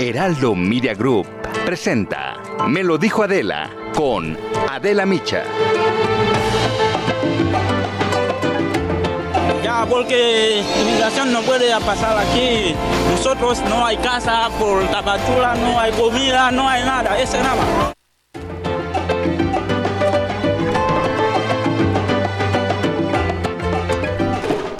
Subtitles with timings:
[0.00, 1.26] Heraldo Media Group
[1.66, 4.34] presenta Me lo dijo Adela con
[4.70, 5.42] Adela Micha.
[9.62, 12.74] Ya, porque inmigración no puede pasar aquí.
[13.10, 17.20] Nosotros no hay casa por Tapachula, no hay comida, no hay nada.
[17.20, 17.92] Ese nada.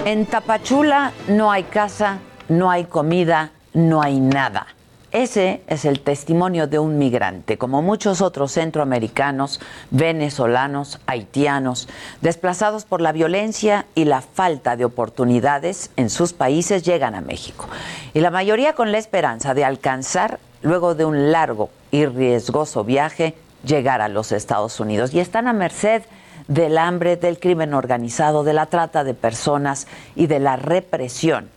[0.06, 4.66] En Tapachula no hay casa, no hay comida, no hay nada.
[5.12, 9.58] Ese es el testimonio de un migrante, como muchos otros centroamericanos,
[9.90, 11.88] venezolanos, haitianos,
[12.20, 17.66] desplazados por la violencia y la falta de oportunidades en sus países, llegan a México.
[18.14, 23.34] Y la mayoría con la esperanza de alcanzar, luego de un largo y riesgoso viaje,
[23.64, 25.12] llegar a los Estados Unidos.
[25.12, 26.02] Y están a merced
[26.46, 31.48] del hambre, del crimen organizado, de la trata de personas y de la represión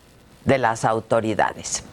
[0.43, 1.83] de las autoridades.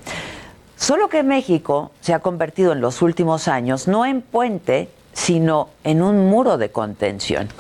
[0.81, 6.01] Solo que México se ha convertido en los últimos años no en puente, sino en
[6.01, 7.51] un muro de contención.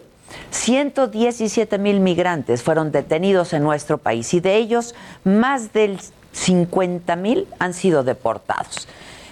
[0.51, 5.99] 117 mil migrantes fueron detenidos en nuestro país y de ellos más del
[6.31, 8.87] 50 mil han sido deportados.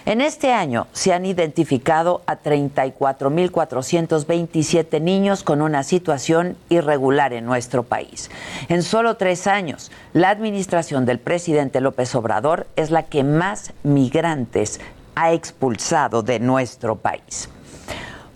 [0.06, 7.84] En este año se han identificado a 34.427 niños con una situación irregular en nuestro
[7.84, 8.30] país.
[8.68, 14.78] En solo tres años, la administración del presidente López Obrador es la que más migrantes
[15.14, 17.48] ha expulsado de nuestro país.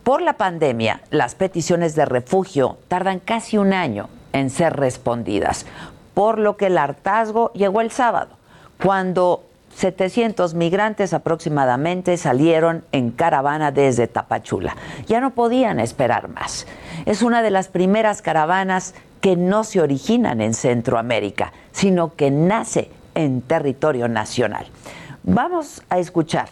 [0.09, 5.67] Por la pandemia, las peticiones de refugio tardan casi un año en ser respondidas,
[6.15, 8.31] por lo que el hartazgo llegó el sábado,
[8.83, 14.79] cuando 700 migrantes aproximadamente salieron en caravana desde Tapachula.
[15.07, 16.67] Ya no podían esperar más.
[17.05, 22.91] Es una de las primeras caravanas que no se originan en Centroamérica, sino que nace
[23.15, 24.69] en territorio nacional.
[25.23, 26.49] Vamos a escuchar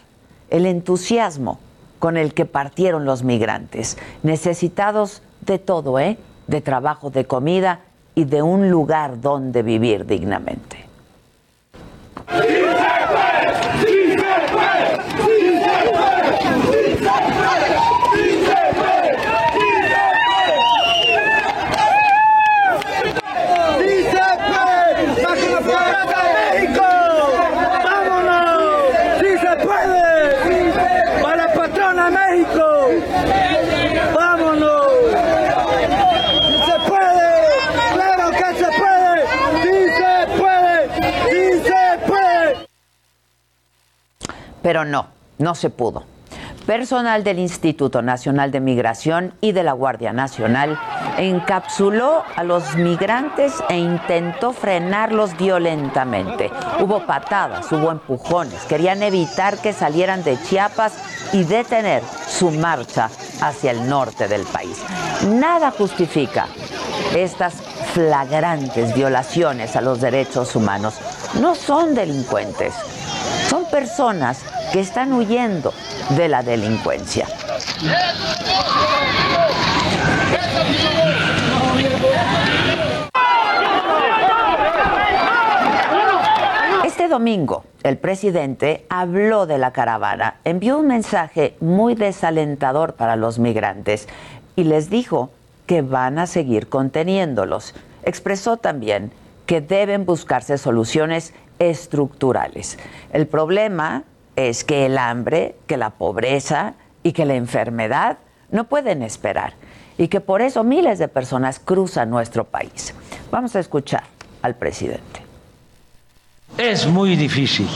[0.50, 1.58] el entusiasmo
[1.98, 6.18] con el que partieron los migrantes, necesitados de todo, ¿eh?
[6.46, 7.80] De trabajo, de comida
[8.14, 10.86] y de un lugar donde vivir dignamente.
[44.66, 45.06] Pero no,
[45.38, 46.02] no se pudo.
[46.66, 50.76] Personal del Instituto Nacional de Migración y de la Guardia Nacional
[51.18, 56.50] encapsuló a los migrantes e intentó frenarlos violentamente.
[56.80, 60.94] Hubo patadas, hubo empujones, querían evitar que salieran de Chiapas
[61.32, 63.08] y detener su marcha
[63.40, 64.82] hacia el norte del país.
[65.28, 66.48] Nada justifica
[67.14, 67.54] estas
[67.94, 70.96] flagrantes violaciones a los derechos humanos.
[71.40, 72.74] No son delincuentes,
[73.48, 74.40] son personas
[74.72, 75.72] que están huyendo
[76.10, 77.26] de la delincuencia.
[86.84, 93.38] Este domingo, el presidente habló de la caravana, envió un mensaje muy desalentador para los
[93.38, 94.08] migrantes
[94.56, 95.30] y les dijo
[95.66, 97.74] que van a seguir conteniéndolos.
[98.02, 99.12] Expresó también
[99.46, 102.78] que deben buscarse soluciones estructurales.
[103.12, 104.04] El problema
[104.36, 108.18] es que el hambre, que la pobreza y que la enfermedad
[108.50, 109.54] no pueden esperar
[109.98, 112.94] y que por eso miles de personas cruzan nuestro país.
[113.30, 114.04] Vamos a escuchar
[114.42, 115.22] al presidente.
[116.58, 117.68] Es muy difícil.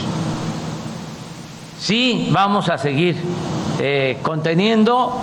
[1.79, 3.15] Sí, vamos a seguir
[3.79, 5.19] eh, conteniendo,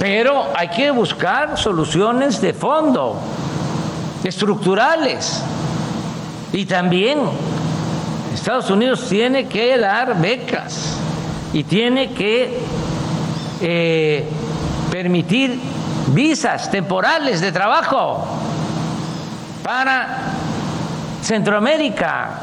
[0.00, 3.16] pero hay que buscar soluciones de fondo,
[4.24, 5.42] estructurales.
[6.52, 7.20] Y también
[8.36, 10.98] Estados Unidos tiene que dar becas
[11.54, 12.60] y tiene que
[13.62, 14.24] eh,
[14.90, 15.58] permitir
[16.08, 18.26] visas temporales de trabajo
[19.64, 20.18] para
[21.22, 22.42] Centroamérica.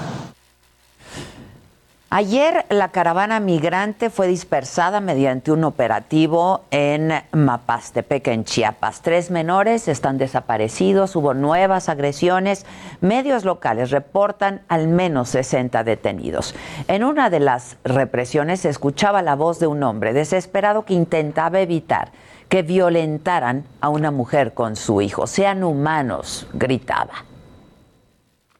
[2.15, 9.01] Ayer la caravana migrante fue dispersada mediante un operativo en Mapastepec, en Chiapas.
[9.01, 12.68] Tres menores están desaparecidos, hubo nuevas agresiones.
[13.01, 16.54] Medios locales reportan al menos 60 detenidos.
[16.88, 21.62] En una de las represiones se escuchaba la voz de un hombre desesperado que intentaba
[21.62, 22.12] evitar
[22.48, 25.25] que violentaran a una mujer con su hijo.
[25.25, 27.25] Sean humanos, gritaba.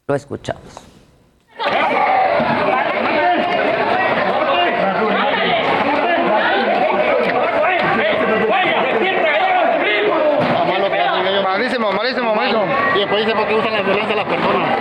[0.08, 0.82] Lo escuchamos.
[12.94, 14.78] Y después dice por qué usan la violencia las personas.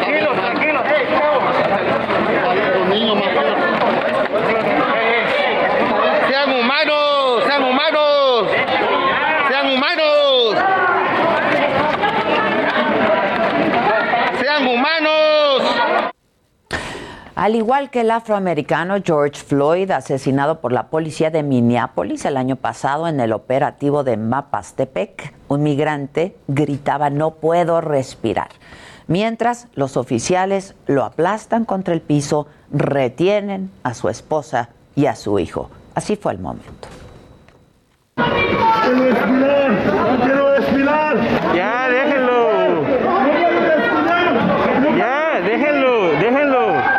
[0.00, 0.84] Tranquilo, tranquilo.
[2.78, 3.28] Los niños más
[6.28, 8.48] Sean humanos, sean humanos.
[9.48, 10.56] Sean humanos.
[14.40, 15.62] Sean humanos.
[17.38, 22.56] Al igual que el afroamericano George Floyd, asesinado por la policía de Minneapolis el año
[22.56, 28.48] pasado en el operativo de Mapastepec, un migrante gritaba no puedo respirar.
[29.06, 35.38] Mientras los oficiales lo aplastan contra el piso, retienen a su esposa y a su
[35.38, 35.70] hijo.
[35.94, 36.88] Así fue el momento.
[38.16, 41.16] quiero respirar, quiero respirar.
[41.54, 42.48] Ya, déjenlo.
[44.98, 46.98] Ya, déjenlo, déjenlo.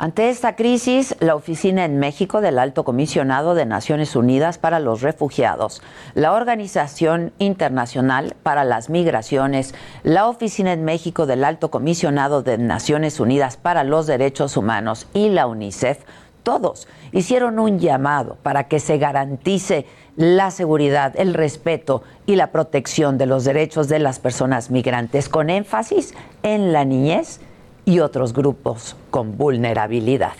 [0.00, 5.02] Ante esta crisis, la oficina en México del Alto Comisionado de Naciones Unidas para los
[5.02, 5.82] Refugiados,
[6.14, 9.74] la Organización Internacional para las Migraciones,
[10.04, 15.30] la oficina en México del Alto Comisionado de Naciones Unidas para los Derechos Humanos y
[15.30, 15.98] la UNICEF,
[16.44, 19.84] todos hicieron un llamado para que se garantice
[20.14, 25.50] la seguridad, el respeto y la protección de los derechos de las personas migrantes, con
[25.50, 26.14] énfasis
[26.44, 27.40] en la niñez
[27.88, 30.34] y otros grupos con vulnerabilidad.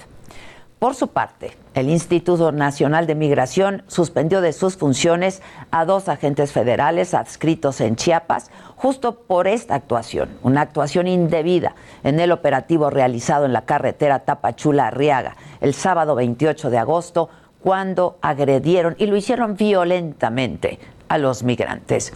[0.79, 5.41] Por su parte, el Instituto Nacional de Migración suspendió de sus funciones
[5.71, 11.75] a dos agentes federales adscritos en Chiapas justo por esta actuación, una actuación indebida
[12.05, 17.31] en el operativo realizado en la carretera Tapachula-Arriaga el sábado 28 de agosto,
[17.63, 22.13] cuando agredieron y lo hicieron violentamente a los migrantes.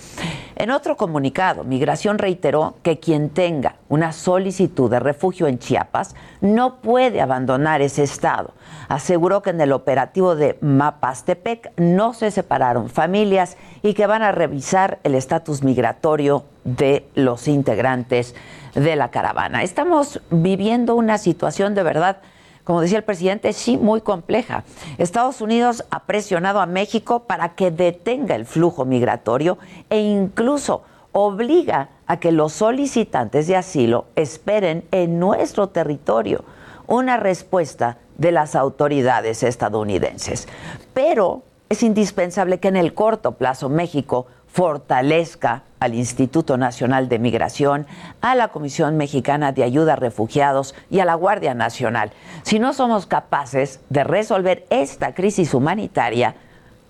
[0.56, 6.76] En otro comunicado, Migración reiteró que quien tenga una solicitud de refugio en Chiapas no
[6.76, 8.52] puede abandonar ese estado.
[8.88, 14.32] Aseguró que en el operativo de Mapastepec no se separaron familias y que van a
[14.32, 18.34] revisar el estatus migratorio de los integrantes
[18.74, 19.62] de la caravana.
[19.62, 22.18] Estamos viviendo una situación de verdad
[22.64, 24.64] como decía el presidente, sí muy compleja.
[24.99, 29.59] Estados Unidos ha presionado a México para que detenga el flujo migratorio
[29.91, 30.82] e incluso
[31.12, 36.44] obliga a que los solicitantes de asilo esperen en nuestro territorio
[36.87, 40.47] una respuesta de las autoridades estadounidenses.
[40.94, 47.87] Pero es indispensable que en el corto plazo México fortalezca al Instituto Nacional de Migración,
[48.20, 52.12] a la Comisión Mexicana de Ayuda a Refugiados y a la Guardia Nacional.
[52.43, 56.34] Si no somos capaces de resolver esta crisis humanitaria,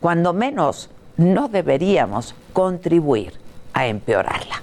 [0.00, 3.34] cuando menos no deberíamos contribuir
[3.72, 4.60] a empeorarla.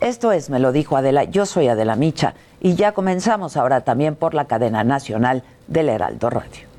[0.00, 4.14] Esto es, me lo dijo Adela, yo soy Adela Micha y ya comenzamos ahora también
[4.14, 6.72] por la cadena nacional del Heraldo Radio.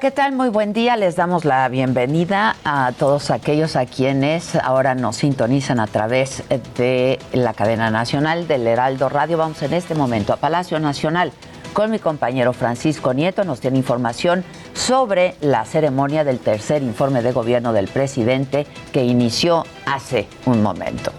[0.00, 0.32] ¿Qué tal?
[0.32, 0.96] Muy buen día.
[0.96, 6.44] Les damos la bienvenida a todos aquellos a quienes ahora nos sintonizan a través
[6.76, 9.38] de la cadena nacional del Heraldo Radio.
[9.38, 11.32] Vamos en este momento a Palacio Nacional
[11.72, 13.42] con mi compañero Francisco Nieto.
[13.42, 19.64] Nos tiene información sobre la ceremonia del tercer informe de gobierno del presidente que inició
[19.84, 21.10] hace un momento.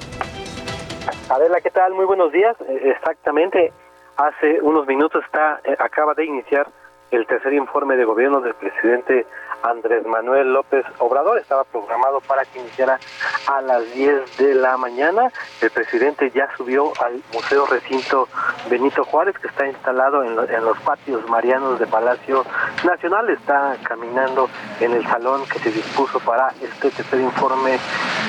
[1.30, 1.94] Adela, ¿qué tal?
[1.96, 2.56] Muy buenos días.
[2.62, 3.74] Eh, Exactamente,
[4.16, 6.68] hace unos minutos está eh, acaba de iniciar
[7.12, 9.26] el tercer informe de gobierno del presidente
[9.64, 11.38] Andrés Manuel López Obrador.
[11.38, 13.00] Estaba programado para que iniciara
[13.48, 15.32] a las 10 de la mañana.
[15.62, 18.28] El presidente ya subió al Museo Recinto
[18.70, 22.46] Benito Juárez, que está instalado en, lo- en los patios marianos de Palacio
[22.86, 23.30] Nacional.
[23.30, 24.50] Está caminando
[24.80, 27.78] en el salón que se dispuso para este tercer informe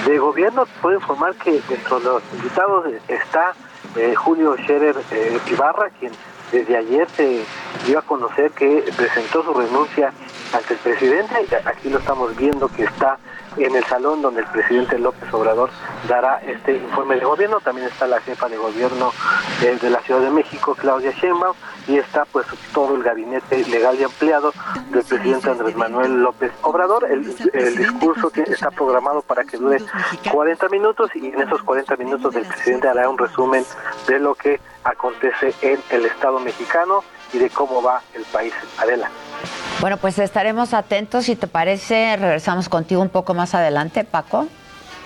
[0.07, 0.65] de gobierno.
[0.83, 3.53] Puedo informar que dentro de los invitados está
[3.97, 6.13] eh, Julio Scherer eh, Ibarra, quien
[6.53, 7.45] desde ayer se
[7.87, 10.13] dio a conocer que presentó su renuncia
[10.53, 11.35] ante el presidente.
[11.65, 13.19] Aquí lo estamos viendo que está
[13.57, 15.71] en el salón donde el presidente López Obrador
[16.09, 17.61] dará este informe de gobierno.
[17.61, 19.13] También está la jefa de gobierno
[19.61, 21.55] de, de la Ciudad de México, Claudia Sheinbaum,
[21.89, 24.53] y está pues todo el gabinete legal y ampliado
[24.91, 27.05] del presidente Andrés Manuel López Obrador.
[27.05, 29.79] El, el discurso que está programado para que dure
[30.31, 33.65] 40 minutos y en esos 40 minutos el presidente hará un resumen
[34.07, 37.03] de lo que acontece en el Estado mexicano
[37.33, 38.55] y de cómo va el país.
[38.79, 39.11] Adela.
[39.81, 41.25] Bueno, pues estaremos atentos.
[41.25, 44.47] Si te parece, regresamos contigo un poco más adelante, Paco.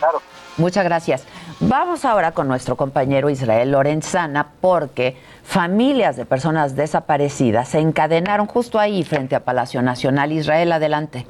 [0.01, 0.21] Claro.
[0.57, 1.25] Muchas gracias.
[1.61, 8.81] Vamos ahora con nuestro compañero Israel Lorenzana porque familias de personas desaparecidas se encadenaron justo
[8.81, 10.33] ahí frente a Palacio Nacional.
[10.33, 11.25] Israel, adelante.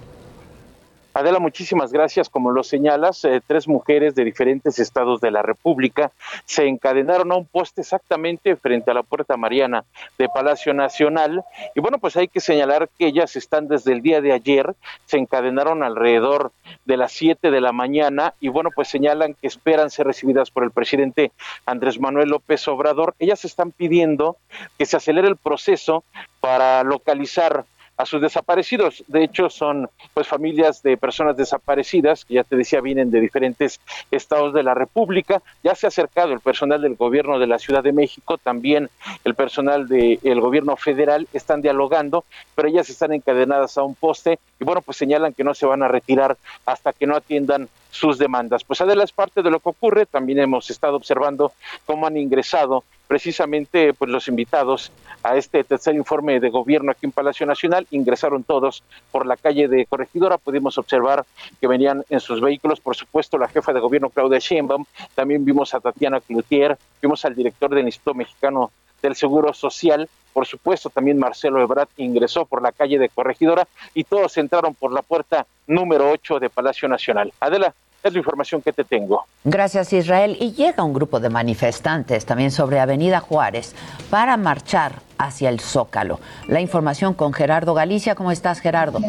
[1.14, 2.28] Adela, muchísimas gracias.
[2.28, 6.10] Como lo señalas, eh, tres mujeres de diferentes estados de la República
[6.44, 9.84] se encadenaron a un poste exactamente frente a la Puerta Mariana
[10.18, 11.44] de Palacio Nacional.
[11.76, 14.74] Y bueno, pues hay que señalar que ellas están desde el día de ayer,
[15.06, 16.50] se encadenaron alrededor
[16.84, 20.64] de las 7 de la mañana y bueno, pues señalan que esperan ser recibidas por
[20.64, 21.30] el presidente
[21.64, 23.14] Andrés Manuel López Obrador.
[23.20, 24.36] Ellas están pidiendo
[24.76, 26.02] que se acelere el proceso
[26.40, 27.64] para localizar
[27.96, 29.04] a sus desaparecidos.
[29.06, 33.80] De hecho, son pues familias de personas desaparecidas, que ya te decía, vienen de diferentes
[34.10, 35.42] estados de la República.
[35.62, 38.90] Ya se ha acercado el personal del gobierno de la Ciudad de México, también
[39.24, 42.24] el personal del gobierno federal, están dialogando,
[42.54, 45.82] pero ellas están encadenadas a un poste y bueno, pues señalan que no se van
[45.82, 46.36] a retirar
[46.66, 48.64] hasta que no atiendan sus demandas.
[48.64, 51.52] Pues Adela parte de lo que ocurre, también hemos estado observando
[51.86, 52.84] cómo han ingresado
[53.14, 54.90] precisamente pues los invitados
[55.22, 57.86] a este tercer informe de gobierno aquí en Palacio Nacional.
[57.92, 60.36] Ingresaron todos por la calle de Corregidora.
[60.36, 61.24] Pudimos observar
[61.60, 62.80] que venían en sus vehículos.
[62.80, 64.84] Por supuesto la jefa de gobierno Claudia Sheinbaum.
[65.14, 66.76] También vimos a Tatiana Cloutier.
[67.00, 70.08] Vimos al director del Instituto Mexicano del Seguro Social.
[70.32, 74.90] Por supuesto también Marcelo Ebrard ingresó por la calle de Corregidora y todos entraron por
[74.90, 77.32] la puerta número 8 de Palacio Nacional.
[77.38, 79.24] Adela, es la información que te tengo.
[79.44, 80.36] Gracias, Israel.
[80.38, 83.74] Y llega un grupo de manifestantes también sobre Avenida Juárez
[84.10, 86.20] para marchar hacia el Zócalo.
[86.48, 88.14] La información con Gerardo Galicia.
[88.14, 89.00] ¿Cómo estás, Gerardo?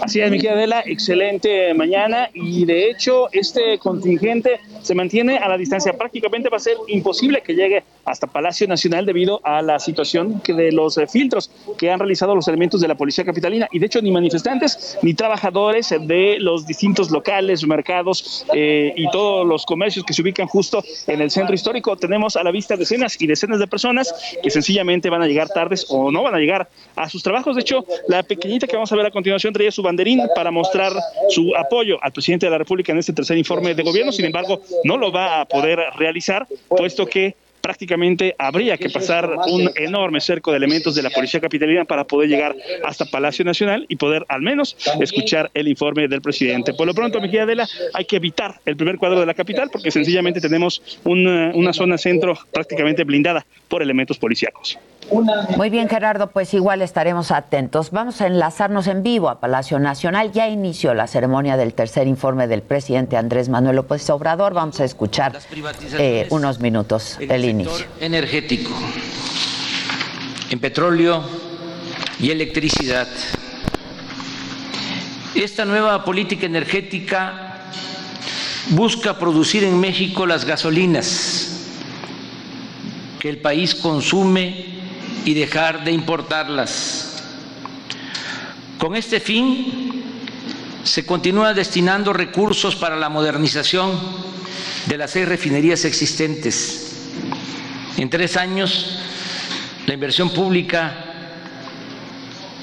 [0.00, 5.56] Así es, mi Adela, excelente mañana y de hecho este contingente se mantiene a la
[5.56, 5.92] distancia.
[5.92, 10.52] Prácticamente va a ser imposible que llegue hasta Palacio Nacional debido a la situación que
[10.52, 13.86] de los eh, filtros que han realizado los elementos de la Policía Capitalina y de
[13.86, 20.04] hecho ni manifestantes ni trabajadores de los distintos locales, mercados eh, y todos los comercios
[20.04, 21.96] que se ubican justo en el centro histórico.
[21.96, 25.86] Tenemos a la vista decenas y decenas de personas que sencillamente van a llegar tardes
[25.88, 27.56] o no van a llegar a sus trabajos.
[27.56, 30.92] De hecho, la pequeñita que vamos a ver a continuación traía su banderín para mostrar
[31.28, 34.12] su apoyo al presidente de la República en este tercer informe de gobierno.
[34.12, 39.70] Sin embargo, no lo va a poder realizar, puesto que prácticamente habría que pasar un
[39.76, 43.96] enorme cerco de elementos de la Policía Capitalina para poder llegar hasta Palacio Nacional y
[43.96, 46.74] poder al menos escuchar el informe del presidente.
[46.74, 49.90] Por lo pronto, querida Adela, hay que evitar el primer cuadro de la capital porque
[49.90, 54.78] sencillamente tenemos una, una zona centro prácticamente blindada por elementos policíacos.
[55.56, 57.90] Muy bien, Gerardo, pues igual estaremos atentos.
[57.90, 60.32] Vamos a enlazarnos en vivo a Palacio Nacional.
[60.32, 64.54] Ya inició la ceremonia del tercer informe del presidente Andrés Manuel López Obrador.
[64.54, 65.38] Vamos a escuchar
[65.98, 67.86] eh, unos minutos el inicio.
[68.00, 68.70] Energético,
[70.50, 71.22] en petróleo
[72.18, 73.08] y electricidad.
[75.34, 77.58] Esta nueva política energética
[78.70, 81.48] busca producir en México las gasolinas
[83.18, 84.71] que el país consume
[85.24, 87.22] y dejar de importarlas.
[88.78, 90.02] Con este fin,
[90.82, 93.92] se continúa destinando recursos para la modernización
[94.86, 97.10] de las seis refinerías existentes.
[97.96, 98.98] En tres años,
[99.86, 101.06] la inversión pública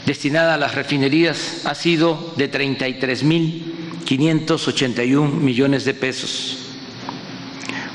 [0.05, 6.57] destinada a las refinerías ha sido de 33.581 millones de pesos.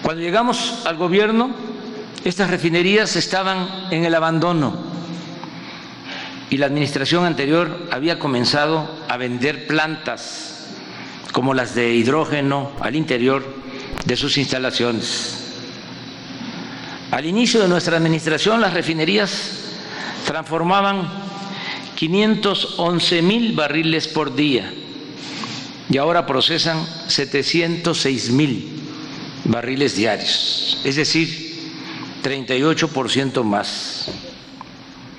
[0.03, 1.74] Cuando llegamos al gobierno,
[2.25, 4.75] estas refinerías estaban en el abandono
[6.49, 10.69] y la administración anterior había comenzado a vender plantas
[11.33, 13.45] como las de hidrógeno al interior
[14.07, 15.53] de sus instalaciones.
[17.11, 19.51] Al inicio de nuestra administración las refinerías
[20.27, 21.09] transformaban
[21.95, 24.73] 511 mil barriles por día
[25.91, 28.81] y ahora procesan 706 mil
[29.45, 31.54] barriles diarios, es decir,
[32.25, 34.11] 38% más.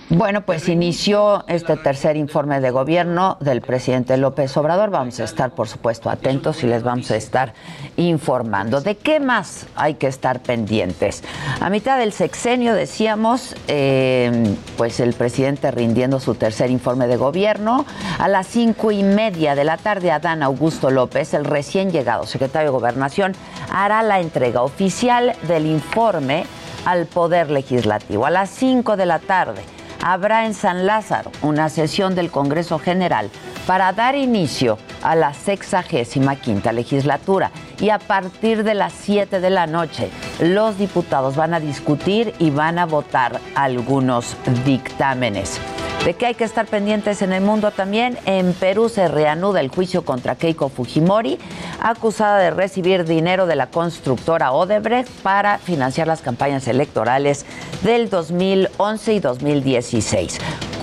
[0.09, 4.91] Bueno, pues inició este tercer informe de gobierno del presidente López Obrador.
[4.91, 7.53] Vamos a estar, por supuesto, atentos y les vamos a estar
[7.97, 8.81] informando.
[8.81, 11.23] ¿De qué más hay que estar pendientes?
[11.59, 17.85] A mitad del sexenio decíamos, eh, pues el presidente rindiendo su tercer informe de gobierno.
[18.19, 22.69] A las cinco y media de la tarde, Adán Augusto López, el recién llegado secretario
[22.69, 23.33] de Gobernación,
[23.71, 26.45] hará la entrega oficial del informe
[26.85, 28.25] al Poder Legislativo.
[28.25, 29.61] A las cinco de la tarde
[30.03, 33.29] habrá en San Lázaro una sesión del Congreso General
[33.65, 39.49] para dar inicio a la sexagésima quinta legislatura y a partir de las 7 de
[39.49, 45.59] la noche los diputados van a discutir y van a votar algunos dictámenes.
[46.03, 48.17] ¿De qué hay que estar pendientes en el mundo también?
[48.25, 51.39] En Perú se reanuda el juicio contra Keiko Fujimori,
[51.81, 57.45] acusada de recibir dinero de la constructora Odebrecht para financiar las campañas electorales
[57.83, 60.37] del 2011 y 2016.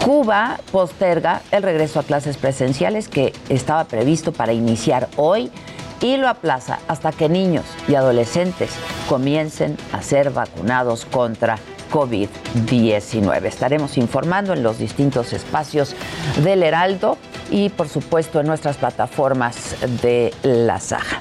[0.05, 5.53] Cuba posterga el regreso a clases presenciales que estaba previsto para iniciar hoy
[6.01, 8.73] y lo aplaza hasta que niños y adolescentes
[9.09, 11.59] comiencen a ser vacunados contra
[11.93, 13.45] COVID-19.
[13.45, 15.95] Estaremos informando en los distintos espacios
[16.43, 17.19] del Heraldo
[17.51, 21.19] y por supuesto en nuestras plataformas de la Saja.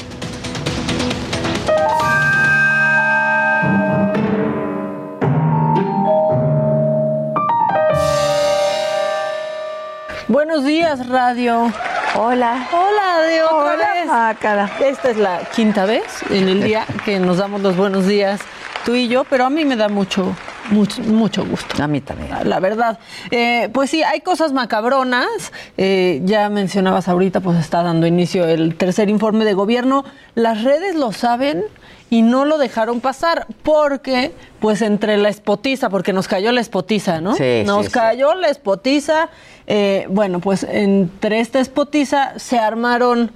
[10.28, 11.72] Buenos días, radio.
[12.16, 12.70] Hola.
[12.72, 14.38] Hola, de otra Hola,
[14.80, 14.88] vez.
[14.88, 18.40] Esta es la quinta vez en el día que nos damos los buenos días
[18.86, 20.36] tú y yo, pero a mí me da mucho,
[20.72, 21.82] mucho, mucho gusto.
[21.84, 22.32] A mí también.
[22.50, 23.00] La verdad.
[23.30, 25.51] Eh, pues sí, hay cosas macabronas.
[25.78, 30.04] Eh, ya mencionabas ahorita, pues está dando inicio el tercer informe de gobierno.
[30.36, 31.63] Las redes lo saben
[32.10, 37.22] y no lo dejaron pasar porque, pues entre la espotiza, porque nos cayó la espotiza,
[37.22, 37.36] ¿no?
[37.36, 37.92] Sí, nos sí, sí.
[37.94, 39.30] cayó la espotiza.
[39.68, 43.32] eh, bueno, pues entre esta espotiza se armaron,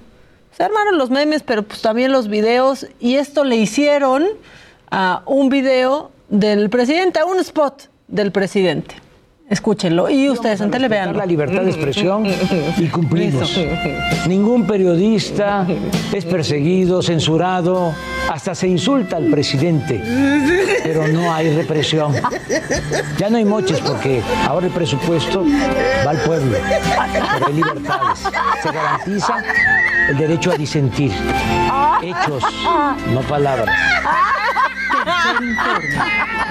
[0.52, 4.26] se armaron los memes, pero pues también los videos y esto le hicieron
[4.92, 8.96] a un video del presidente, a un spot del presidente.
[9.48, 11.20] Escúchenlo y ustedes en tele veanlo.
[11.20, 12.26] la libertad de expresión
[12.78, 13.60] y cumplimos.
[14.28, 15.68] Ningún periodista
[16.12, 17.94] es perseguido, censurado,
[18.32, 20.02] hasta se insulta al presidente,
[20.82, 22.14] pero no hay represión.
[23.20, 25.46] Ya no hay moches porque ahora el presupuesto
[26.06, 26.58] va al pueblo,
[27.34, 28.20] pero hay libertades.
[28.64, 29.44] Se garantiza
[30.10, 31.12] el derecho a disentir.
[32.02, 32.44] Hechos,
[33.14, 33.78] no palabras.
[35.06, 36.45] Se informa.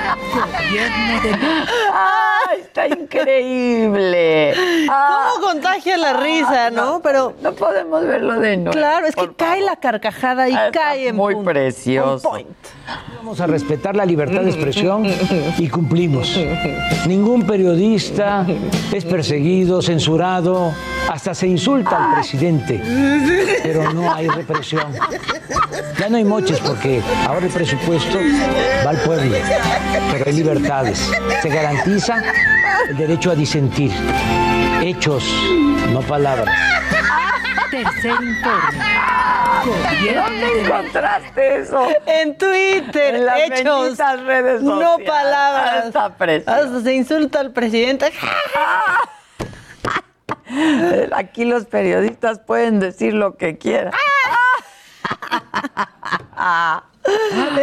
[1.92, 4.54] ¡Ay, está increíble!
[4.86, 7.00] ¿Cómo contagia la risa, no?
[7.02, 8.72] Pero no podemos verlo de nuevo.
[8.72, 11.50] Claro, es que cae la carcajada y Ah, cae en muy punto.
[11.50, 12.28] precioso.
[12.28, 12.48] Point.
[13.16, 15.06] Vamos a respetar la libertad de expresión
[15.58, 16.38] y cumplimos.
[17.06, 18.44] Ningún periodista
[18.92, 20.72] es perseguido, censurado,
[21.10, 22.80] hasta se insulta al presidente,
[23.62, 24.92] pero no hay represión.
[25.98, 28.18] Ya no hay moches porque ahora el presupuesto
[28.84, 29.34] va al pueblo,
[30.12, 31.10] pero hay libertades.
[31.42, 32.22] Se garantiza
[32.88, 33.92] el derecho a disentir.
[34.82, 35.24] Hechos,
[35.92, 36.54] no palabras.
[37.70, 38.84] Tercer informe.
[40.14, 41.88] ¿Dónde encontraste eso?
[42.06, 45.86] En Twitter, En las hechos, redes no palabras.
[45.86, 46.50] Está precioso.
[46.50, 48.12] Hasta se insulta al presidente.
[51.12, 53.92] Aquí los periodistas pueden decir lo que quieran.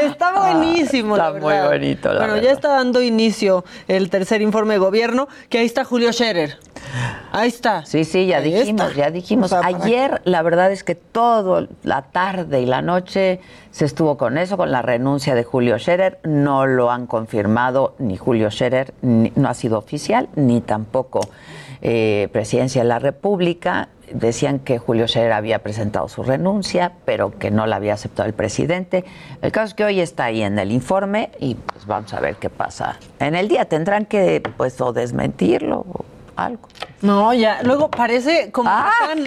[0.01, 2.47] Está buenísimo, Está la muy bonito, la Bueno, verdad.
[2.47, 6.57] ya está dando inicio el tercer informe de gobierno, que ahí está Julio Scherer.
[7.31, 7.85] Ahí está.
[7.85, 8.97] Sí, sí, ya Ahí dijimos, está.
[8.99, 9.45] ya dijimos.
[9.45, 13.39] O sea, para- Ayer, la verdad es que todo la tarde y la noche
[13.71, 16.19] se estuvo con eso, con la renuncia de Julio Scherer.
[16.23, 21.21] No lo han confirmado ni Julio Scherer, ni- no ha sido oficial, ni tampoco
[21.81, 23.89] eh, Presidencia de la República.
[24.11, 28.33] Decían que Julio Scherer había presentado su renuncia, pero que no la había aceptado el
[28.33, 29.05] presidente.
[29.41, 32.35] El caso es que hoy está ahí en el informe y pues vamos a ver
[32.35, 32.97] qué pasa.
[33.19, 36.67] En el día tendrán que pues o desmentirlo o algo.
[37.01, 38.91] No, ya, luego parece como Ah.
[39.15, 39.25] están-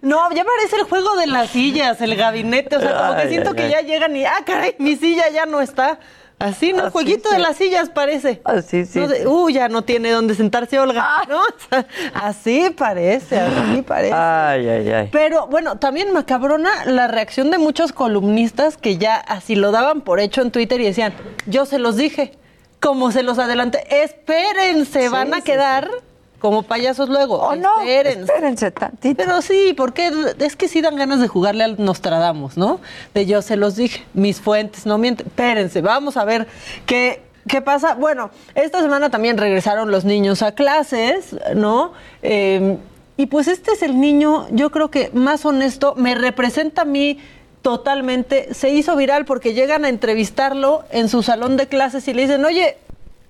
[0.00, 3.52] No, ya parece el juego de las sillas, el gabinete, o sea, como que siento
[3.54, 5.98] que ya llegan y, ah, caray, mi silla ya no está.
[6.38, 6.84] Así, ¿no?
[6.84, 7.34] Así Jueguito sí.
[7.34, 8.40] de las sillas parece.
[8.44, 9.26] Así, sí, No sí.
[9.26, 11.40] Uh, ya no tiene dónde sentarse Olga, ¿no?
[11.40, 14.14] O sea, así parece, así parece.
[14.14, 15.08] Ay, ay, ay.
[15.10, 20.20] Pero bueno, también macabrona la reacción de muchos columnistas que ya así lo daban por
[20.20, 21.12] hecho en Twitter y decían,
[21.46, 22.38] yo se los dije,
[22.80, 25.90] como se los adelanté, espérense, Sí, van a quedar
[26.38, 27.36] como payasos luego.
[27.36, 28.20] O no, espérense.
[28.20, 29.16] espérense tantito.
[29.16, 32.80] Pero sí, porque es que sí dan ganas de jugarle al Nostradamus, ¿no?
[33.14, 35.26] De yo se los dije, mis fuentes no mienten.
[35.26, 36.46] Espérense, vamos a ver
[36.86, 37.94] qué ¿Qué pasa?
[37.94, 41.94] Bueno, esta semana también regresaron los niños a clases, ¿no?
[42.20, 42.76] Eh,
[43.16, 47.18] y pues este es el niño, yo creo que más honesto, me representa a mí
[47.62, 48.54] totalmente.
[48.54, 52.44] Se hizo viral porque llegan a entrevistarlo en su salón de clases y le dicen,
[52.44, 52.76] oye,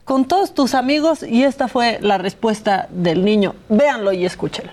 [0.09, 3.55] con todos tus amigos, y esta fue la respuesta del niño.
[3.69, 4.73] Véanlo y escúchenlo.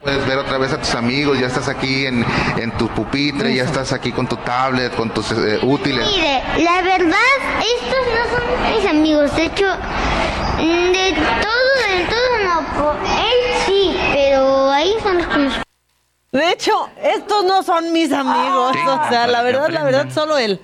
[0.00, 2.24] Puedes ver otra vez a tus amigos, ya estás aquí en,
[2.56, 6.06] en tu pupitre, ya estás aquí con tu tablet, con tus eh, útiles.
[6.06, 9.36] Mire, la verdad, estos no son mis amigos.
[9.36, 12.92] De hecho, de todo, de todo no.
[13.02, 15.54] Él sí, pero ahí son los que nos
[16.32, 18.76] De hecho, estos no son mis amigos.
[18.86, 20.58] o sea, la verdad, la verdad, solo él.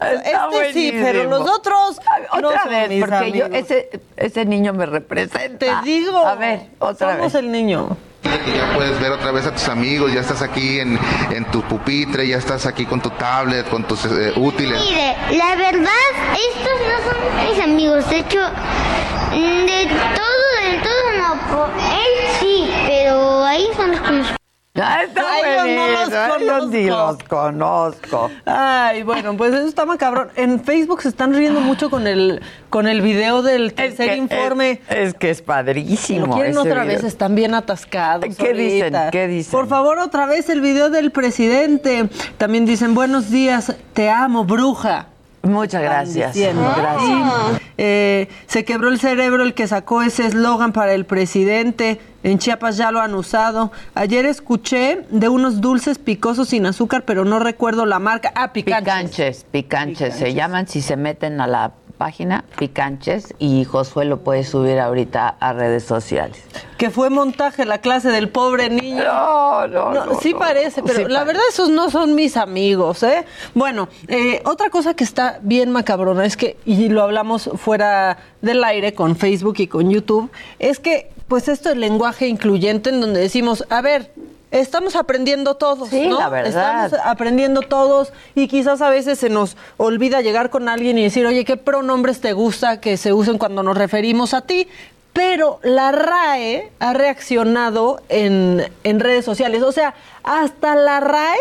[0.00, 2.00] Este sí, pero los otros
[2.40, 5.58] no Otra son vez, mis porque yo, ese, ese niño me representa.
[5.58, 6.26] Te digo.
[6.26, 7.42] A ver, otra somos vez.
[7.42, 7.96] el niño.
[8.22, 10.98] Que ya puedes ver otra vez a tus amigos, ya estás aquí en,
[11.30, 14.80] en tu pupitre, ya estás aquí con tu tablet, con tus eh, útiles.
[14.80, 15.88] Mire, la verdad,
[16.34, 18.08] estos no son mis amigos.
[18.10, 19.86] De hecho, de
[20.16, 21.66] todo, de todo no.
[21.66, 24.39] Él sí, pero ahí son los que nos
[24.76, 26.88] Ah, está Ay, no los buenísimo, ay, conozco.
[26.88, 28.30] los conozco.
[28.46, 30.28] Ay, bueno, pues eso está macabrón.
[30.36, 34.80] En Facebook se están riendo mucho con el con el video del tercer que- informe.
[34.88, 36.26] Es, es que es padrísimo.
[36.28, 36.96] Lo quieren ese otra video.
[36.96, 38.36] vez, están bien atascados.
[38.36, 38.94] ¿Qué dicen?
[38.94, 39.10] ahorita.
[39.10, 39.50] ¿Qué dicen?
[39.50, 42.08] Por favor, otra vez el video del presidente.
[42.38, 45.06] También dicen, buenos días, te amo, bruja.
[45.42, 46.36] Muchas gracias.
[46.36, 47.60] Gracias.
[47.78, 51.98] Eh, se quebró el cerebro el que sacó ese eslogan para el presidente.
[52.22, 53.72] En Chiapas ya lo han usado.
[53.94, 58.32] Ayer escuché de unos dulces picosos sin azúcar, pero no recuerdo la marca.
[58.34, 58.84] Ah, picanches.
[58.84, 64.42] Picanches, picanches, se llaman si se meten a la página Picanches y Josué lo puede
[64.42, 66.42] subir ahorita a redes sociales.
[66.78, 69.04] Que fue montaje la clase del pobre niño.
[69.04, 71.26] No, no, no, sí no, parece, pero sí la parece.
[71.26, 73.26] verdad esos no son mis amigos, ¿eh?
[73.54, 78.64] Bueno, eh, otra cosa que está bien macabrona es que, y lo hablamos fuera del
[78.64, 83.20] aire con Facebook y con YouTube, es que pues esto es lenguaje incluyente en donde
[83.20, 84.10] decimos, a ver,
[84.50, 86.18] estamos aprendiendo todos, Sí, ¿no?
[86.18, 86.84] la verdad.
[86.86, 91.24] Estamos aprendiendo todos y quizás a veces se nos olvida llegar con alguien y decir,
[91.24, 94.68] oye, ¿qué pronombres te gusta que se usen cuando nos referimos a ti?
[95.12, 99.62] Pero la RAE ha reaccionado en, en redes sociales.
[99.62, 101.38] O sea, hasta la RAE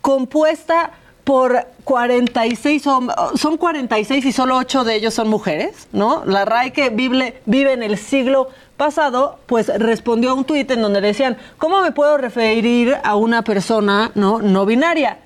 [0.00, 0.90] compuesta
[1.24, 6.24] por 46, hom- son 46 y solo 8 de ellos son mujeres, ¿no?
[6.26, 8.48] La RAE que vive, vive en el siglo
[8.82, 13.42] pasado, pues respondió a un tuit en donde decían, ¿cómo me puedo referir a una
[13.42, 15.18] persona no, no binaria?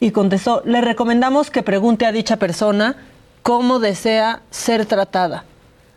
[0.00, 2.96] Y contestó, le recomendamos que pregunte a dicha persona
[3.44, 5.44] cómo desea ser tratada.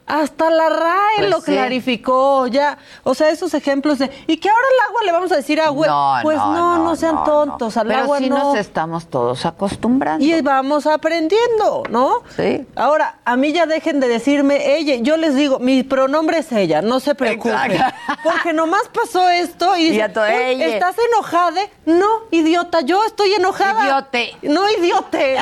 [0.09, 1.51] Hasta la RAE Pues lo sí.
[1.51, 2.79] clarificó ya.
[3.03, 5.85] O sea, esos ejemplos de, ¿y que ahora el agua le vamos a decir agua?
[5.87, 8.37] No, pues no, no, sean tontos, al Pero agua sí no.
[8.39, 10.25] nos estamos todos acostumbrando.
[10.25, 12.23] Y vamos aprendiendo, ¿no?
[12.35, 12.65] Sí.
[12.75, 14.95] Ahora, a mí ya dejen de decirme ella.
[14.95, 17.71] Yo les digo, mi pronombre es ella, no se preocupen.
[17.71, 17.95] Exacto.
[18.23, 19.99] Porque nomás pasó esto y.
[19.99, 21.61] ¿estás enojada?
[21.85, 23.83] No, idiota, yo estoy enojada.
[23.83, 24.35] Idiote.
[24.41, 25.37] No, idiote.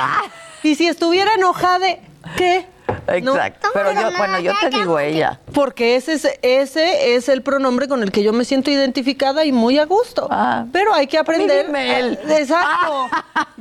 [0.63, 1.87] Y si estuviera enojada,
[2.35, 2.67] ¿qué?
[3.23, 3.33] ¿No?
[3.35, 3.69] Exacto.
[3.73, 5.39] Pero yo, bueno, yo te digo ella.
[5.53, 9.51] Porque ese es, ese es el pronombre con el que yo me siento identificada y
[9.51, 10.27] muy a gusto.
[10.29, 10.65] Ah.
[10.71, 11.67] Pero hay que aprender.
[11.67, 12.19] Dime él.
[12.29, 13.09] Exacto.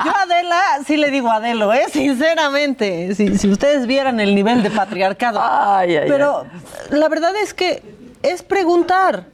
[0.05, 1.87] Yo a Adela sí le digo Adelo, ¿eh?
[1.91, 3.15] Sinceramente.
[3.15, 5.41] Si, si ustedes vieran el nivel de patriarcado.
[5.43, 6.47] Ay, ay, Pero
[6.91, 7.83] la verdad es que
[8.23, 9.27] es preguntar.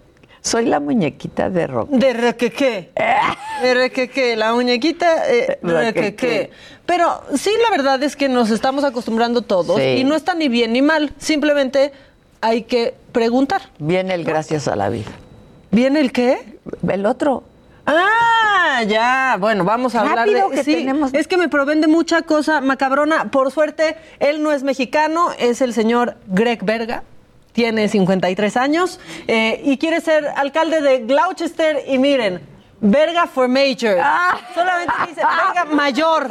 [0.43, 1.89] Soy la muñequita de rock.
[1.91, 2.91] De requequé.
[3.63, 6.51] De requequé, la muñequita eh, requequé.
[6.87, 9.83] Pero sí, la verdad es que nos estamos acostumbrando todos Sí.
[9.99, 11.13] y no está ni bien ni mal.
[11.19, 11.93] Simplemente
[12.41, 13.63] hay que preguntar.
[13.79, 15.11] Viene el gracias a la vida.
[15.71, 16.59] ¿Viene el qué?
[16.89, 17.45] El otro.
[17.87, 19.37] Ah, ya.
[19.39, 20.57] Bueno, vamos a hablar Rápido, de.
[20.57, 23.31] que sí, tenemos- es que me proveen de mucha cosa macabrona.
[23.31, 27.03] Por suerte, él no es mexicano, es el señor Greg Verga.
[27.53, 31.85] Tiene 53 años eh, y quiere ser alcalde de Gloucester.
[31.87, 32.41] Y miren,
[32.83, 33.97] Verga for Major.
[34.01, 34.39] Ah.
[34.55, 36.29] Solamente dice Verga Mayor.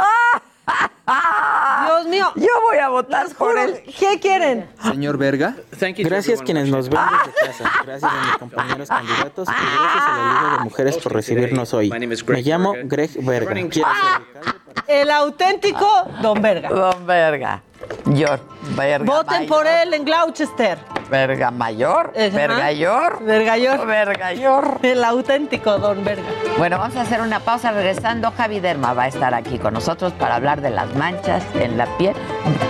[1.86, 2.32] Dios mío.
[2.36, 3.82] Yo voy a votar Les por él.
[3.98, 4.70] ¿Qué quieren?
[4.84, 5.56] Señor Verga.
[5.98, 7.72] Gracias quienes nos ven desde casa.
[7.86, 11.90] Gracias a mis compañeros candidatos y gracias a la Liga de Mujeres por recibirnos hoy.
[11.90, 13.54] Me llamo Greg Verga.
[13.70, 15.88] Quiero ser El auténtico
[16.22, 16.70] Don Verga.
[16.70, 17.62] Don Verga.
[18.06, 18.28] Yo,
[18.76, 19.48] Verga Voten mayor.
[19.50, 20.78] por él en Gloucester.
[21.10, 22.14] Verga mayor.
[22.14, 23.24] Vergayor.
[23.24, 23.86] Vergayor.
[23.86, 24.80] Vergayor.
[24.84, 26.24] El auténtico Don Verga.
[26.58, 27.72] Bueno, vamos a hacer una pausa.
[27.72, 31.78] Regresando, Javi Derma va a estar aquí con nosotros para hablar de las manchas en
[31.78, 32.14] la piel.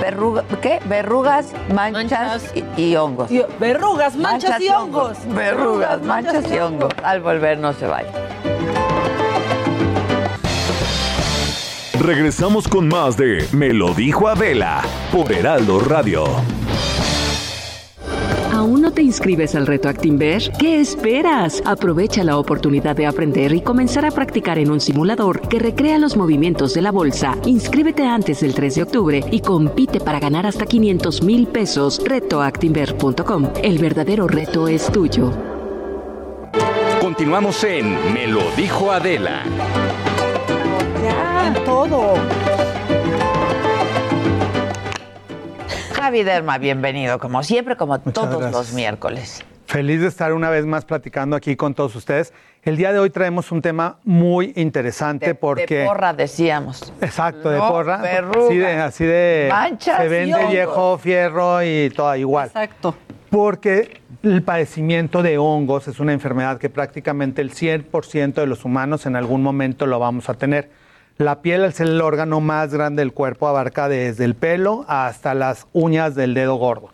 [0.02, 0.80] Verruga, ¿Qué?
[0.86, 3.30] Verrugas, manchas, Y, y hongos.
[3.32, 5.18] Y- verrugas, manchas, y hongos.
[5.28, 6.92] Verrugas, manchas y hongos.
[7.04, 8.10] Al volver no se vaya.
[12.02, 16.24] Regresamos con más de Me lo dijo Adela por Heraldo Radio.
[18.52, 20.52] ¿Aún no te inscribes al reto Actinver?
[20.58, 21.62] ¿Qué esperas?
[21.64, 26.18] Aprovecha la oportunidad de aprender y comenzar a practicar en un simulador que recrea los
[26.18, 27.38] movimientos de la bolsa.
[27.46, 32.02] Inscríbete antes del 3 de octubre y compite para ganar hasta 500 mil pesos.
[32.04, 33.54] Retoactinver.com.
[33.62, 35.32] El verdadero reto es tuyo.
[37.00, 39.44] Continuamos en Me lo dijo Adela.
[41.46, 42.16] En todo.
[45.94, 48.52] Javi Derma, bienvenido, como siempre, como todos gracias.
[48.52, 49.44] los miércoles.
[49.66, 52.34] Feliz de estar una vez más platicando aquí con todos ustedes.
[52.64, 55.80] El día de hoy traemos un tema muy interesante porque...
[55.80, 56.92] De porra, decíamos.
[57.02, 57.98] Exacto, de No, porra.
[57.98, 58.46] verruga.
[58.48, 62.48] Así de, así de Manchas se vende viejo fierro y todo igual.
[62.48, 62.96] Exacto.
[63.30, 69.06] Porque el padecimiento de hongos es una enfermedad que prácticamente el 100% de los humanos
[69.06, 70.70] en algún momento lo vamos a tener.
[71.22, 75.68] La piel, ser el órgano más grande del cuerpo, abarca desde el pelo hasta las
[75.72, 76.90] uñas del dedo gordo.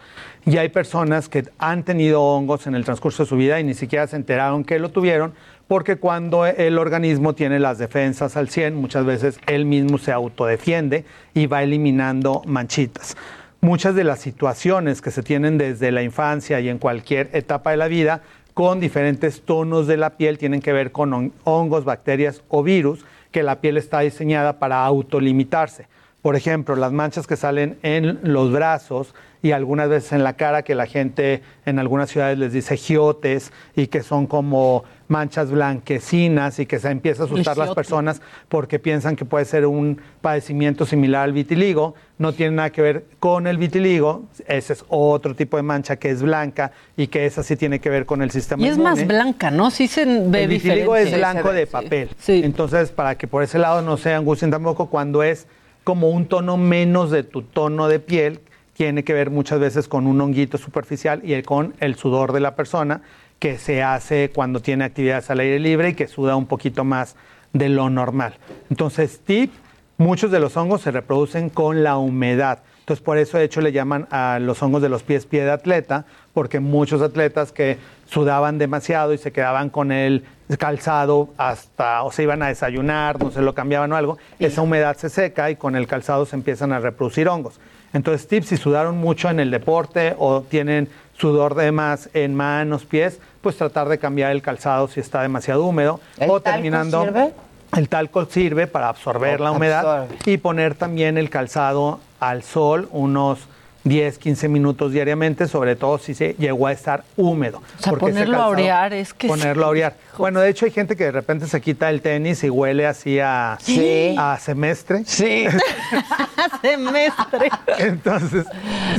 [0.46, 3.74] Y hay personas que han tenido hongos en el transcurso de su vida y ni
[3.74, 5.34] siquiera se enteraron que lo tuvieron,
[5.70, 11.06] porque cuando el organismo tiene las defensas al 100, muchas veces él mismo se autodefiende
[11.34, 13.16] y va eliminando manchitas.
[13.62, 17.78] Muchas de las situaciones que se tienen desde la infancia y en cualquier etapa de
[17.78, 22.42] la vida con diferentes tonos de la piel tienen que ver con hon- hongos, bacterias
[22.50, 25.88] o virus que la piel está diseñada para autolimitarse.
[26.22, 30.64] Por ejemplo, las manchas que salen en los brazos y algunas veces en la cara,
[30.64, 36.60] que la gente en algunas ciudades les dice giotes y que son como manchas blanquecinas
[36.60, 40.86] y que se empieza a asustar las personas porque piensan que puede ser un padecimiento
[40.86, 41.96] similar al vitiligo.
[42.18, 44.24] No tiene nada que ver con el vitiligo.
[44.48, 47.90] Ese es otro tipo de mancha que es blanca y que esa sí tiene que
[47.90, 49.72] ver con el sistema Y es más blanca, ¿no?
[49.72, 51.12] Sí se ve El vitiligo diferente.
[51.12, 52.10] es blanco de papel.
[52.28, 55.48] Entonces, para que por ese lado no se angustien tampoco, cuando es
[55.84, 58.42] como un tono menos de tu tono de piel,
[58.74, 62.56] tiene que ver muchas veces con un honguito superficial y con el sudor de la
[62.56, 63.02] persona
[63.40, 67.16] que se hace cuando tiene actividades al aire libre y que suda un poquito más
[67.54, 68.36] de lo normal.
[68.70, 69.54] Entonces, tip,
[69.98, 72.60] muchos de los hongos se reproducen con la humedad.
[72.80, 75.52] Entonces, por eso, de hecho, le llaman a los hongos de los pies pie de
[75.52, 80.24] atleta, porque muchos atletas que sudaban demasiado y se quedaban con el
[80.58, 84.96] calzado hasta, o se iban a desayunar, no se lo cambiaban o algo, esa humedad
[84.96, 87.60] se seca y con el calzado se empiezan a reproducir hongos.
[87.92, 92.86] Entonces, tips, si sudaron mucho en el deporte o tienen sudor de más en manos,
[92.86, 96.00] pies, pues tratar de cambiar el calzado si está demasiado húmedo.
[96.18, 97.04] ¿El o talco terminando.
[97.04, 97.34] sirve?
[97.76, 100.18] El talco sirve para absorber Oh, la humedad absorbe.
[100.32, 103.40] y poner también el calzado al sol unos
[103.88, 107.62] 10, 15 minutos diariamente, sobre todo si se llegó a estar húmedo.
[107.80, 109.28] O sea, ponerlo a orear es que...
[109.28, 109.96] Ponerlo a orear.
[110.18, 113.20] Bueno, de hecho hay gente que de repente se quita el tenis y huele así
[113.20, 114.16] a, Sí.
[114.18, 115.04] a semestre.
[115.06, 115.46] Sí.
[116.62, 117.50] Semestre.
[117.78, 118.46] Entonces,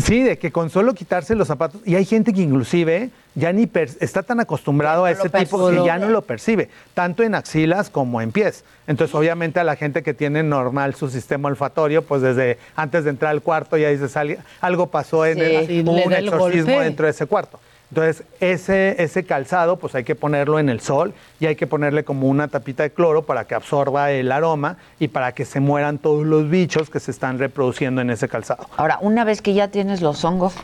[0.02, 3.70] sí, de que con solo quitarse los zapatos, y hay gente que inclusive ya ni
[4.00, 7.88] está tan acostumbrado a no ese tipo que ya no lo percibe, tanto en axilas
[7.88, 8.64] como en pies.
[8.86, 13.10] Entonces, obviamente a la gente que tiene normal su sistema olfatorio, pues desde antes de
[13.10, 15.42] entrar al cuarto ya dices, "Al- algo pasó en Sí.
[15.80, 16.84] el, un exorcismo golpe.
[16.84, 17.60] dentro de ese cuarto.
[17.90, 22.04] Entonces, ese, ese calzado, pues hay que ponerlo en el sol y hay que ponerle
[22.04, 25.96] como una tapita de cloro para que absorba el aroma y para que se mueran
[25.96, 28.66] todos los bichos que se están reproduciendo en ese calzado.
[28.76, 30.54] Ahora, una vez que ya tienes los hongos,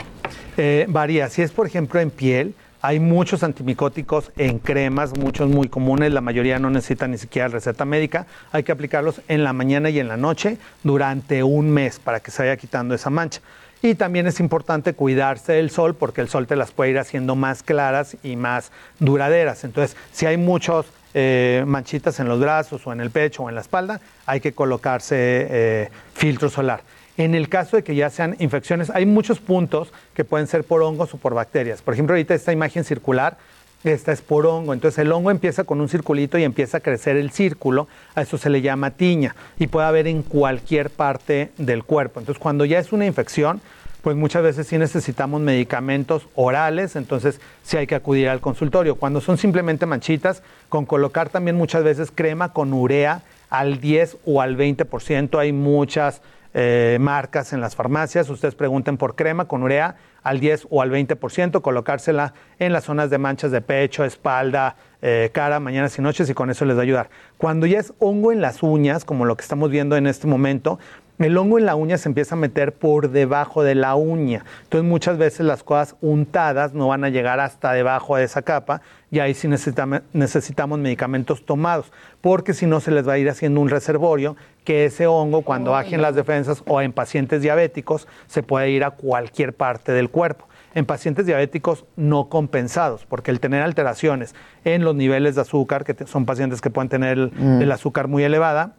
[0.57, 1.29] Eh, varía.
[1.31, 6.13] Si es, por ejemplo, en piel, hay muchos antimicóticos en cremas, muchos muy comunes.
[6.13, 8.27] La mayoría no necesitan ni siquiera receta médica.
[8.53, 12.31] Hay que aplicarlos en la mañana y en la noche durante un mes para que
[12.31, 13.41] se vaya quitando esa mancha.
[13.81, 17.37] Y también es importante cuidarse del sol porque el sol te las puede ir haciendo
[17.37, 19.65] más claras y más duraderas.
[19.65, 23.55] Entonces, si hay muchos eh, manchitas en los brazos o en el pecho o en
[23.55, 26.83] la espalda, hay que colocarse eh, filtro solar.
[27.17, 30.83] En el caso de que ya sean infecciones, hay muchos puntos que pueden ser por
[30.83, 31.81] hongos o por bacterias.
[31.81, 33.39] Por ejemplo, ahorita esta imagen circular,
[33.85, 34.73] esta es por hongo.
[34.73, 37.87] Entonces el hongo empieza con un circulito y empieza a crecer el círculo.
[38.15, 42.19] A eso se le llama tiña y puede haber en cualquier parte del cuerpo.
[42.19, 43.61] Entonces cuando ya es una infección,
[44.03, 48.97] pues muchas veces sí necesitamos medicamentos orales, entonces sí hay que acudir al consultorio.
[48.97, 54.43] Cuando son simplemente manchitas, con colocar también muchas veces crema con urea al 10 o
[54.43, 55.39] al 20%.
[55.39, 56.21] Hay muchas
[56.55, 58.31] eh, marcas en las farmacias.
[58.31, 63.11] Ustedes pregunten por crema con urea al 10 o al 20%, colocársela en las zonas
[63.11, 66.81] de manchas de pecho, espalda, eh, cara, mañanas y noches y con eso les va
[66.81, 67.11] a ayudar.
[67.37, 70.79] Cuando ya es hongo en las uñas, como lo que estamos viendo en este momento,
[71.19, 74.45] el hongo en la uña se empieza a meter por debajo de la uña.
[74.65, 78.81] Entonces muchas veces las cosas untadas no van a llegar hasta debajo de esa capa
[79.13, 83.31] y ahí sí necesitamos, necesitamos medicamentos tomados, porque si no se les va a ir
[83.31, 88.43] haciendo un reservorio que ese hongo cuando bajen las defensas o en pacientes diabéticos se
[88.43, 90.49] puede ir a cualquier parte del cuerpo.
[90.75, 95.95] En pacientes diabéticos no compensados, porque el tener alteraciones en los niveles de azúcar, que
[96.07, 97.63] son pacientes que pueden tener el, Mm.
[97.63, 98.75] el azúcar muy elevada,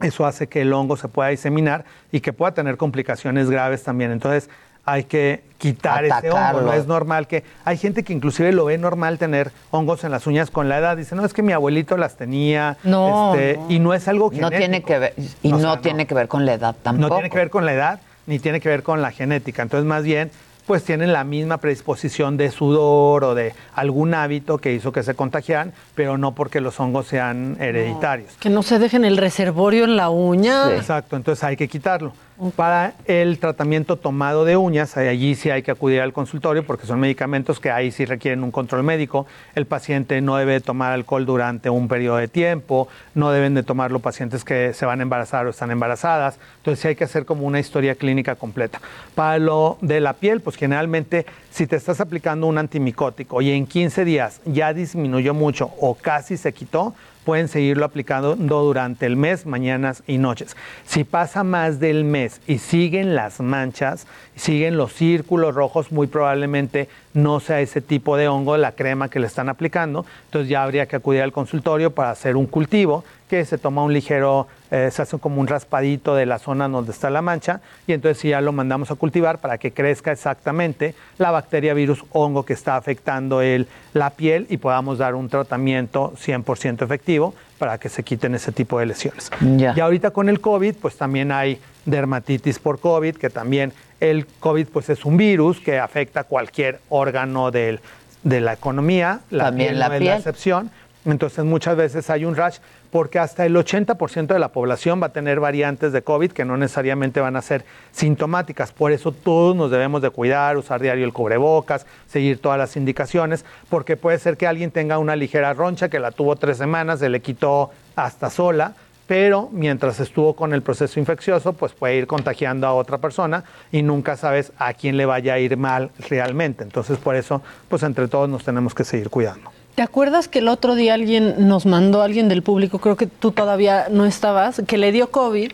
[0.00, 4.10] eso hace que el hongo se pueda diseminar y que pueda tener complicaciones graves también.
[4.12, 4.48] Entonces
[4.88, 6.60] hay que quitar ese hongo.
[6.62, 10.26] No es normal que hay gente que inclusive lo ve normal tener hongos en las
[10.26, 10.96] uñas con la edad.
[10.96, 12.76] Dice, no, es que mi abuelito las tenía.
[12.84, 13.66] No, este, no.
[13.68, 14.58] Y no es algo No genético.
[14.58, 15.78] tiene que ver, y O no sea, no.
[15.80, 17.08] tiene que ver con la edad tampoco.
[17.08, 19.62] No tiene que ver con la edad, ni tiene que ver con la genética.
[19.62, 20.30] Entonces, más bien,
[20.66, 25.14] pues tienen la misma predisposición de sudor o de algún hábito que hizo que se
[25.14, 28.34] contagiaran, pero no porque los hongos sean hereditarios.
[28.38, 30.70] Que no se dejen el reservorio en la uña.
[30.74, 32.12] Exacto, entonces hay que quitarlo.
[32.54, 37.00] Para el tratamiento tomado de uñas, allí sí hay que acudir al consultorio porque son
[37.00, 39.26] medicamentos que ahí sí requieren un control médico.
[39.56, 43.98] El paciente no debe tomar alcohol durante un periodo de tiempo, no deben de tomarlo
[43.98, 46.38] pacientes que se van a embarazar o están embarazadas.
[46.58, 48.80] Entonces sí hay que hacer como una historia clínica completa.
[49.16, 53.66] Para lo de la piel, pues generalmente si te estás aplicando un antimicótico y en
[53.66, 56.94] 15 días ya disminuyó mucho o casi se quitó,
[57.28, 60.56] pueden seguirlo aplicando durante el mes, mañanas y noches.
[60.86, 64.06] Si pasa más del mes y siguen las manchas,
[64.38, 69.18] siguen los círculos rojos, muy probablemente no sea ese tipo de hongo la crema que
[69.18, 70.06] le están aplicando.
[70.26, 73.92] Entonces ya habría que acudir al consultorio para hacer un cultivo que se toma un
[73.92, 77.92] ligero, eh, se hace como un raspadito de la zona donde está la mancha y
[77.92, 82.54] entonces ya lo mandamos a cultivar para que crezca exactamente la bacteria, virus, hongo que
[82.54, 88.02] está afectando el, la piel y podamos dar un tratamiento 100% efectivo para que se
[88.02, 89.30] quiten ese tipo de lesiones.
[89.56, 89.74] Ya.
[89.76, 94.66] Y ahorita con el COVID, pues también hay dermatitis por COVID, que también el COVID
[94.68, 97.80] pues es un virus que afecta cualquier órgano del-
[98.22, 100.16] de la economía, la También piel la no es piel.
[100.16, 100.70] excepción.
[101.04, 102.58] Entonces muchas veces hay un rash
[102.90, 106.56] porque hasta el 80% de la población va a tener variantes de COVID que no
[106.56, 108.72] necesariamente van a ser sintomáticas.
[108.72, 113.44] Por eso todos nos debemos de cuidar, usar diario el cubrebocas, seguir todas las indicaciones,
[113.68, 117.08] porque puede ser que alguien tenga una ligera roncha que la tuvo tres semanas, se
[117.08, 118.74] le quitó hasta sola,
[119.06, 123.82] pero mientras estuvo con el proceso infeccioso, pues puede ir contagiando a otra persona y
[123.82, 126.62] nunca sabes a quién le vaya a ir mal realmente.
[126.62, 129.57] Entonces por eso, pues entre todos nos tenemos que seguir cuidando.
[129.78, 133.30] ¿Te acuerdas que el otro día alguien nos mandó, alguien del público, creo que tú
[133.30, 135.52] todavía no estabas, que le dio COVID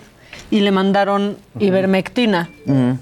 [0.51, 2.49] y le mandaron ivermectina,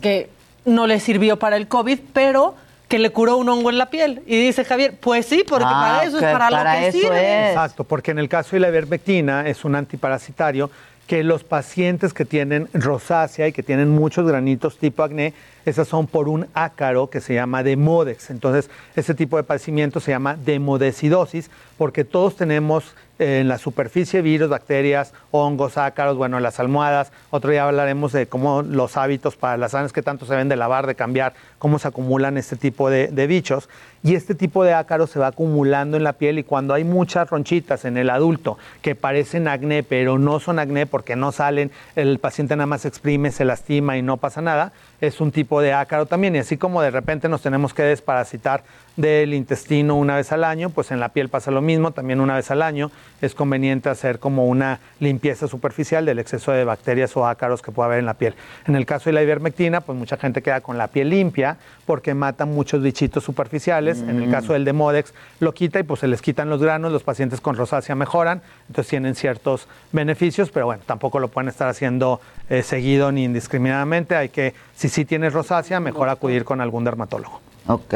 [0.01, 0.31] que
[0.65, 2.57] no le sirvió para el COVID, pero
[2.89, 4.21] que le curó un hongo en la piel?
[4.27, 7.51] Y dice Javier, pues sí, porque Ah, para eso es para, para lo que sirve.
[7.51, 10.73] Exacto, porque en el caso de la ivermectina es un antiparasitario
[11.07, 15.35] que los pacientes que tienen rosácea y que tienen muchos granitos tipo acné,
[15.65, 18.31] esas son por un ácaro que se llama demodex.
[18.31, 24.23] Entonces, ese tipo de padecimiento se llama demodecidosis porque todos tenemos eh, en la superficie
[24.23, 27.13] virus, bacterias, hongos, ácaros, bueno, en las almohadas.
[27.31, 30.57] Otro día hablaremos de cómo los hábitos para las sanas que tanto se ven de
[30.57, 33.69] lavar, de cambiar, cómo se acumulan este tipo de bichos.
[34.05, 37.31] Y este tipo de ácaros se va acumulando en la piel y cuando hay muchas
[37.31, 42.19] ronchitas en el adulto que parecen acné, pero no son acné porque no salen, el
[42.19, 45.73] paciente nada más se exprime, se lastima y no pasa nada, es un tipo de
[45.73, 46.35] ácaro también.
[46.35, 48.65] Y así como de repente nos tenemos que desparasitar
[48.97, 52.35] del intestino una vez al año, pues en la piel pasa lo mismo, también una
[52.35, 52.91] vez al año
[53.23, 57.87] es conveniente hacer como una limpieza superficial del exceso de bacterias o ácaros que pueda
[57.87, 58.35] haber en la piel.
[58.67, 61.57] En el caso de la ivermectina, pues mucha gente queda con la piel limpia
[61.87, 64.01] porque mata muchos bichitos superficiales.
[64.03, 67.05] En el caso del Demodex lo quita y pues se les quitan los granos, los
[67.05, 72.21] pacientes con rosácea mejoran, entonces tienen ciertos beneficios, pero bueno, tampoco lo pueden estar haciendo
[72.51, 74.17] eh, seguido ni indiscriminadamente.
[74.17, 77.41] Hay que, si sí tienes rosácea, mejor acudir con algún dermatólogo.
[77.69, 77.95] Ok.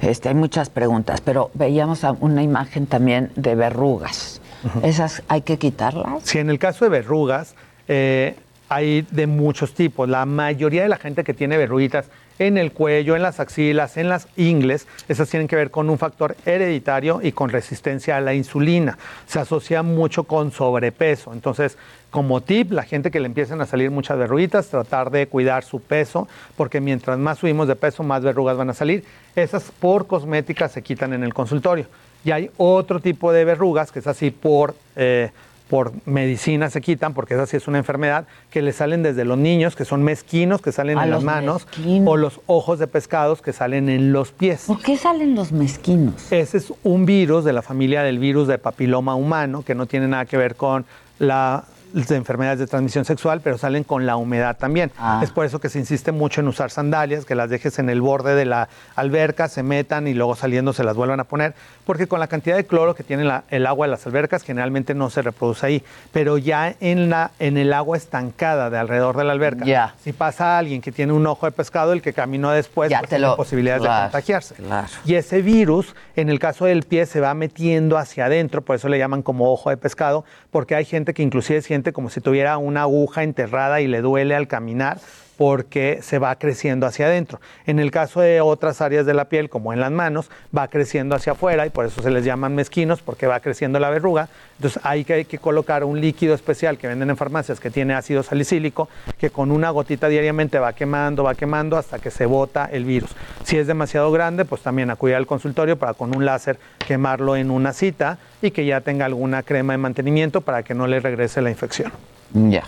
[0.00, 4.40] Este, hay muchas preguntas, pero veíamos una imagen también de verrugas.
[4.82, 6.22] ¿Esas hay que quitarlas?
[6.24, 7.54] Si en el caso de verrugas,
[7.88, 8.36] eh,
[8.68, 10.08] hay de muchos tipos.
[10.08, 14.08] La mayoría de la gente que tiene verruguitas en el cuello, en las axilas, en
[14.08, 18.32] las ingles, esas tienen que ver con un factor hereditario y con resistencia a la
[18.32, 18.98] insulina.
[19.26, 21.34] Se asocia mucho con sobrepeso.
[21.34, 21.76] Entonces,
[22.08, 25.80] como tip, la gente que le empiezan a salir muchas verruguitas, tratar de cuidar su
[25.80, 29.04] peso, porque mientras más subimos de peso, más verrugas van a salir.
[29.36, 31.86] Esas por cosméticas se quitan en el consultorio.
[32.24, 35.30] Y hay otro tipo de verrugas que es así por, eh,
[35.70, 39.38] por medicina se quitan, porque esa sí es una enfermedad que le salen desde los
[39.38, 41.66] niños, que son mezquinos, que salen Ah, en las manos,
[42.04, 44.64] o los ojos de pescados que salen en los pies.
[44.66, 46.32] ¿Por qué salen los mezquinos?
[46.32, 50.08] Ese es un virus de la familia del virus de papiloma humano, que no tiene
[50.08, 50.84] nada que ver con
[51.20, 54.90] la de enfermedades de transmisión sexual, pero salen con la humedad también.
[54.98, 55.20] Ah.
[55.22, 58.00] Es por eso que se insiste mucho en usar sandalias, que las dejes en el
[58.00, 62.06] borde de la alberca, se metan y luego saliendo se las vuelvan a poner, porque
[62.06, 65.10] con la cantidad de cloro que tiene la- el agua de las albercas generalmente no
[65.10, 65.82] se reproduce ahí,
[66.12, 69.94] pero ya en, la, en el agua estancada de alrededor de la alberca, Ya.
[70.02, 73.08] si pasa alguien que tiene un ojo de pescado, el que caminó después Ya pues,
[73.08, 74.54] tiene lo- posibilidades claro, de contagiarse.
[74.56, 74.88] claro.
[75.04, 78.88] Y ese virus, en el caso del pie, se va metiendo hacia adentro, por eso
[78.88, 82.58] le llaman como ojo de pescado, porque hay gente que inclusive siente como si tuviera
[82.58, 84.98] una aguja enterrada y le duele al caminar
[85.40, 87.40] porque se va creciendo hacia adentro.
[87.64, 91.14] En el caso de otras áreas de la piel, como en las manos, va creciendo
[91.14, 94.28] hacia afuera y por eso se les llaman mezquinos, porque va creciendo la verruga.
[94.58, 97.94] Entonces hay que, hay que colocar un líquido especial que venden en farmacias que tiene
[97.94, 102.68] ácido salicílico, que con una gotita diariamente va quemando, va quemando hasta que se bota
[102.70, 103.08] el virus.
[103.42, 107.50] Si es demasiado grande, pues también acudir al consultorio para con un láser quemarlo en
[107.50, 111.40] una cita y que ya tenga alguna crema de mantenimiento para que no le regrese
[111.40, 111.90] la infección.
[112.34, 112.64] Ya.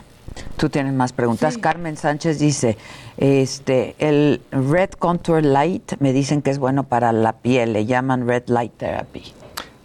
[0.56, 1.58] Tú tienes más preguntas.
[1.58, 2.76] Carmen Sánchez dice,
[3.16, 8.26] este, el Red Contour Light me dicen que es bueno para la piel, le llaman
[8.26, 9.34] Red Light Therapy.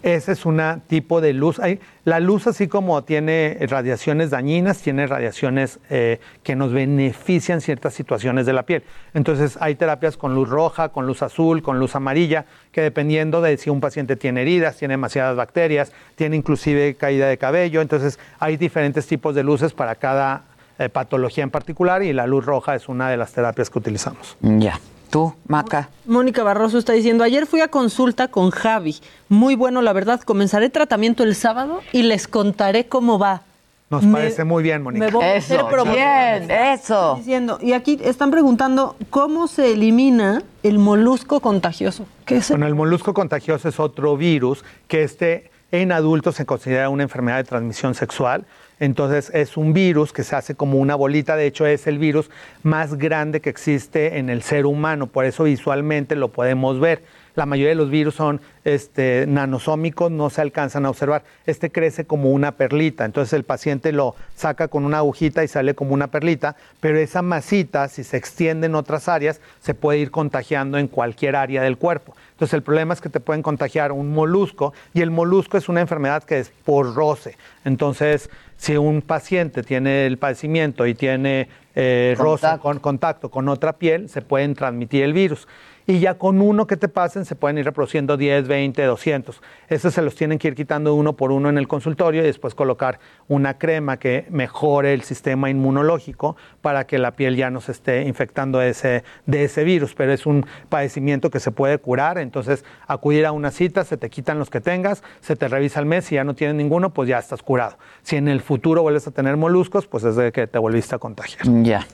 [0.04, 1.60] Ese es un tipo de luz.
[2.06, 8.46] La luz, así como tiene radiaciones dañinas, tiene radiaciones eh, que nos benefician ciertas situaciones
[8.46, 8.84] de la piel.
[9.14, 13.58] Entonces, hay terapias con luz roja, con luz azul, con luz amarilla, que dependiendo de
[13.58, 17.82] si un paciente tiene heridas, tiene demasiadas bacterias, tiene inclusive caída de cabello.
[17.82, 20.44] Entonces, hay diferentes tipos de luces para cada
[20.80, 24.38] eh, patología en particular y la luz roja es una de las terapias que utilizamos.
[24.42, 24.80] Ya.
[25.10, 25.90] Tú, Maca.
[26.06, 28.98] Mónica Barroso está diciendo, ayer fui a consulta con Javi.
[29.30, 30.22] Muy bueno, la verdad.
[30.22, 33.44] Comenzaré tratamiento el sábado y les contaré cómo va.
[33.90, 35.06] Nos Me- parece muy bien, Mónica.
[35.06, 37.16] Me voy a hacer Eso, bien, eso.
[37.16, 42.06] Diciendo, y aquí están preguntando cómo se elimina el molusco contagioso.
[42.26, 42.50] ¿Qué es?
[42.50, 47.38] Bueno, el molusco contagioso es otro virus que este en adultos se considera una enfermedad
[47.38, 48.46] de transmisión sexual.
[48.80, 52.30] Entonces es un virus que se hace como una bolita, de hecho es el virus
[52.64, 57.02] más grande que existe en el ser humano, por eso visualmente lo podemos ver.
[57.34, 61.24] La mayoría de los virus son este, nanosómicos, no se alcanzan a observar.
[61.46, 65.76] Este crece como una perlita, entonces el paciente lo saca con una agujita y sale
[65.76, 70.10] como una perlita, pero esa masita, si se extiende en otras áreas, se puede ir
[70.10, 72.16] contagiando en cualquier área del cuerpo.
[72.32, 75.82] Entonces el problema es que te pueden contagiar un molusco y el molusco es una
[75.82, 77.38] enfermedad que es por roce.
[77.66, 83.78] Entonces, si un paciente tiene el padecimiento y tiene eh, roce con contacto con otra
[83.78, 85.48] piel, se pueden transmitir el virus.
[85.90, 89.42] Y ya con uno que te pasen se pueden ir reproduciendo 10, 20, 200.
[89.70, 92.54] Esos se los tienen que ir quitando uno por uno en el consultorio y después
[92.56, 97.72] colocar una crema que mejore el sistema inmunológico para que la piel ya no se
[97.72, 99.96] esté infectando de ese, de ese virus.
[99.96, 104.10] Pero es un padecimiento que se puede curar, entonces acudir a una cita, se te
[104.10, 107.08] quitan los que tengas, se te revisa al mes, si ya no tienes ninguno, pues
[107.08, 107.78] ya estás curado.
[108.02, 111.00] Si en el futuro vuelves a tener moluscos, pues es de que te volviste a
[111.00, 111.48] contagiar.
[111.64, 111.88] Ya.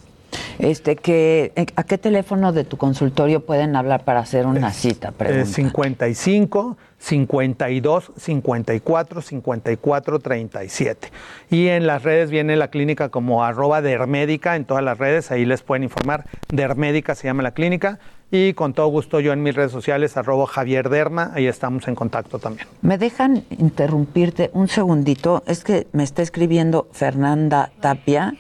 [0.60, 5.10] Este, que, ¿A qué teléfono de tu consultorio pueden hablar para hacer una cita?
[5.10, 5.46] Eh, Pregunta.
[5.46, 11.12] 55 52 54 54 37.
[11.50, 15.46] Y en las redes viene la clínica como arroba dermédica en todas las redes, ahí
[15.46, 16.26] les pueden informar.
[16.50, 18.00] Dermédica se llama la clínica.
[18.32, 21.94] Y con todo gusto yo en mis redes sociales, arroba Javier Derma, ahí estamos en
[21.94, 22.68] contacto también.
[22.82, 25.44] ¿Me dejan interrumpirte un segundito?
[25.46, 28.34] Es que me está escribiendo Fernanda Tapia.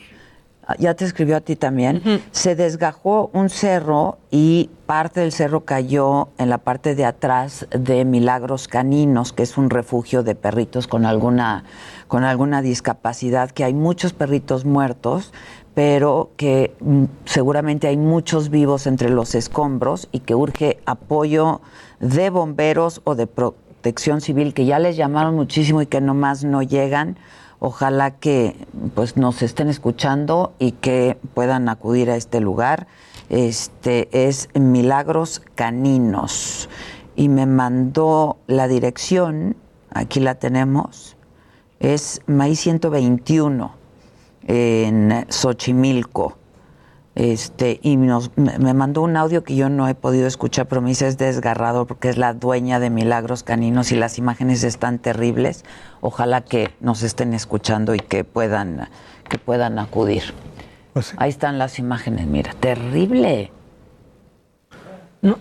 [0.79, 2.01] Ya te escribió a ti también.
[2.31, 8.05] Se desgajó un cerro y parte del cerro cayó en la parte de atrás de
[8.05, 11.65] Milagros Caninos, que es un refugio de perritos con alguna,
[12.07, 15.33] con alguna discapacidad, que hay muchos perritos muertos,
[15.73, 21.61] pero que mm, seguramente hay muchos vivos entre los escombros y que urge apoyo
[21.99, 26.61] de bomberos o de protección civil, que ya les llamaron muchísimo y que nomás no
[26.61, 27.17] llegan.
[27.65, 28.57] Ojalá que
[28.93, 32.87] pues nos estén escuchando y que puedan acudir a este lugar.
[33.29, 36.67] Este es Milagros Caninos
[37.15, 39.55] y me mandó la dirección,
[39.91, 41.15] aquí la tenemos,
[41.79, 43.71] es Maíz 121
[44.45, 46.42] en Xochimilco.
[47.15, 50.89] Este, y nos, me mandó un audio que yo no he podido escuchar, pero me
[50.89, 55.63] dice es desgarrado porque es la dueña de Milagros Caninos y las imágenes están terribles.
[56.01, 58.89] Ojalá que nos estén escuchando y que puedan,
[59.29, 60.33] que puedan acudir.
[61.17, 63.51] Ahí están las imágenes, mira, terrible.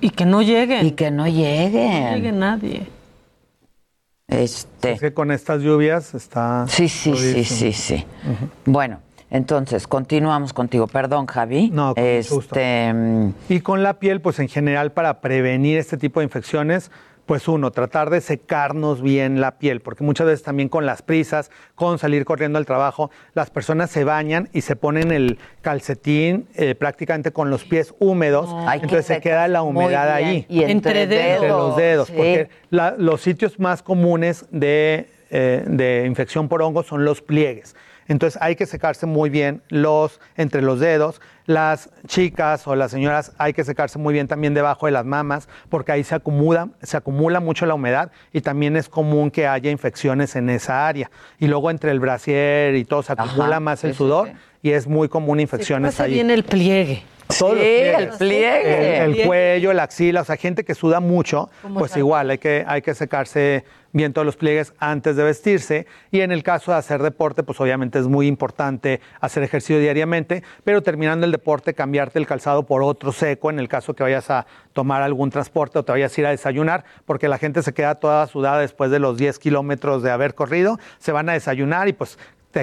[0.01, 0.87] y que no lleguen.
[0.87, 2.05] Y que no lleguen.
[2.05, 2.87] No llegue nadie.
[4.29, 4.93] Este.
[4.93, 6.67] Es que con estas lluvias está.
[6.69, 8.05] Sí, sí, sí, sí, sí.
[8.65, 9.01] Bueno,
[9.37, 10.87] Entonces, continuamos contigo.
[10.87, 11.71] Perdón, Javi.
[11.71, 12.37] No, con gusto.
[12.55, 12.93] este,
[13.49, 16.91] Y con la piel, pues en general para prevenir este tipo de infecciones,
[17.25, 21.51] pues uno, tratar de secarnos bien la piel, porque muchas veces también con las prisas,
[21.75, 26.75] con salir corriendo al trabajo, las personas se bañan y se ponen el calcetín eh,
[26.75, 30.45] prácticamente con los pies húmedos, que entonces se queda la humedad ahí.
[30.51, 32.15] Y entre Entre los dedos, dedos, sí.
[32.17, 37.75] porque la- los sitios más comunes de, eh, de infección por hongos son los pliegues.
[38.13, 41.21] Entonces hay que secarse muy bien los entre los dedos.
[41.47, 45.49] Las chicas o las señoras hay que secarse muy bien también debajo de las mamas
[45.71, 49.71] porque ahí se acumula, se acumula mucho la humedad y también es común que haya
[49.71, 51.11] infecciones en esa área.
[51.39, 54.35] Y luego entre el brasier y todo se acumula más el sí, sudor sí.
[54.63, 56.13] y es muy común infecciones ahí.
[56.13, 57.05] bien el pliegue.
[57.39, 57.99] Todos Sí, pliegues.
[58.01, 59.05] el pliegue.
[59.05, 62.37] El, el cuello, la axila, o sea, gente que suda mucho, ¿Cómo pues igual hay
[62.39, 65.87] que, hay que secarse bien todos los pliegues antes de vestirse.
[66.11, 70.43] Y en el caso de hacer deporte, pues obviamente es muy importante hacer ejercicio diariamente,
[70.65, 74.31] pero terminando el deporte, cambiarte el calzado por otro seco en el caso que vayas
[74.31, 77.73] a tomar algún transporte o te vayas a ir a desayunar, porque la gente se
[77.73, 81.89] queda toda sudada después de los 10 kilómetros de haber corrido, se van a desayunar
[81.89, 82.19] y pues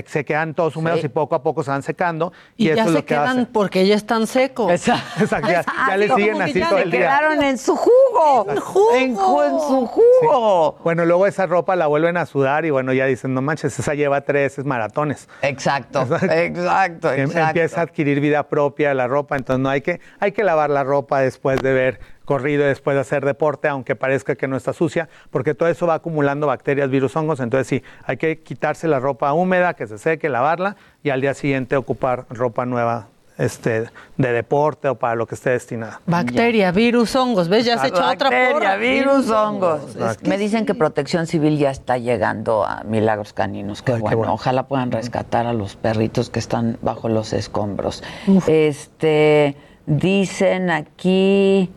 [0.05, 1.05] se quedan todos húmedos Sí.
[1.07, 2.31] y poco a poco se van secando.
[2.57, 3.45] Y, Y, eso ya es se que quedan hace.
[3.51, 4.71] porque ya están secos.
[4.71, 6.99] Exacto, ya, ya le siguen así todo el día.
[7.01, 8.45] quedaron en su jugo.
[8.49, 8.93] En, jugo.
[8.95, 10.77] En, ju- en su jugo.
[10.83, 13.93] Bueno, luego esa ropa la vuelven a sudar y bueno, ya dicen, no manches, esa
[13.93, 15.27] lleva tres maratones.
[15.41, 17.47] Exacto, exacto, Em- exacto.
[17.49, 20.83] Empieza a adquirir vida propia la ropa, entonces no hay que, hay que lavar la
[20.83, 21.99] ropa después de ver
[22.29, 25.95] corrido, después de hacer deporte, aunque parezca que no está sucia, porque todo eso va
[25.95, 30.29] acumulando bacterias, virus, hongos, entonces sí, hay que quitarse la ropa húmeda, que se seque,
[30.29, 33.07] lavarla y al día siguiente ocupar ropa nueva
[33.39, 33.85] este,
[34.17, 36.01] de deporte o para lo que esté destinada.
[36.05, 37.49] Bacteria, virus, hongos.
[37.49, 37.65] ¿Ves?
[37.65, 39.97] Ya se echó otra Bacteria, virus, hongos.
[40.21, 43.81] Me dicen que Protección Civil ya está llegando a Milagros Caninos.
[43.81, 44.17] Qué, Ay, qué bueno.
[44.17, 44.33] bueno.
[44.33, 48.03] Ojalá puedan rescatar a los perritos que están bajo los escombros.
[48.45, 49.55] Este,
[49.87, 51.71] dicen aquí,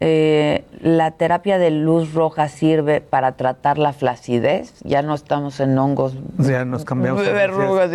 [0.00, 4.74] eh, la terapia de luz roja sirve para tratar la flacidez.
[4.84, 6.14] Ya no estamos en hongos.
[6.38, 7.24] Ya nos cambiamos.
[7.24, 7.90] de verrugas.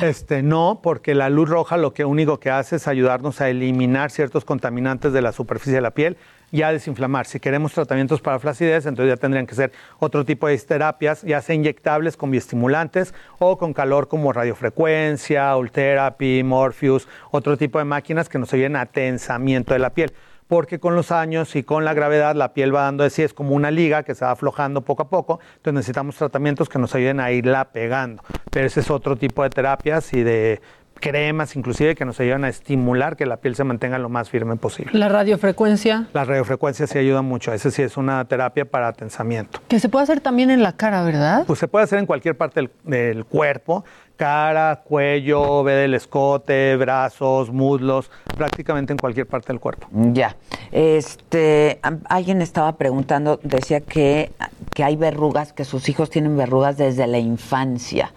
[0.00, 4.12] Este, no, porque la luz roja lo que único que hace es ayudarnos a eliminar
[4.12, 6.16] ciertos contaminantes de la superficie de la piel
[6.52, 7.26] y a desinflamar.
[7.26, 11.42] Si queremos tratamientos para flacidez, entonces ya tendrían que ser otro tipo de terapias, ya
[11.42, 18.28] sea inyectables con bioestimulantes o con calor como radiofrecuencia, Ultherapy, Morpheus, otro tipo de máquinas
[18.28, 20.12] que nos ayuden a tensamiento de la piel
[20.48, 23.34] porque con los años y con la gravedad la piel va dando de sí, es
[23.34, 26.94] como una liga que se va aflojando poco a poco, entonces necesitamos tratamientos que nos
[26.94, 28.22] ayuden a irla pegando.
[28.50, 30.60] Pero ese es otro tipo de terapias y de
[31.00, 34.56] cremas inclusive que nos ayudan a estimular que la piel se mantenga lo más firme
[34.56, 34.90] posible.
[34.98, 39.60] La radiofrecuencia, La radiofrecuencia sí ayuda mucho, ese sí es una terapia para tensamiento.
[39.68, 41.44] que se puede hacer también en la cara, ¿verdad?
[41.46, 43.84] Pues se puede hacer en cualquier parte del, del cuerpo,
[44.18, 49.86] cara, cuello, ve del escote, brazos, muslos, prácticamente en cualquier parte del cuerpo.
[50.12, 50.36] Ya.
[50.72, 54.32] Este, alguien estaba preguntando, decía que,
[54.74, 58.12] que hay verrugas, que sus hijos tienen verrugas desde la infancia.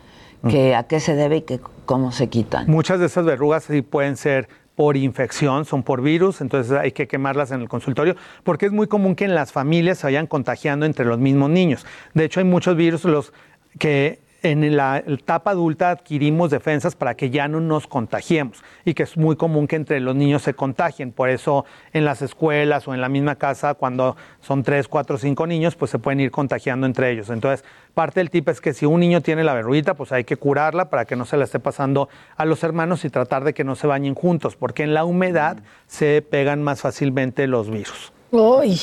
[0.49, 2.65] Que, ¿A qué se debe y que, cómo se quitan?
[2.67, 7.07] Muchas de esas verrugas sí pueden ser por infección, son por virus, entonces hay que
[7.07, 10.87] quemarlas en el consultorio, porque es muy común que en las familias se vayan contagiando
[10.87, 11.85] entre los mismos niños.
[12.15, 13.31] De hecho, hay muchos virus los
[13.77, 19.03] que en la etapa adulta adquirimos defensas para que ya no nos contagiemos y que
[19.03, 21.11] es muy común que entre los niños se contagien.
[21.11, 25.45] Por eso en las escuelas o en la misma casa, cuando son tres, cuatro, cinco
[25.45, 27.29] niños, pues se pueden ir contagiando entre ellos.
[27.29, 27.63] Entonces,
[27.93, 30.89] parte del tip es que si un niño tiene la verruguita, pues hay que curarla
[30.89, 33.75] para que no se la esté pasando a los hermanos y tratar de que no
[33.75, 38.11] se bañen juntos, porque en la humedad se pegan más fácilmente los virus.
[38.31, 38.79] Uy.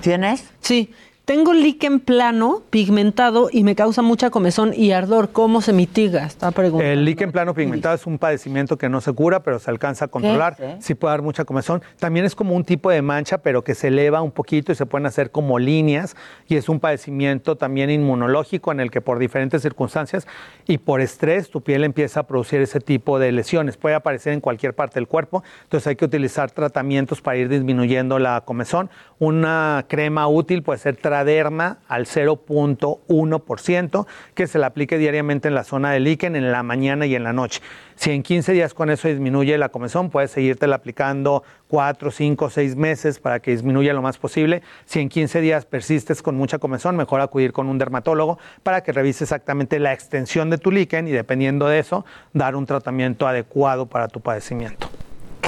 [0.00, 0.52] ¿Tienes?
[0.60, 0.92] Sí.
[1.24, 5.30] Tengo líquen plano, pigmentado y me causa mucha comezón y ardor.
[5.30, 6.26] ¿Cómo se mitiga?
[6.26, 6.92] Está preguntando.
[6.92, 10.08] El líquen plano pigmentado es un padecimiento que no se cura, pero se alcanza a
[10.08, 10.56] controlar.
[10.56, 10.76] ¿Qué?
[10.80, 11.82] Sí puede dar mucha comezón.
[12.00, 14.86] También es como un tipo de mancha, pero que se eleva un poquito y se
[14.86, 16.16] pueden hacer como líneas.
[16.48, 20.26] Y es un padecimiento también inmunológico en el que por diferentes circunstancias
[20.66, 23.76] y por estrés tu piel empieza a producir ese tipo de lesiones.
[23.76, 25.44] Puede aparecer en cualquier parte del cuerpo.
[25.62, 28.90] Entonces hay que utilizar tratamientos para ir disminuyendo la comezón.
[29.20, 35.64] Una crema útil puede ser Traderma al 0.1%, que se la aplique diariamente en la
[35.64, 37.60] zona del líquen en la mañana y en la noche.
[37.96, 42.48] Si en 15 días con eso disminuye la comezón, puedes seguirte la aplicando 4, 5,
[42.48, 44.62] 6 meses para que disminuya lo más posible.
[44.84, 48.92] Si en 15 días persistes con mucha comezón, mejor acudir con un dermatólogo para que
[48.92, 53.86] revise exactamente la extensión de tu líquen y dependiendo de eso, dar un tratamiento adecuado
[53.86, 54.88] para tu padecimiento.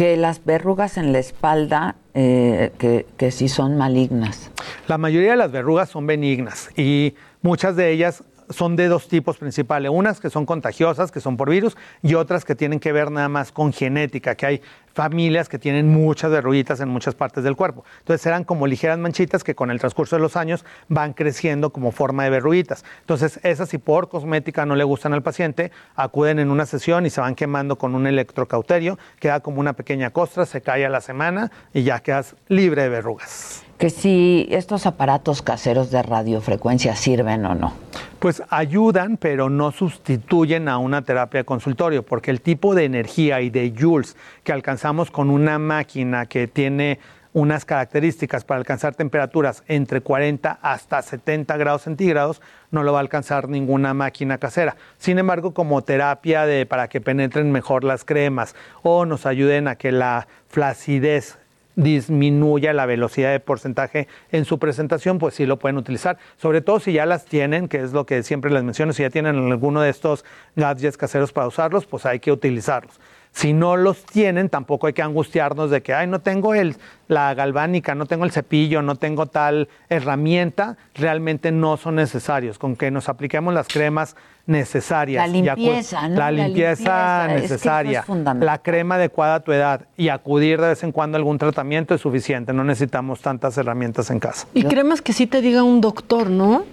[0.03, 4.51] Que las verrugas en la espalda, eh, que, que sí son malignas.
[4.89, 9.39] La mayoría de las verrugas son benignas y muchas de ellas son de dos tipos
[9.39, 13.13] principales, unas que son contagiosas, que son por virus, y otras que tienen que ver
[13.13, 14.61] nada más con genética, que hay
[14.93, 17.85] familias que tienen muchas verruguitas en muchas partes del cuerpo.
[18.01, 21.91] Entonces eran como ligeras manchitas que con el transcurso de los años van creciendo como
[21.93, 22.85] forma de verruguitas.
[23.01, 27.11] Entonces esas si por cosmética no le gustan al paciente, acuden en una sesión y
[27.11, 31.01] se van quemando con un electrocauterio, queda como una pequeña costra, se cae a la
[31.01, 33.65] semana y ya quedas libre de verrugas.
[33.79, 37.73] Que si estos aparatos caseros de radiofrecuencia sirven o no.
[38.21, 43.41] Pues ayudan, pero no sustituyen a una terapia de consultorio, porque el tipo de energía
[43.41, 46.99] y de joules que alcanzamos con una máquina que tiene
[47.35, 53.01] unas características para alcanzar temperaturas entre 40 hasta 70 grados centígrados, no lo va a
[53.01, 54.77] alcanzar ninguna máquina casera.
[54.99, 59.77] Sin embargo, como terapia de, para que penetren mejor las cremas o nos ayuden a
[59.77, 61.39] que la flacidez
[61.75, 66.19] disminuya la velocidad de porcentaje en su presentación, pues sí lo pueden utilizar.
[66.37, 69.11] Sobre todo si ya las tienen, que es lo que siempre les menciono, si ya
[69.11, 70.25] tienen alguno de estos
[70.55, 73.01] gadgets caseros para usarlos, pues hay que utilizarlos.
[73.33, 76.77] Si no los tienen, tampoco hay que angustiarnos de que, ay, no tengo el,
[77.09, 80.77] la galvánica, no tengo el cepillo, no tengo tal herramienta.
[80.95, 82.59] Realmente no son necesarios.
[82.59, 84.17] Con que nos apliquemos las cremas
[84.47, 85.27] necesarias.
[85.27, 86.17] La limpieza, ¿no?
[86.17, 88.05] La limpieza, limpieza, es que eso necesaria.
[88.07, 91.39] es la crema adecuada a tu edad y acudir de vez en cuando a algún
[91.39, 92.53] tratamiento es suficiente.
[92.53, 94.47] No necesitamos tantas herramientas en casa.
[94.53, 96.65] Y cremas que sí te diga un doctor, ¿no?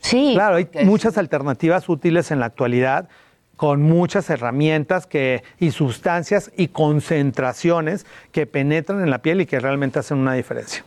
[0.00, 0.32] Sí.
[0.34, 3.08] Claro, hay muchas alternativas útiles en la actualidad
[3.58, 9.58] con muchas herramientas que, y sustancias y concentraciones que penetran en la piel y que
[9.58, 10.84] realmente hacen una diferencia.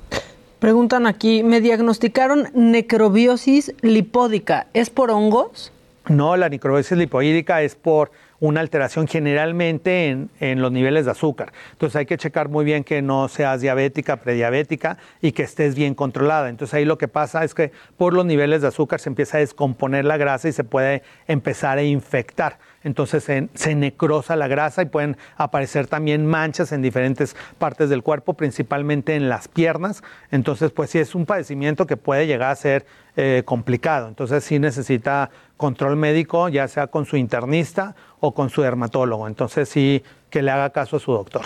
[0.58, 4.68] Preguntan aquí, me diagnosticaron necrobiosis lipódica.
[4.74, 5.74] ¿Es por hongos?
[6.08, 8.12] No, la necrosis lipoídica es por
[8.42, 11.54] una alteración generalmente en, en, los niveles de azúcar.
[11.74, 15.94] Entonces hay que checar muy bien que no seas diabética, prediabética y que estés bien
[15.94, 16.50] controlada.
[16.50, 19.42] Entonces ahí lo que pasa es que por los niveles de azúcar se empieza a
[19.42, 22.58] descomponer la grasa y se puede empezar a infectar.
[22.84, 28.34] Entonces se, necrosa la grasa y pueden aparecer también manchas en diferentes partes del cuerpo,
[28.34, 30.02] principalmente en las piernas.
[30.32, 32.86] Entonces pues sí es un padecimiento que puede llegar a ser
[33.16, 34.08] eh, complicado.
[34.08, 39.28] Entonces sí necesita control médico, ya sea con su internista o con su dermatólogo.
[39.28, 41.42] Entonces sí que le haga caso a su doctor.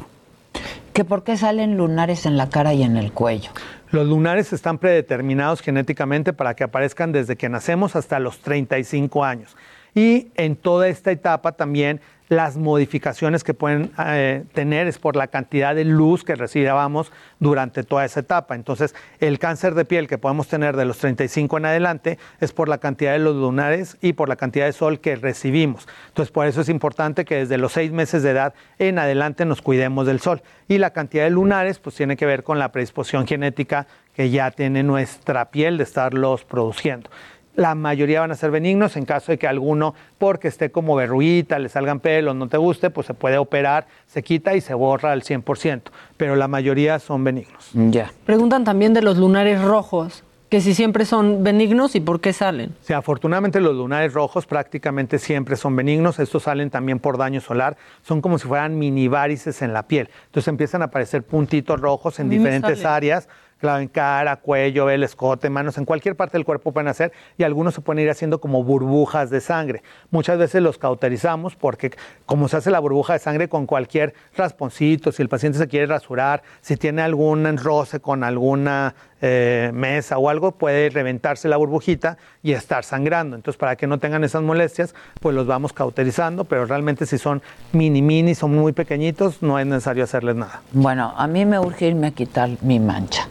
[0.93, 3.49] ¿Que por qué salen lunares en la cara y en el cuello?
[3.91, 9.57] Los lunares están predeterminados genéticamente para que aparezcan desde que nacemos hasta los 35 años.
[9.95, 15.27] Y en toda esta etapa también las modificaciones que pueden eh, tener es por la
[15.27, 18.55] cantidad de luz que recibamos durante toda esa etapa.
[18.55, 22.67] Entonces, el cáncer de piel que podemos tener de los 35 en adelante es por
[22.67, 25.87] la cantidad de los lunares y por la cantidad de sol que recibimos.
[26.07, 29.61] Entonces, por eso es importante que desde los seis meses de edad en adelante nos
[29.61, 30.41] cuidemos del sol.
[30.67, 33.85] Y la cantidad de lunares, pues tiene que ver con la predisposición genética
[34.15, 37.09] que ya tiene nuestra piel de estarlos produciendo.
[37.55, 38.97] La mayoría van a ser benignos.
[38.97, 42.89] En caso de que alguno, porque esté como verruguita, le salgan pelos, no te guste,
[42.89, 45.81] pues se puede operar, se quita y se borra al 100%.
[46.17, 47.69] Pero la mayoría son benignos.
[47.73, 48.11] Ya.
[48.25, 52.75] Preguntan también de los lunares rojos, que si siempre son benignos y por qué salen.
[52.81, 56.19] Sí, afortunadamente los lunares rojos prácticamente siempre son benignos.
[56.19, 57.77] Estos salen también por daño solar.
[58.03, 60.09] Son como si fueran mini varices en la piel.
[60.27, 62.95] Entonces empiezan a aparecer puntitos rojos en diferentes sale.
[62.95, 63.29] áreas.
[63.57, 67.43] Claro, en cara, cuello, el escote, manos, en cualquier parte del cuerpo pueden hacer y
[67.43, 69.81] algunos se pueden ir haciendo como burbujas de sangre.
[70.11, 71.91] Muchas veces los cauterizamos porque
[72.25, 75.85] como se hace la burbuja de sangre con cualquier rasponcito, si el paciente se quiere
[75.85, 78.93] rasurar, si tiene algún roce con alguna
[79.27, 83.35] eh, mesa o algo, puede reventarse la burbujita y estar sangrando.
[83.35, 87.41] Entonces, para que no tengan esas molestias, pues los vamos cauterizando, pero realmente si son
[87.71, 90.61] mini mini, son muy pequeñitos, no es necesario hacerles nada.
[90.73, 93.27] Bueno, a mí me urge irme a quitar mi mancha.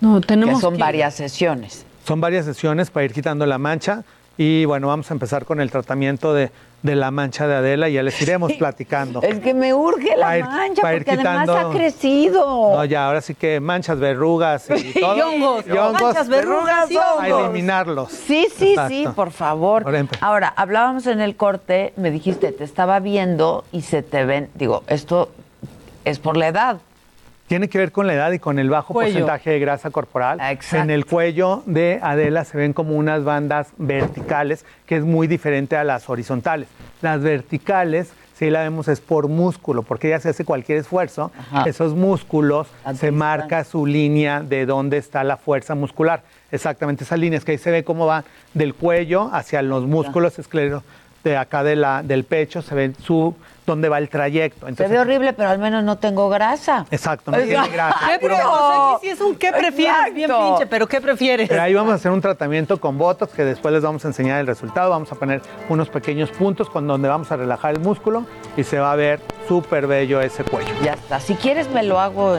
[0.00, 1.86] No, Que tenemos son que- varias sesiones.
[2.04, 4.02] Son varias sesiones para ir quitando la mancha
[4.38, 6.50] y bueno, vamos a empezar con el tratamiento de,
[6.82, 9.22] de la mancha de Adela y ya les iremos platicando.
[9.22, 12.44] Es que me urge la a ir- mancha a porque además ha crecido.
[12.76, 15.16] No, ya, ahora sí que manchas, verrugas y todo.
[15.16, 17.44] Y hongos, Y hongos, manchas, verrugas y A hongos.
[17.44, 18.12] eliminarlos.
[18.12, 19.84] Sí, sí, sí, por favor.
[20.20, 24.82] Ahora, hablábamos en el corte, me dijiste, te estaba viendo y se te ven, digo,
[24.86, 25.30] esto
[26.04, 26.76] es por la edad.
[27.46, 29.12] Tiene que ver con la edad y con el bajo Cuello.
[29.12, 30.40] porcentaje de grasa corporal.
[30.40, 30.82] Exacto.
[30.82, 35.76] En el cuello de Adela se ven como unas bandas verticales, que es muy diferente
[35.76, 36.66] a las horizontales.
[37.02, 41.68] Las verticales, si la vemos, es por músculo, porque ella se hace cualquier esfuerzo, Ajá.
[41.68, 42.66] esos músculos
[42.98, 46.22] se marca su línea de dónde está la fuerza muscular.
[46.50, 48.24] Exactamente, esas líneas que ahí se ve cómo va
[48.54, 50.82] del cuello hacia los músculos esclero
[51.30, 53.34] de acá de la, del pecho, se ve su
[53.66, 54.66] dónde va el trayecto.
[54.76, 56.86] Se ve horrible, pero al menos no tengo grasa.
[56.90, 57.98] Exacto, no tiene grasa.
[58.12, 60.48] ¿Qué pre- o sea, que sí es un qué prefieres, bien Exacto.
[60.56, 61.48] pinche, pero ¿qué prefieres?
[61.48, 64.40] Pero ahí vamos a hacer un tratamiento con botox que después les vamos a enseñar
[64.40, 64.90] el resultado.
[64.90, 68.24] Vamos a poner unos pequeños puntos con donde vamos a relajar el músculo
[68.56, 70.72] y se va a ver súper bello ese cuello.
[70.84, 71.18] Ya está.
[71.18, 72.36] Si quieres me lo hago.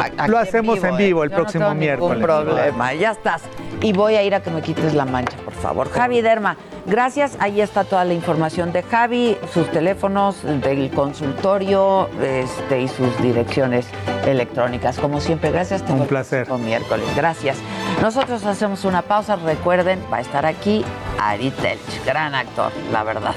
[0.00, 2.22] Aquí Lo hacemos en vivo el Yo no próximo tengo ningún miércoles.
[2.24, 2.94] problema.
[2.94, 3.42] Ya estás.
[3.82, 5.90] Y voy a ir a que me quites la mancha, por favor.
[5.90, 7.36] Javi Derma, gracias.
[7.40, 13.86] Ahí está toda la información de Javi, sus teléfonos del consultorio este, y sus direcciones
[14.26, 14.98] electrónicas.
[14.98, 15.82] Como siempre, gracias.
[15.82, 16.44] Te Un el placer.
[16.44, 17.06] próximo miércoles.
[17.16, 17.56] Gracias.
[18.02, 19.36] Nosotros hacemos una pausa.
[19.36, 20.84] Recuerden, va a estar aquí
[21.18, 23.34] Ari Telch, gran actor, la verdad.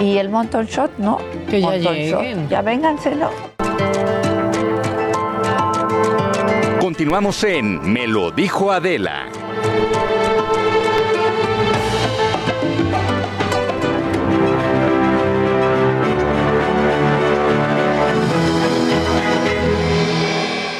[0.00, 1.18] Y el Monton Shot, ¿no?
[1.48, 2.40] Que ya Monton lleguen.
[2.42, 2.50] Shot.
[2.50, 3.30] Ya vénganse, ¿no?
[6.86, 9.26] Continuamos en Me lo dijo Adela.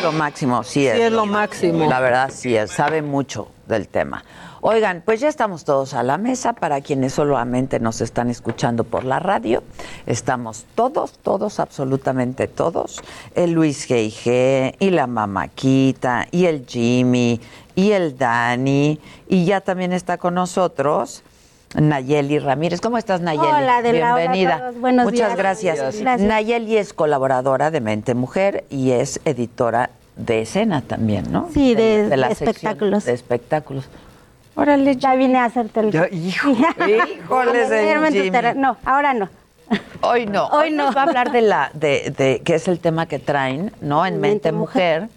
[0.00, 0.94] Lo máximo, sí es.
[0.94, 1.88] Sí es lo máximo.
[1.90, 2.70] La verdad, sí es.
[2.70, 4.22] Sabe mucho del tema.
[4.68, 6.52] Oigan, pues ya estamos todos a la mesa.
[6.52, 9.62] Para quienes solamente nos están escuchando por la radio,
[10.06, 13.00] estamos todos, todos, absolutamente todos.
[13.36, 14.74] El Luis G.I.G.
[14.80, 17.40] y la Mamaquita y el Jimmy
[17.76, 18.98] y el Dani.
[19.28, 21.22] Y ya también está con nosotros.
[21.76, 22.80] Nayeli Ramírez.
[22.80, 23.46] ¿Cómo estás, Nayeli?
[23.46, 24.58] Hola, a Bienvenida.
[24.58, 24.80] todos.
[24.80, 25.36] Buenos Muchas días.
[25.38, 25.76] gracias.
[26.00, 26.20] Gracias.
[26.20, 31.50] Nayeli es colaboradora de Mente Mujer y es editora de escena también, ¿no?
[31.54, 33.04] Sí, de- de sección espectáculos.
[33.04, 33.84] De espectáculos.
[34.56, 35.92] Órale, Ya vine a hacerte el...
[35.92, 38.32] Ya, hijo, híjoles, tu Jimmy.
[38.56, 39.28] No, ahora no.
[40.00, 40.46] Hoy no.
[40.52, 40.86] Hoy no.
[40.86, 44.04] nos va a hablar de la, de, de que es el tema que traen, ¿no?
[44.06, 45.08] En Mente, Mente Mujer.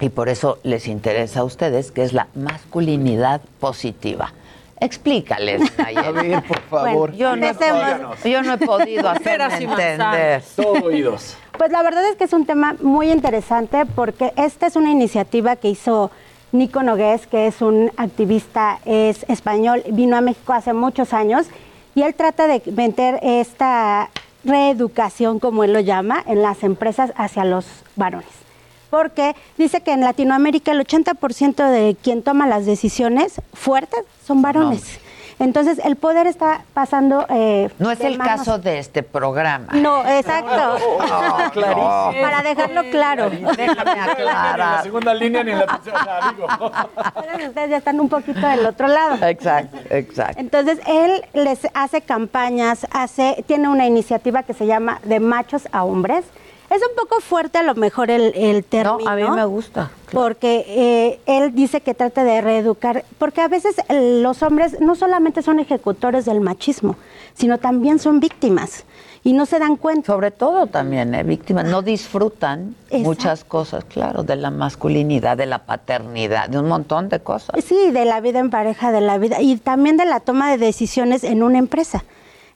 [0.00, 4.32] Y por eso les interesa a ustedes, que es la masculinidad positiva.
[4.80, 6.06] Explícales, Nayeli.
[6.06, 7.12] A ver, por favor.
[7.12, 10.42] yo, no he, yo no he podido hacerme entender.
[10.56, 11.36] Todo oídos.
[11.56, 15.54] Pues la verdad es que es un tema muy interesante porque esta es una iniciativa
[15.54, 16.10] que hizo
[16.54, 21.46] Nico Nogués, que es un activista, es español, vino a México hace muchos años
[21.96, 24.08] y él trata de meter esta
[24.44, 28.28] reeducación, como él lo llama, en las empresas hacia los varones.
[28.88, 35.00] Porque dice que en Latinoamérica el 80% de quien toma las decisiones fuertes son varones.
[35.38, 37.26] Entonces el poder está pasando...
[37.30, 39.68] eh, No es el manos- caso de este programa.
[39.72, 40.78] No, exacto.
[40.78, 42.12] No, clarísimo.
[42.22, 43.30] Para dejarlo claro.
[43.30, 44.04] Déjame Ni en la
[44.52, 44.82] aclarar.
[44.82, 46.46] segunda línea ni en la tercera, digo.
[47.48, 49.24] Ustedes ya están un poquito del otro lado.
[49.26, 50.40] Exacto, exacto.
[50.40, 55.84] Entonces, él les hace campañas, hace, tiene una iniciativa que se llama De Machos a
[55.84, 56.24] Hombres.
[56.74, 58.98] Es un poco fuerte a lo mejor el, el término.
[58.98, 59.92] No, a mí me gusta.
[60.10, 64.96] Porque eh, él dice que trata de reeducar, porque a veces eh, los hombres no
[64.96, 66.96] solamente son ejecutores del machismo,
[67.34, 68.84] sino también son víctimas
[69.22, 70.06] y no se dan cuenta.
[70.06, 71.22] Sobre todo también, ¿eh?
[71.22, 73.04] víctimas, no disfrutan Exacto.
[73.04, 77.64] muchas cosas, claro, de la masculinidad, de la paternidad, de un montón de cosas.
[77.64, 80.58] Sí, de la vida en pareja, de la vida y también de la toma de
[80.58, 82.04] decisiones en una empresa.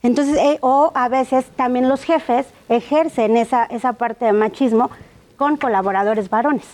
[0.01, 4.89] Entonces, eh, o a veces también los jefes ejercen esa, esa parte de machismo
[5.37, 6.65] con colaboradores varones.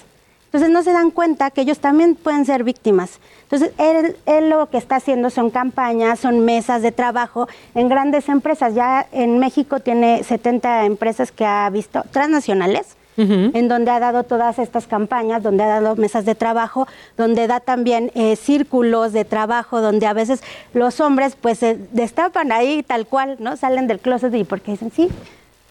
[0.46, 3.20] Entonces no se dan cuenta que ellos también pueden ser víctimas.
[3.44, 8.30] Entonces él, él lo que está haciendo son campañas, son mesas de trabajo en grandes
[8.30, 8.74] empresas.
[8.74, 14.60] Ya en México tiene 70 empresas que ha visto, transnacionales, en donde ha dado todas
[14.60, 16.88] estas campañas, donde ha dado mesas de trabajo,
[17.18, 20.44] donde da también eh, círculos de trabajo, donde a veces
[20.74, 23.56] los hombres pues se destapan ahí tal cual, ¿no?
[23.58, 25.10] Salen del closet y porque dicen, sí,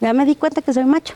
[0.01, 1.15] ya me di cuenta que soy macho.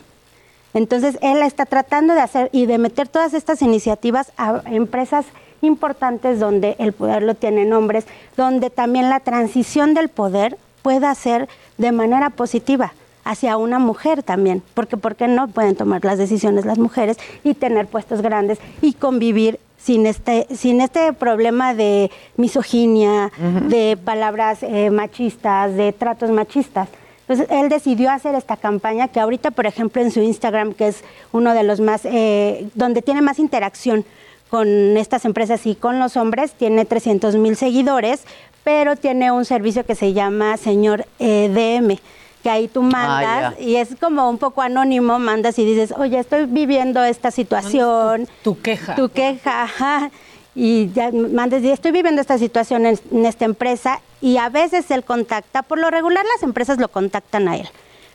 [0.75, 5.25] Entonces él está tratando de hacer y de meter todas estas iniciativas a empresas
[5.63, 8.07] importantes donde el poder lo tienen hombres,
[8.37, 11.49] donde también la transición del poder pueda ser
[11.79, 12.93] de manera positiva
[13.29, 17.53] hacia una mujer también, porque ¿por qué no pueden tomar las decisiones las mujeres y
[17.53, 23.31] tener puestos grandes y convivir sin este, sin este problema de misoginia,
[23.69, 26.89] de palabras eh, machistas, de tratos machistas?
[27.29, 31.05] Entonces, él decidió hacer esta campaña que ahorita, por ejemplo, en su Instagram, que es
[31.31, 34.07] uno de los más, eh, donde tiene más interacción
[34.49, 38.23] con estas empresas y con los hombres, tiene 300 mil seguidores,
[38.65, 41.99] pero tiene un servicio que se llama Señor eh, DM,
[42.43, 43.63] que ahí tú mandas ya.
[43.63, 48.29] y es como un poco anónimo, mandas y dices, oye, estoy viviendo esta situación.
[48.43, 48.95] Tu queja.
[48.95, 50.11] Tu queja, ajá.
[50.55, 54.91] Y ya mandes, y estoy viviendo esta situación en, en esta empresa y a veces
[54.91, 57.69] él contacta, por lo regular las empresas lo contactan a él,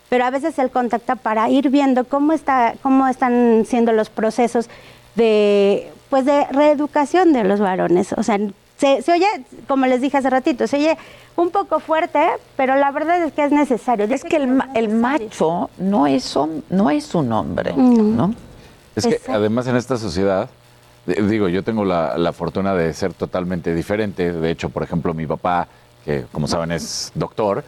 [0.09, 4.69] pero a veces él contacta para ir viendo cómo, está, cómo están siendo los procesos
[5.15, 8.13] de, pues de reeducación de los varones.
[8.13, 8.37] O sea,
[8.83, 9.25] se, se oye,
[9.65, 10.97] como les dije hace ratito, se oye
[11.37, 12.19] un poco fuerte,
[12.57, 14.05] pero la verdad es que es necesario.
[14.05, 18.35] Es que el, ma- el macho no es, hom- no es un hombre, ¿no?
[18.93, 19.39] Es que Exacto.
[19.39, 20.49] además en esta sociedad,
[21.07, 24.33] eh, digo, yo tengo la, la fortuna de ser totalmente diferente.
[24.33, 25.69] De hecho, por ejemplo, mi papá,
[26.03, 27.63] que como saben es doctor,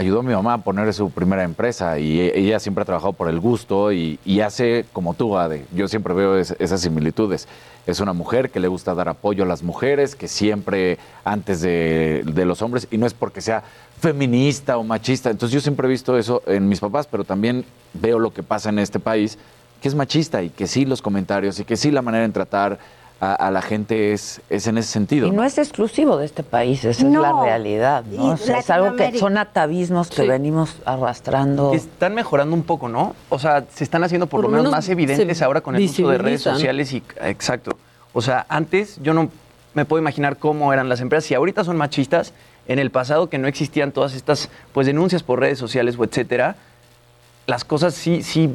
[0.00, 3.28] ayudó a mi mamá a poner su primera empresa y ella siempre ha trabajado por
[3.28, 5.66] el gusto y, hace como tú, Ade.
[5.74, 7.46] Yo siempre veo es- esas similitudes.
[7.86, 12.22] Es una mujer que le gusta dar apoyo a las mujeres, que siempre antes de,
[12.24, 13.62] de los hombres, y no es porque sea
[14.00, 15.28] feminista o machista.
[15.30, 18.70] Entonces yo siempre he visto eso en mis papás, pero también veo lo que pasa
[18.70, 19.36] en este país,
[19.82, 22.78] que es machista y que sí los comentarios y que sí la manera en tratar
[23.20, 25.28] a, a la gente es, es en ese sentido.
[25.28, 28.30] Y no es exclusivo de este país, esa es la realidad, ¿no?
[28.30, 31.70] O sea, es algo que son atavismos que venimos arrastrando.
[31.70, 33.14] Que están mejorando un poco, ¿no?
[33.28, 35.76] O sea, se están haciendo por, Por lo menos menos más evidentes se ahora con
[35.76, 37.76] el uso de redes sociales y exacto.
[38.12, 39.30] O sea, antes yo no
[39.74, 41.26] me puedo imaginar cómo eran las empresas.
[41.26, 42.32] Si ahorita son machistas,
[42.66, 46.56] en el pasado que no existían todas estas pues denuncias por redes sociales o etcétera,
[47.46, 48.54] las cosas sí sí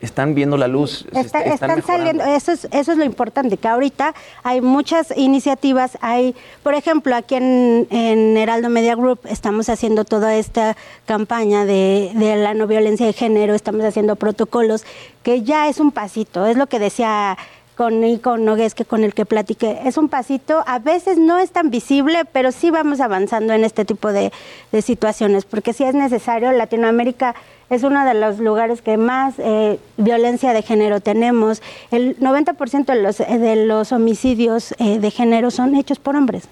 [0.00, 4.14] están viendo la luz, Está- están saliendo, eso es, eso es lo importante, que ahorita
[4.44, 10.36] hay muchas iniciativas, hay, por ejemplo, aquí en, en Heraldo Media Group estamos haciendo toda
[10.36, 10.76] esta
[11.06, 14.84] campaña de, de la no violencia de género, estamos haciendo protocolos,
[15.24, 17.36] que ya es un pasito, es lo que decía
[17.78, 21.52] con Nico Nogués, que con el que platiqué, es un pasito, a veces no es
[21.52, 24.32] tan visible, pero sí vamos avanzando en este tipo de,
[24.72, 27.36] de situaciones, porque sí es necesario, Latinoamérica
[27.70, 31.62] es uno de los lugares que más eh, violencia de género tenemos.
[31.92, 36.48] El 90% de los, de los homicidios eh, de género son hechos por hombres.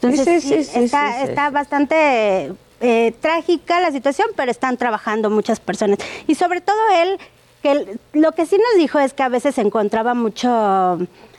[0.00, 5.60] Entonces, Sí, sí, sí, está, está bastante eh, trágica la situación, pero están trabajando muchas
[5.60, 5.98] personas.
[6.26, 7.16] Y sobre todo él,
[7.64, 10.98] que lo que sí nos dijo es que a veces se encontraba mucho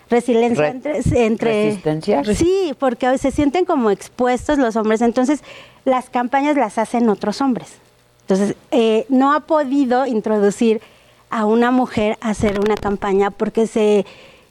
[0.09, 2.23] resiliencia Re- entre, entre ¿Resistencia?
[2.35, 5.41] Sí, porque hoy se sienten como expuestos los hombres, entonces
[5.85, 7.69] las campañas las hacen otros hombres.
[8.21, 10.81] Entonces, eh, no ha podido introducir
[11.29, 14.05] a una mujer a hacer una campaña porque se,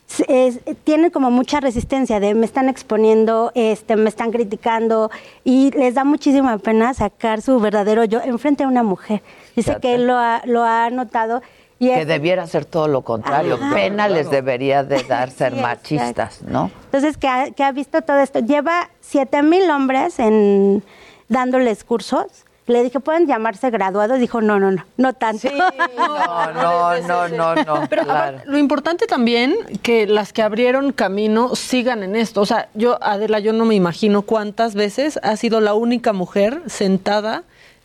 [0.06, 5.10] se- es- tienen como mucha resistencia de me están exponiendo, este, me están criticando
[5.44, 9.22] y les da muchísima pena sacar su verdadero yo enfrente a una mujer.
[9.56, 9.80] Dice Fíjate.
[9.80, 11.42] que él lo ha, lo ha notado.
[11.78, 13.54] Y que es- debiera ser todo lo contrario.
[13.60, 13.74] Ajá.
[13.74, 16.70] Pena les debería de dar ser Sí, machistas, ¿no?
[16.86, 18.38] Entonces, que ha, que ha visto todo esto.
[18.40, 20.82] Lleva 7 mil hombres en,
[21.28, 22.26] dándoles cursos.
[22.66, 24.18] Le dije, ¿pueden llamarse graduados?
[24.18, 25.48] Dijo, no, no, no, no tanto.
[25.98, 27.86] No, no, no, no, no.
[27.90, 28.38] Pero claro.
[28.46, 32.40] lo importante también que las que abrieron camino sigan en esto.
[32.40, 36.62] O sea, yo, Adela, yo no me imagino cuántas veces ha sido la única mujer
[36.66, 37.42] sentada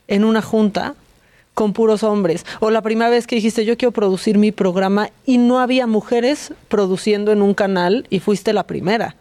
[0.07, 0.95] en una junta
[1.59, 2.45] con puros hombres.
[2.61, 6.53] O la primera vez que dijiste, yo quiero producir mi programa y no había mujeres
[6.69, 9.17] produciendo en un canal y fuiste la primera.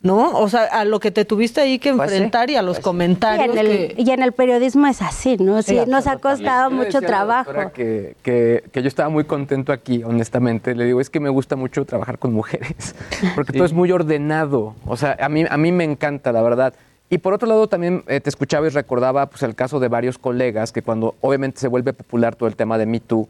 [0.00, 0.38] ¿No?
[0.38, 2.78] O sea, a lo que te tuviste ahí que Pues sí, enfrentar y a los
[2.78, 3.94] Y comentarios en, el, que...
[3.98, 5.60] y en el periodismo es así, ¿no?
[5.62, 7.50] Sí, Sí, nos ha costado mucho trabajo.
[7.74, 10.76] Que, que, que yo estaba muy contento aquí, honestamente.
[10.76, 12.94] Le digo, es que me gusta mucho trabajar con mujeres,
[13.34, 14.76] porque todo es muy ordenado.
[14.86, 16.74] O sea, a mí, a mí me encanta, la verdad.
[17.10, 20.18] Y por otro lado, también eh, te escuchaba y recordaba pues, el caso de varios
[20.18, 23.26] colegas que cuando obviamente se vuelve popular todo el tema de Me Too,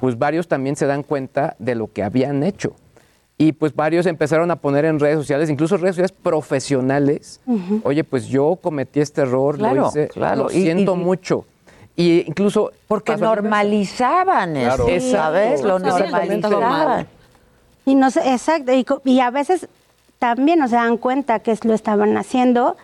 [0.00, 2.74] pues varios también se dan cuenta de lo que habían hecho.
[3.38, 7.40] Y pues varios empezaron a poner en redes sociales, incluso redes sociales profesionales,
[7.82, 10.42] oye, pues yo cometí este error, Claro, lo hice, claro.
[10.44, 11.44] lo siento y- mucho.
[11.96, 12.70] Y incluso...
[12.86, 15.00] Porque normalizaban eso, Claro.
[15.10, 15.62] ¿sabes?
[15.62, 17.06] Lo normalizaban.
[17.84, 19.66] Y no sé, exacto, y, y a veces
[20.18, 22.76] también no se dan cuenta que lo estaban haciendo.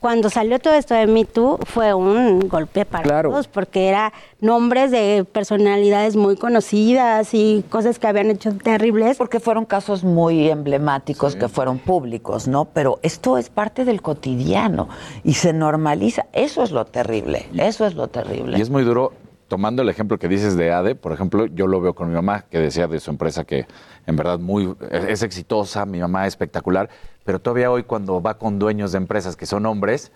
[0.00, 3.30] Cuando salió todo esto de Me Too fue un golpe para Claro.
[3.30, 9.18] todos, porque era nombres de personalidades muy conocidas y cosas que habían hecho terribles.
[9.18, 12.64] Porque fueron casos muy emblemáticos que fueron públicos, ¿no?
[12.64, 14.88] Pero esto es parte del cotidiano
[15.22, 16.24] y se normaliza.
[16.32, 18.56] Eso es lo terrible, eso es lo terrible.
[18.56, 19.12] Y es muy duro,
[19.50, 22.44] tomando el ejemplo que dices de ADE, por ejemplo, yo lo veo con mi mamá,
[22.48, 23.66] que decía de su empresa que
[24.06, 24.76] en verdad muy,
[25.08, 26.88] es exitosa, mi mamá es espectacular,
[27.24, 30.12] pero todavía hoy cuando va con dueños de empresas que son hombres,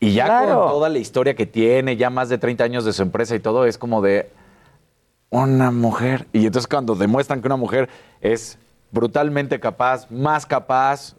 [0.00, 0.62] y ya Claro.
[0.62, 3.38] con toda la historia que tiene, ya más de 30 años de su empresa y
[3.38, 4.32] todo, es como de
[5.30, 6.26] una mujer.
[6.32, 7.88] Y entonces cuando demuestran que una mujer
[8.20, 8.58] es
[8.90, 11.14] brutalmente capaz, más capaz,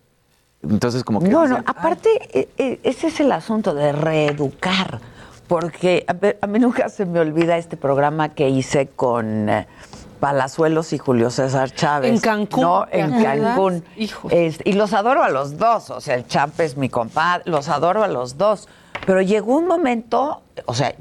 [0.61, 1.29] entonces como que...
[1.29, 4.99] No, no, dicen, aparte, eh, eh, ese es el asunto de reeducar,
[5.47, 9.67] porque a, mí nunca se me olvida este programa que hice con eh,
[10.19, 12.11] Palazuelos y Julio César Chávez.
[12.11, 13.23] En Cancún, No, en.
[13.23, 13.83] Cancún.
[14.29, 16.25] Este, y los adoro a los dos, o sea, el
[16.57, 18.67] es mi compadre, los adoro a los dos.
[19.05, 20.93] Pero llegó un momento, o sea,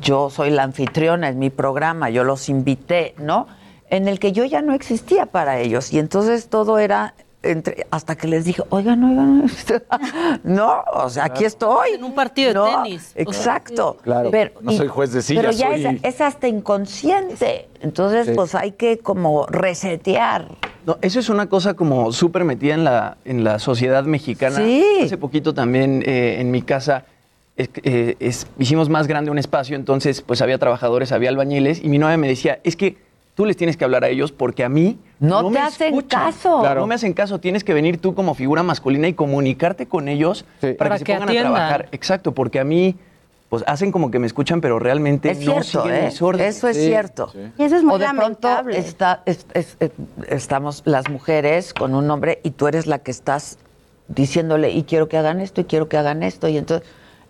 [0.00, 3.46] yo soy la anfitriona en mi programa, yo los invité, ¿no?
[3.90, 8.16] En el que yo ya no existía para ellos y entonces todo era entre, hasta
[8.16, 9.46] que les dije, oigan, oigan,
[10.44, 11.90] no, o sea, aquí estoy.
[11.92, 13.12] En un partido de tenis.
[13.14, 13.96] Exacto.
[14.02, 14.30] Claro,
[14.60, 17.68] no soy juez de silla, Pero ya soy- es, es hasta inconsciente.
[17.80, 18.32] Entonces, Sí.
[18.34, 20.48] pues hay que como resetear.
[20.84, 24.56] No, eso es una cosa como súper metida en la, en la sociedad mexicana.
[24.56, 24.84] Sí.
[25.04, 27.04] Hace poquito también eh, en mi casa
[27.56, 31.88] es- eh, es- hicimos más grande un espacio, entonces pues había trabajadores, había albañiles y
[31.88, 32.96] mi novia me decía, es que
[33.38, 36.24] tú les tienes que hablar a ellos porque a mí No te me hacen escuchan".
[36.32, 36.74] caso.
[36.74, 40.44] No me hacen caso, tienes que venir tú como figura masculina y comunicarte con ellos
[40.60, 41.52] para, Para que se que pongan atiendan.
[41.52, 41.88] a trabajar.
[41.92, 42.96] Exacto, porque a mí
[43.48, 46.06] pues hacen como que me escuchan, pero realmente Es no cierto, siguen ¿eh?
[46.06, 46.56] mis órdenes.
[46.56, 47.30] Eso es Sí, cierto.
[47.32, 47.38] sí.
[47.58, 48.76] Y eso es muy o de pronto lamentable.
[48.76, 49.90] está, es- es- eh,
[50.28, 53.56] estamos las mujeres con un hombre y tú eres la que estás
[54.08, 56.86] diciéndole y quiero que hagan esto y quiero que hagan esto y entonces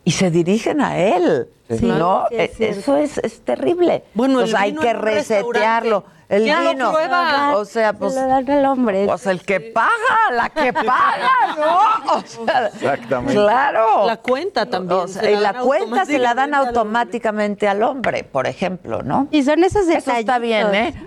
[0.09, 1.85] y se dirigen a él, Sí.
[1.85, 2.25] ¿no?
[2.31, 2.69] Sí, es Eh.
[2.71, 4.05] Eso es, es terrible.
[4.15, 6.03] Bueno, Entonces hay que resetearlo.
[6.29, 6.93] El ¿Quién lo vino.
[6.93, 7.57] prueba?
[7.57, 9.07] O sea, pues, Se lo dan al hombre.
[9.07, 12.13] pues el que paga, la que paga, ¿no?
[12.19, 13.33] O sea, Exactamente.
[13.33, 14.05] Claro.
[14.07, 15.01] La cuenta también.
[15.01, 18.25] O sea, se y la cuenta se la dan automáticamente al hombre.
[18.25, 19.27] por ejemplo, ¿no?
[19.31, 20.21] Y son esos Eso detalles.
[20.21, 20.95] está bien, ¿eh?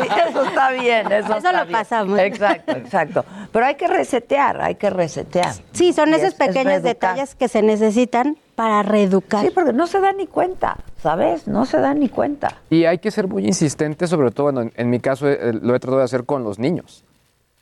[0.00, 1.72] Sí, eso está bien, eso, Eso está lo bien.
[1.78, 2.18] pasamos.
[2.18, 3.24] Exacto, exacto.
[3.52, 5.52] Pero hay que resetear, hay que resetear.
[5.72, 9.44] Sí, son Y esos es- es pequeños detalles que se necesitan para reeducar.
[9.44, 11.46] Sí, porque no se da ni cuenta, ¿sabes?
[11.46, 12.56] No se da ni cuenta.
[12.70, 15.74] Y hay que ser muy insistente, sobre todo, bueno, en, en mi caso eh, lo
[15.76, 17.04] he tratado de hacer con los niños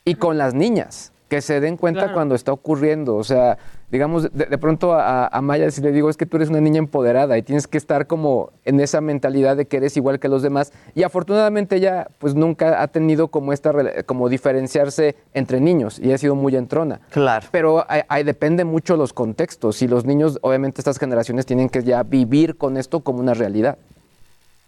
[0.05, 2.13] y con las niñas, que se den cuenta Claro.
[2.13, 3.15] cuando está ocurriendo.
[3.15, 3.57] O sea,
[3.91, 6.59] digamos, de, de pronto a, a Maya si le digo, es que tú eres una
[6.59, 10.27] niña empoderada y tienes que estar como en esa mentalidad de que eres igual que
[10.27, 10.73] los demás.
[10.95, 16.11] Y afortunadamente ella pues nunca ha tenido como esta, rela- como diferenciarse entre niños y
[16.11, 16.99] ha sido muy entrona.
[17.11, 17.47] Claro.
[17.51, 21.83] Pero hay- hay- depende mucho los contextos y los niños, obviamente estas generaciones tienen que
[21.83, 23.77] ya vivir con esto como una realidad.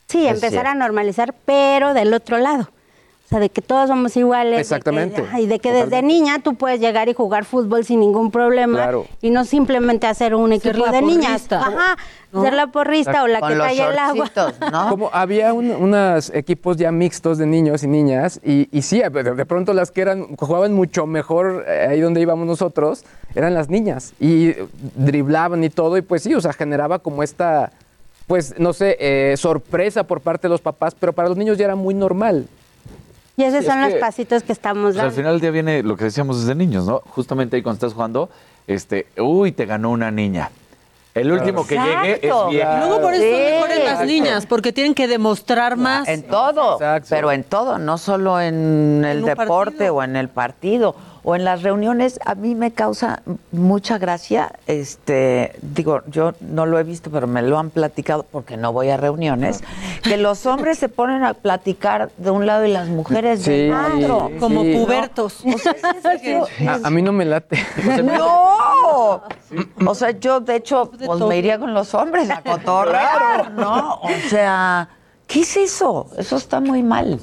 [0.07, 0.69] Sí, Es empezar cierto.
[0.69, 2.69] a normalizar, pero del otro lado.
[3.27, 4.51] O sea, de que todos somos iguales.
[4.51, 5.21] de que- Exactamente.
[5.37, 8.77] y de que desde niña tú puedes llegar y jugar fútbol sin ningún problema.
[8.77, 9.05] Claro.
[9.21, 11.25] Y no simplemente hacer un equipo la de niñas.
[11.41, 11.59] porrista.
[11.59, 11.97] Ajá,
[12.41, 14.31] ser la porrista o la Con que trae el agua.
[14.71, 14.89] ¿no?
[14.89, 19.09] Como había un- unos equipos ya mixtos de niños y niñas, y, y sí, de,
[19.35, 23.03] de pronto las que eran jugaban mucho mejor eh, ahí donde íbamos nosotros
[23.35, 24.53] eran las niñas y
[24.95, 27.71] driblaban y todo, y pues sí, o sea, generaba como esta,
[28.25, 31.65] pues no sé, eh, sorpresa por parte de los papás, pero para los niños ya
[31.65, 32.47] era muy normal.
[33.39, 35.15] Y esos Sí, son es los que- pasitos que estamos Pues al dando.
[35.15, 37.03] final del día viene lo que decíamos desde niños, ¿no?
[37.11, 38.29] Justamente ahí cuando estás jugando,
[38.65, 40.49] este, uy, te ganó una niña.
[41.13, 42.23] El último que llegue es.
[42.23, 43.51] Y luego por eso son Sí.
[43.53, 46.07] mejores las niñas, porque tienen que demostrar más.
[46.07, 47.07] En todo, Exacto.
[47.11, 49.95] pero en todo, no solo en el deporte partido.
[49.95, 50.95] o en el partido
[51.27, 52.21] o en las reuniones.
[52.23, 53.21] A mí me causa
[53.51, 58.55] mucha gracia, este, digo, yo no lo he visto, pero me lo han platicado porque
[58.55, 59.61] no voy a reuniones,
[60.03, 64.03] que los hombres se ponen a platicar de un lado y las mujeres del Sí,
[64.03, 64.31] otro.
[64.39, 64.73] Como Sí.
[64.77, 65.43] pubertos.
[65.45, 65.75] O sea,
[66.81, 67.57] A, a mí no me late.
[68.03, 69.21] ¡No!
[69.85, 73.95] O sea, yo de hecho pues, me iría con los hombres a cotorrear, ¿no?
[73.95, 74.87] O sea,
[75.27, 76.07] ¿qué es eso?
[76.17, 77.19] Eso está muy mal.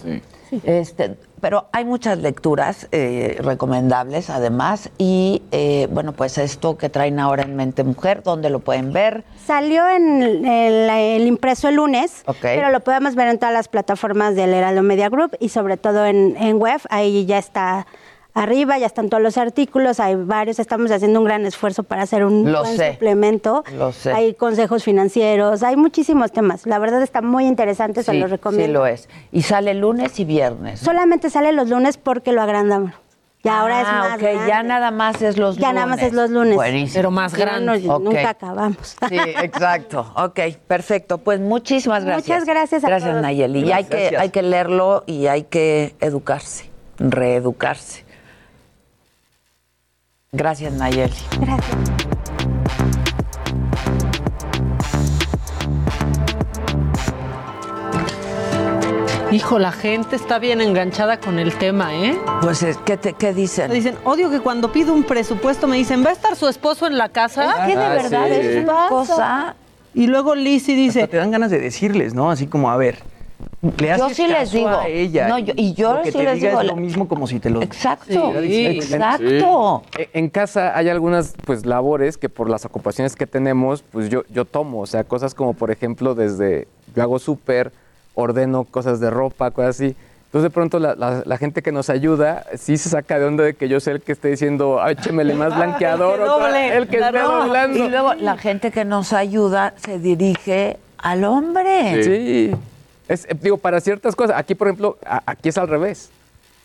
[0.63, 7.21] Este, pero hay muchas lecturas eh, recomendables además y eh, bueno, pues esto que traen
[7.21, 9.25] ahora en Mente Mujer, ¿dónde lo pueden ver?
[9.45, 14.35] Salió en el, el impreso el lunes, pero lo podemos ver en todas las plataformas
[14.37, 16.81] del Heraldo Media Group y sobre todo en, en web.
[16.89, 17.87] Ahí ya está
[18.35, 20.59] arriba, ya están todos los artículos, hay varios.
[20.59, 22.93] Estamos haciendo un gran esfuerzo para hacer un Lo buen sé.
[22.93, 23.65] suplemento.
[23.77, 24.13] Lo sé.
[24.13, 26.67] Hay consejos financieros, hay muchísimos temas.
[26.67, 28.67] La verdad está muy interesante, se Sí, los recomiendo.
[28.67, 29.09] sí lo es.
[29.33, 30.83] Y sale lunes y viernes.
[30.83, 30.85] ¿no?
[30.85, 32.93] Solamente sale los lunes porque lo agrandamos.
[33.45, 34.49] Ya ahora es Ah, más ok, grande.
[34.49, 35.75] ya nada más es los Ya lunes.
[35.75, 36.55] nada más es los lunes.
[36.55, 36.95] Buenísimo.
[36.95, 37.79] Pero más grande.
[37.87, 38.03] no, Ok.
[38.05, 38.97] Nunca acabamos.
[39.11, 40.11] Sí, exacto.
[40.17, 41.19] Ok, perfecto.
[41.19, 42.27] Pues muchísimas gracias.
[42.29, 43.23] Muchas gracias a Gracias, todos.
[43.23, 43.61] Nayeli.
[43.69, 48.04] Y hay que, hay que leerlo y hay que educarse, reeducarse.
[50.35, 51.15] Gracias, Nayeli.
[51.41, 51.77] Gracias.
[59.33, 62.17] Hijo, la gente está bien enganchada con el tema, ¿eh?
[62.41, 63.71] Pues, es- ¿qué, te- qué dicen?
[63.73, 66.97] Dicen, odio que cuando pido un presupuesto me dicen, ¿va a estar su esposo en
[66.99, 67.51] la casa?
[67.67, 68.33] Es que de Ah, verdad sí.
[68.35, 69.57] es una cosa...
[69.93, 72.31] Y luego Lizzy Hasta dice, te dan ganas de decirles, ¿no?
[72.31, 72.99] Así como, a ver,
[73.79, 74.69] le Yo haces sí les digo.
[74.69, 75.29] a ella.
[75.29, 77.27] No, yo- y yo lo que sí te les diga digo, es lo mismo como
[77.27, 77.63] si te lo...
[77.63, 79.83] Exacto, Sí, exacto.
[79.99, 84.23] En- En casa hay algunas pues labores que por las ocupaciones que tenemos, pues yo,
[84.31, 87.73] yo tomo, o sea, cosas como por ejemplo desde yo hago súper,
[88.15, 89.97] ordeno cosas de ropa, cosas así.
[90.27, 93.45] Entonces de pronto la, la- la gente que nos ayuda sí se saca de onda
[93.45, 96.39] de que yo sea el que esté diciendo, "Ay, échemele más blanqueador, el que o
[96.39, 97.45] sea, doble, el que esté ropa".
[97.45, 97.79] doblando.
[97.85, 102.03] Y luego la gente que nos ayuda se dirige al hombre.
[102.03, 102.51] Sí.
[103.09, 104.37] Es, eh, digo, para ciertas cosas.
[104.39, 106.11] Aquí, por ejemplo, a- aquí es al revés.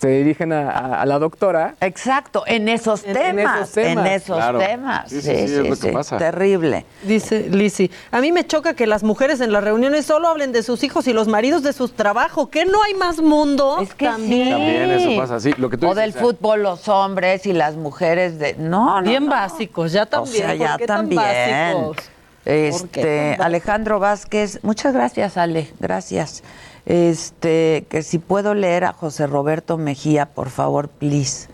[0.01, 1.75] se dirigen a, a- a la doctora.
[1.81, 4.05] Exacto, en esos En- temas, en esos temas.
[4.05, 4.59] en esos Claro.
[4.59, 5.09] temas.
[5.09, 6.17] Sí, sí, sí, es lo que pasa.
[6.17, 6.85] Terrible.
[7.03, 10.63] Dice Lizzy, a mí me choca que las mujeres en las reuniones solo hablen de
[10.63, 12.47] sus hijos y los maridos de sus trabajos.
[12.47, 13.79] ¿Que no hay más mundo?
[13.81, 14.51] Es que también.
[14.51, 15.53] También eso pasa, sí.
[15.57, 18.53] Lo que tú o dices, del o sea, fútbol, los hombres y las mujeres de.
[18.57, 19.09] No, no.
[19.09, 19.31] Bien no.
[19.31, 20.45] básicos, ya también.
[20.45, 21.21] O sea, ¿por ya tan también.
[21.21, 21.97] básicos?
[22.45, 26.43] Este, Alejandro Vázquez, muchas gracias, Ale, gracias.
[26.85, 31.47] Este, que si puedo leer a José Roberto Mejía, por favor, please.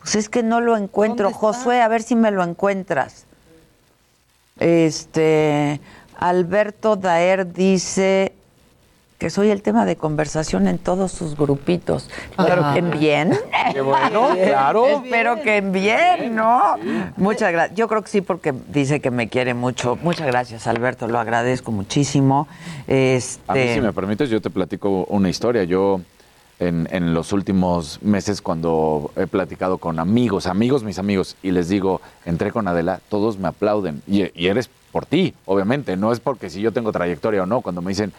[0.00, 3.24] Pues es que no lo encuentro, Josué, a ver si me lo encuentras.
[4.58, 5.80] Este,
[6.18, 8.32] Alberto Daer dice
[9.22, 12.10] que soy el tema de conversación en todos sus grupitos.
[12.34, 13.38] Claro que en bien.
[13.72, 14.84] Qué bueno, claro.
[15.04, 16.74] Espero que en bien, ¿no?
[17.16, 17.78] Muchas gracias.
[17.78, 19.96] Yo creo que sí, porque dice que me quiere mucho.
[20.02, 21.06] Muchas gracias, Alberto.
[21.06, 22.48] Lo agradezco muchísimo.
[22.88, 25.62] Este, A mí, si me permites, yo te platico una historia.
[25.62, 26.00] Yo,
[26.58, 31.68] en, en los últimos meses, cuando he platicado con amigos, amigos, mis amigos, y les
[31.68, 34.02] digo, entré con Adela, todos me aplauden.
[34.08, 35.96] Y, y eres por ti, obviamente.
[35.96, 37.60] No es porque si yo tengo trayectoria o no.
[37.60, 38.12] Cuando me dicen,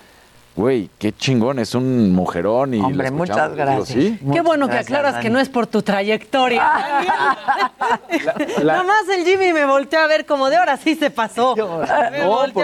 [0.55, 2.73] güey, qué chingón, es un mujerón.
[2.73, 4.19] Y la Hombre, escuchamos", muchas digo, gracias.
[4.33, 5.23] Qué bueno que aclaras Dani.
[5.23, 6.61] que no es por tu trayectoria.
[8.61, 11.55] la- Nada más el Jimmy me volteó a ver como de ahora sí se pasó.
[11.55, 11.79] No,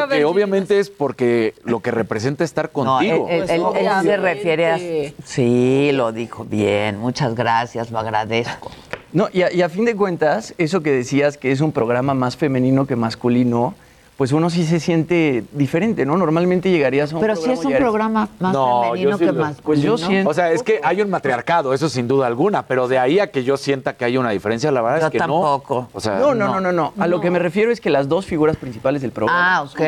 [0.07, 3.27] ver, obviamente es porque lo que representa estar No, contigo.
[3.29, 4.77] él, él- él- él se refiere a...
[5.25, 6.99] Sí, lo dijo bien.
[6.99, 8.71] Muchas gracias, lo agradezco.
[9.11, 12.13] No, y a, y a fin de cuentas, eso que decías que es un programa
[12.13, 13.73] más femenino que masculino,
[14.19, 16.17] pues uno sí se siente diferente, ¿no?
[16.17, 18.53] Normalmente llegarías a un Pero sí programa es un programa más
[18.91, 19.63] femenino sí que lo- masculino.
[19.63, 22.89] Pues yo siento- O sea, es que hay un matriarcado, eso sin duda alguna, pero
[22.89, 25.17] de ahí a que yo sienta que hay una diferencia, la verdad Yo es que
[25.19, 25.75] tampoco.
[25.83, 25.89] no.
[25.93, 26.93] O sea, No, no, no, no, no.
[26.99, 29.55] A lo que me refiero es que las dos figuras principales del programa.
[29.55, 29.79] Ah, ok,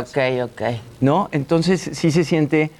[0.00, 0.18] ok,
[0.50, 0.62] ok.
[1.00, 1.28] ¿No?
[1.30, 2.72] Entonces sí se siente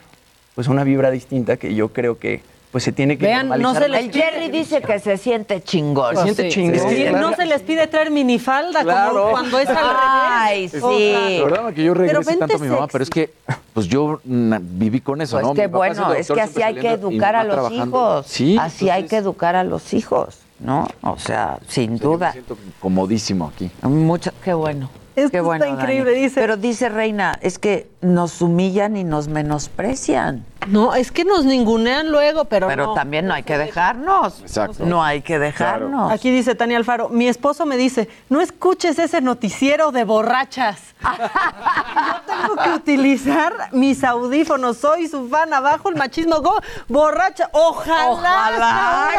[0.57, 2.42] pues una vibra distinta que yo creo que
[2.76, 6.14] pues se tiene que Vean, no se les El Jerry dice que se siente chingón.
[6.14, 6.90] Se siente chingón.
[6.90, 7.30] Sí, Claro.
[7.30, 9.14] no se les pide traer minifalda Claro.
[9.14, 9.94] como cuando es al revés.
[9.98, 11.38] Ay, sí.
[11.38, 12.92] La verdad que yo vente tanto a mi mamá, sexy.
[12.92, 13.32] pero es que
[13.72, 15.54] pues yo viví con eso, Pues ¿no?
[15.54, 17.86] qué Mi papá bueno, siendo es que doctor, así hay que educar a los trabajando.
[17.86, 18.26] hijos.
[18.26, 20.86] Sí, así hay entonces, que educar a los hijos, ¿no?
[21.00, 22.32] O sea, sin me duda.
[22.32, 23.70] siento comodísimo aquí.
[23.84, 24.90] Mucho, qué bueno.
[25.16, 26.22] Esto qué bueno, está increíble, Dani.
[26.22, 26.40] dice.
[26.40, 30.44] Pero dice Reina, es que nos humillan y nos menosprecian.
[30.68, 32.94] No, es que nos ningunean luego, pero, Pero no.
[32.94, 34.40] también no hay que dejarnos.
[34.40, 34.84] Exacto.
[34.84, 36.10] No hay que dejarnos.
[36.10, 40.80] Aquí dice Tania Alfaro, mi esposo me dice, no escuches ese noticiero de borrachas.
[41.02, 46.58] Yo tengo que utilizar mis audífonos, soy su fan abajo, el machismo, go,
[46.88, 48.10] borracha, ojalá.
[48.10, 49.10] Ojalá.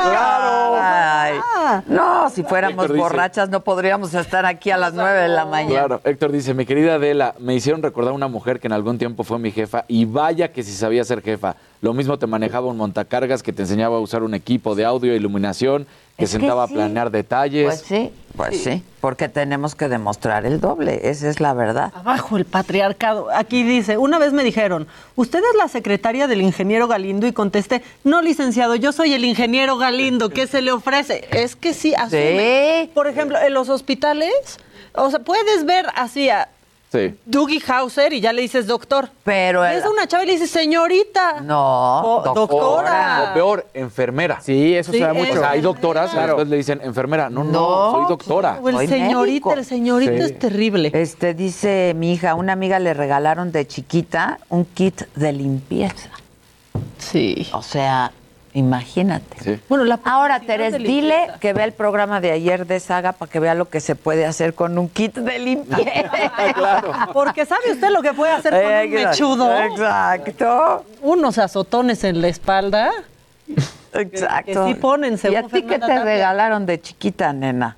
[1.24, 1.40] Ay.
[1.56, 1.82] Ah.
[1.88, 5.80] No, si fuéramos borrachas no podríamos estar aquí a las nueve de la mañana.
[5.80, 9.24] Claro, Héctor dice, mi querida Adela, me hicieron recordar una mujer que en algún tiempo
[9.24, 11.56] fue mi jefa y vaya que si sabía ser jefa.
[11.82, 15.14] Lo mismo te manejaba un montacargas que te enseñaba a usar un equipo de audio
[15.14, 15.86] e iluminación,
[16.18, 16.74] que Es que sentaba sí.
[16.74, 17.66] a planear detalles.
[17.68, 18.84] Pues sí, pues sí.
[19.00, 21.92] porque tenemos que demostrar el doble, esa es la verdad.
[21.96, 23.28] Abajo el patriarcado.
[23.32, 27.28] Aquí dice, una vez me dijeron, ¿usted es la secretaria del ingeniero Galindo?
[27.28, 31.28] Y contesté, no, licenciado, yo soy el ingeniero Galindo, ¿qué se le ofrece?
[31.32, 32.90] Es que sí, asume.
[32.96, 34.32] Por ejemplo, en los hospitales,
[34.98, 36.50] o sea, puedes ver así a
[36.90, 37.14] Sí.
[37.26, 39.10] Dougie Hauser y ya le dices doctor.
[39.26, 41.42] Pero es una chava y le dices señorita.
[41.42, 43.28] No, O doctora.
[43.30, 44.40] O peor, enfermera.
[44.40, 45.34] Sí, eso Sí, se da mucho.
[45.34, 46.28] O sea, hay doctoras que Claro.
[46.28, 47.30] después le dicen enfermera.
[47.30, 48.60] No, no, No, soy doctora.
[48.64, 49.54] O el Soy señorita, médico.
[49.54, 50.20] el señorita Sí.
[50.32, 50.92] es terrible.
[50.94, 56.10] Este dice mi hija, una amiga le regalaron de chiquita un kit de limpieza.
[57.00, 57.50] Sí.
[57.52, 58.14] O sea,
[58.58, 59.38] imagínate.
[59.44, 59.60] Sí.
[59.70, 63.40] Bueno, la Ahora, Teres, dile que vea el programa de ayer de Saga para que
[63.40, 66.12] vea lo que se puede hacer con un kit de limpieza.
[66.56, 66.92] claro.
[67.14, 69.64] Porque sabe usted lo que puede hacer con un mechudo.
[69.64, 70.86] Exacto.
[71.02, 72.92] Unos azotones en la espalda.
[73.94, 74.66] Exacto.
[74.66, 76.04] Que sí ponen, ¿Y según a ti qué te Tapia.
[76.04, 77.78] regalaron de chiquita, nena?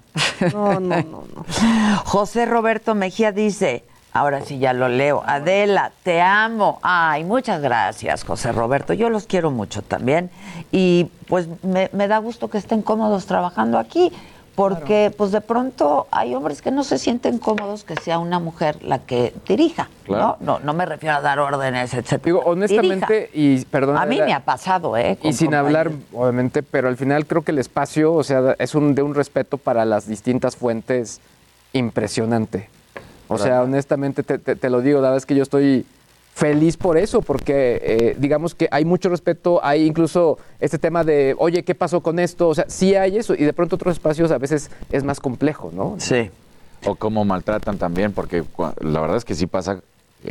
[0.54, 1.46] No, no, no, no.
[2.06, 3.84] José Roberto Mejía dice,
[4.14, 6.80] ahora sí ya lo leo, Adela, te amo.
[6.82, 8.94] Ay, muchas gracias, José Roberto.
[8.94, 10.30] Yo los quiero mucho también.
[10.72, 14.12] Y pues me, me da gusto que estén cómodos trabajando aquí.
[14.60, 18.84] Porque, pues de pronto hay hombres que no se sienten cómodos que sea una mujer
[18.84, 19.88] la que dirija.
[20.04, 20.36] Claro.
[20.42, 20.58] ¿no?
[20.58, 22.22] no, no me refiero a dar órdenes, etc.
[22.26, 23.96] Digo, honestamente, y perdón.
[23.96, 25.18] A mí me ha pasado, ¿eh?
[25.24, 28.96] Y sin hablar, obviamente, pero al final creo que el espacio, o sea, es un
[28.96, 31.22] de un respeto para las distintas fuentes
[31.72, 32.70] impresionante.
[33.30, 35.86] O sea, honestamente te, te- te lo digo, la verdad es que yo estoy
[36.34, 41.36] feliz por eso, porque eh, digamos que hay mucho respeto, hay incluso este tema de,
[41.38, 42.48] oye, ¿qué pasó con esto?
[42.50, 45.72] O sea, sí hay eso, y de pronto otros espacios a veces es más complejo,
[45.74, 45.96] ¿no?
[46.00, 46.30] Sí.
[46.86, 48.44] O cómo maltratan también, porque
[48.82, 49.82] la verdad es que sí pasa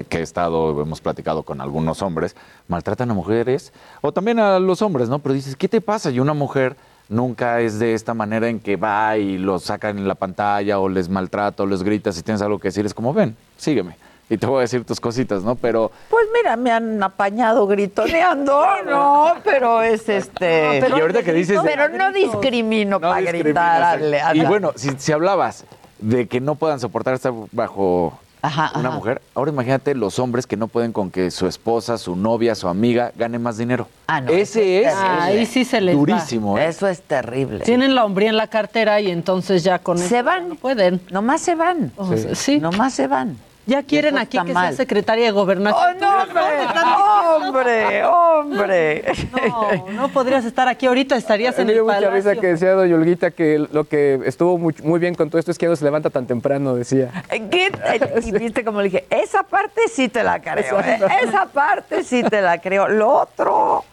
[0.08, 2.34] que he estado, hemos platicado con algunos hombres,
[2.68, 5.18] maltratan a mujeres o también a los hombres, ¿no?
[5.18, 6.10] Pero dices, ¿qué te pasa?
[6.10, 6.76] Y una mujer
[7.08, 10.88] nunca es de esta manera en que va y los sacan en la pantalla o
[10.88, 12.84] les maltrata o les grita si tienes algo que decir.
[12.86, 13.96] Es como, ven, sígueme.
[14.30, 15.54] Y te voy a decir tus cositas, ¿no?
[15.54, 20.80] Pero Pues mira, me han apañado gritoneando, no, pero es este.
[20.86, 24.00] Y ahorita que dices- Pero no discrimino para gritar.
[24.34, 25.64] Y bueno, si, si hablabas
[25.98, 28.96] de que no puedan soportar estar bajo Ajá, una ajá.
[28.98, 32.68] mujer, ahora imagínate los hombres que no pueden con que su esposa, su novia, su
[32.68, 33.88] amiga gane más dinero.
[34.06, 35.98] Ah, no, Ese es Ahí sí se les va.
[35.98, 36.56] durísimo.
[36.58, 36.66] ¿eh?
[36.66, 37.60] Eso es terrible.
[37.60, 40.48] Tienen la hombría en la cartera y entonces ya con Se eso van.
[40.50, 41.00] no pueden.
[41.10, 41.92] Nomás se van.
[42.34, 42.58] Sí.
[42.60, 43.36] Nomás se van.
[43.68, 44.68] Ya quieren aquí que mal.
[44.68, 45.96] sea secretaria de gobernación.
[45.98, 48.02] ¡Oh, no, hombre!
[48.04, 48.04] ¡Hombre!
[48.06, 49.04] ¡Hombre!
[49.48, 52.16] No, no podrías estar aquí ahorita, estarías Me en el dio mucha palacio.
[52.30, 55.50] risa que decía Doña Olguita que lo que estuvo muy, muy bien con todo esto
[55.50, 57.10] es que no se levanta tan temprano, decía.
[57.28, 57.70] ¿Qué?
[58.24, 60.98] Y viste como le dije, esa parte sí te la creo, ¿eh?
[61.22, 62.88] Esa parte sí te la creo.
[62.88, 63.84] Lo otro,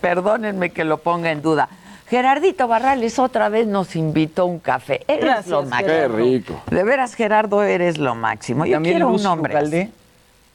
[0.00, 1.68] perdónenme que lo ponga en duda.
[2.08, 5.02] Gerardito Barrales otra vez nos invitó a un café.
[5.08, 5.88] Eres Gracias, lo máximo.
[5.88, 6.60] Qué rico.
[6.70, 8.66] De veras, Gerardo, eres lo máximo.
[8.66, 9.54] Yo También quiero un hombre.
[9.54, 9.90] Ugalde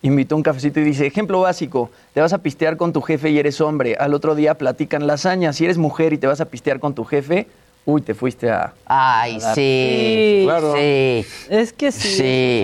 [0.02, 3.38] invitó un cafecito y dice, ejemplo básico, te vas a pistear con tu jefe y
[3.40, 6.80] eres hombre, al otro día platican lasaña, si eres mujer y te vas a pistear
[6.80, 7.48] con tu jefe,
[7.84, 8.72] uy, te fuiste a...
[8.86, 10.74] Ay, a dar- sí, Claro.
[10.74, 11.26] sí.
[11.50, 12.08] Es que sí.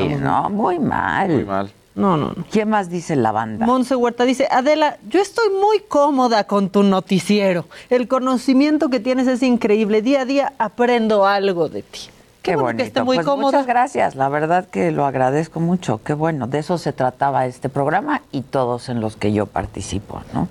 [0.08, 1.28] Sí, no, muy mal.
[1.30, 1.70] Muy mal.
[1.96, 2.46] No, no, no.
[2.52, 3.66] ¿Quién más dice la banda?
[3.66, 7.66] Monse Huerta dice, Adela, yo estoy muy cómoda con tu noticiero.
[7.90, 10.02] El conocimiento que tienes es increíble.
[10.02, 12.02] Día a día aprendo algo de ti.
[12.42, 12.84] Qué bueno bonito.
[12.84, 13.52] que esté muy Pues cómoda.
[13.52, 14.16] Muchas gracias.
[14.16, 16.02] La verdad que lo agradezco mucho.
[16.04, 16.48] Qué bueno.
[16.48, 20.48] De eso se trataba este programa y todos en los que yo participo, ¿no?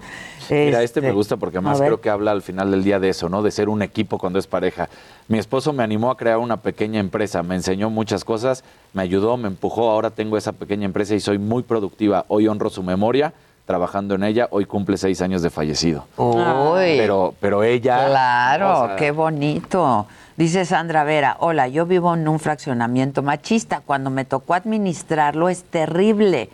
[0.51, 3.29] Mira, este me gusta porque además creo que habla al final del día de eso,
[3.29, 3.43] ¿no?
[3.43, 4.89] De ser un equipo cuando es pareja.
[5.29, 9.37] Mi esposo me animó a crear una pequeña empresa, me enseñó muchas cosas, me ayudó,
[9.37, 12.25] me empujó, ahora tengo esa pequeña empresa y soy muy productiva.
[12.29, 13.33] Hoy honro su memoria
[13.65, 16.07] trabajando en ella, hoy cumple seis años de fallecido.
[16.17, 16.99] Uy.
[16.99, 18.07] Pero, pero ella...
[18.09, 20.07] Claro, o sea, qué bonito.
[20.37, 23.81] Dice Sandra Vera, hola, yo vivo en un fraccionamiento machista.
[23.81, 26.51] Cuando me tocó administrarlo es terrible.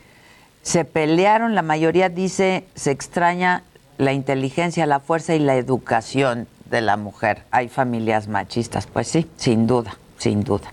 [0.62, 3.64] Se pelearon, la mayoría dice, se extraña
[4.01, 7.43] la inteligencia, la fuerza y la educación de la mujer.
[7.51, 10.72] Hay familias machistas, pues sí, sin duda, sin duda.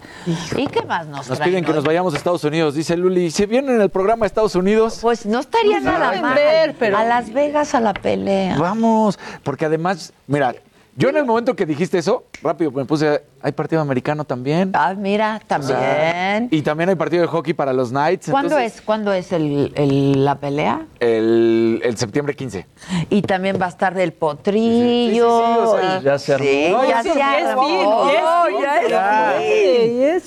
[0.55, 3.29] ¿Y qué más nos, Nos traen piden que nos vayamos a Estados Unidos, dice Luli.
[3.31, 6.35] Si vienen en el programa a Estados Unidos, Pues no estaría nada pueden mal.
[6.35, 8.57] ver, pero- A Las Vegas a la pelea.
[8.57, 9.19] vamos.
[9.43, 10.55] Porque además, mira,
[10.97, 14.71] yo en el momento que dijiste eso, rápido me puse, hay partido americano también.
[14.73, 16.47] Ah, mira, también.
[16.51, 18.29] Y también hay partido de hockey para los Knights.
[18.31, 20.87] ¿Cuándo entonces, es, ¿cuándo es el- el- la pelea?
[20.99, 22.65] El, el septiembre 15.
[23.11, 26.01] Y también va a estar del potrillo.
[26.01, 26.45] Ya se armó.
[26.45, 27.67] Ya ya se armó.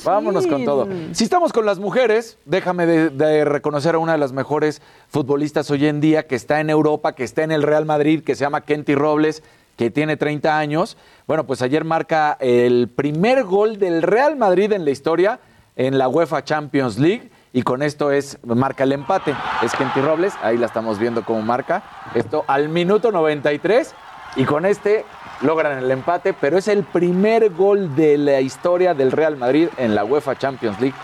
[0.05, 0.87] Vámonos con todo.
[1.13, 5.71] Si estamos con las mujeres, déjame de, de reconocer a una de las mejores futbolistas
[5.71, 8.45] hoy en día que está en Europa, que está en el Real Madrid, que se
[8.45, 9.43] llama Kenty Robles,
[9.81, 10.99] que tiene 30 años.
[11.27, 15.41] Bueno, pues ayer marca el primer gol del Real Madrid en la historia
[15.75, 17.31] en la UEFA Champions League.
[17.55, 19.35] Y con esto es, marca el empate.
[19.63, 21.83] Es Kenty Robles, ahí la estamos viendo cómo marca.
[22.15, 23.95] Esto al minuto 93.
[24.37, 25.07] Y con este
[25.41, 29.95] logran el empate, pero es el primer gol de la historia del Real Madrid en
[29.95, 30.97] la UEFA Champions League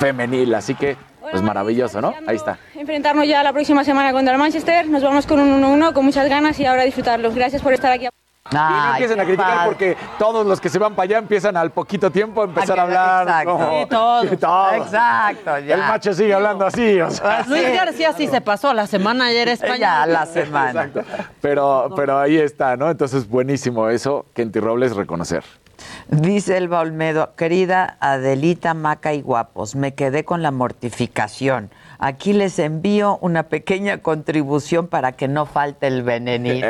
[0.00, 0.52] femenil.
[0.56, 2.12] Así que, pues maravilloso, ¿no?
[2.26, 2.58] Ahí está.
[2.74, 4.88] Enfrentarnos ya la próxima semana contra el Manchester.
[4.88, 7.32] Nos vamos con un 1-1 con muchas ganas y ahora disfrutarlo.
[7.32, 8.08] Gracias por estar aquí.
[8.50, 9.66] Y no empiecen a criticar padre.
[9.66, 12.82] porque todos los que se van para allá empiezan al poquito tiempo a empezar a,
[12.82, 13.22] hablar.
[13.26, 13.50] exacto.
[13.52, 13.70] como-
[14.22, 14.72] Sí, todos.
[14.74, 15.74] Exacto, ya.
[15.74, 17.38] El macho sigue hablando así, o sea.
[17.38, 17.72] Así Luis.
[17.72, 19.78] García sí se pasó la semana ayer España.
[19.78, 20.90] Ya, la semana.
[21.40, 22.90] Pero, pero ahí está, ¿no?
[22.90, 25.42] Entonces, buenísimo eso, Kenty Robles, reconocer.
[26.08, 31.70] Dice Elba Olmedo, querida Adelita, Maca y Guapos, me quedé con la mortificación.
[32.06, 36.66] Aquí les envío una pequeña contribución para que no falte el venenito.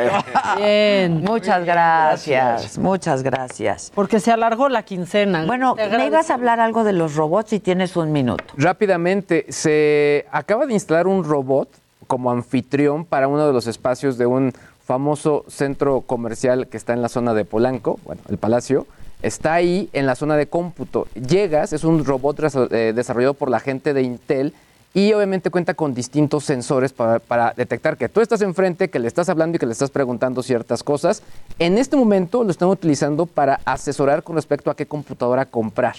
[0.55, 1.21] Bien.
[1.25, 3.91] muchas gracias, muchas gracias.
[3.93, 5.43] Porque se alargó la quincena.
[5.45, 8.45] Bueno, me ibas a hablar algo de los robots si tienes un minuto.
[8.55, 11.67] Rápidamente, se acaba de instalar un robot
[12.07, 14.53] como anfitrión para uno de los espacios de un
[14.85, 18.87] famoso centro comercial que está en la zona de Polanco, bueno, el Palacio.
[19.21, 21.07] Está ahí en la zona de cómputo.
[21.15, 22.39] Llegas, es un robot
[22.71, 24.53] eh, desarrollado por la gente de Intel
[24.95, 29.09] y obviamente cuenta con distintos sensores para, para detectar que tú estás enfrente, que le
[29.09, 31.21] estás hablando y que le estás preguntando ciertas cosas.
[31.59, 35.95] En este momento lo están utilizando para asesorar con respecto a qué computadora comprar.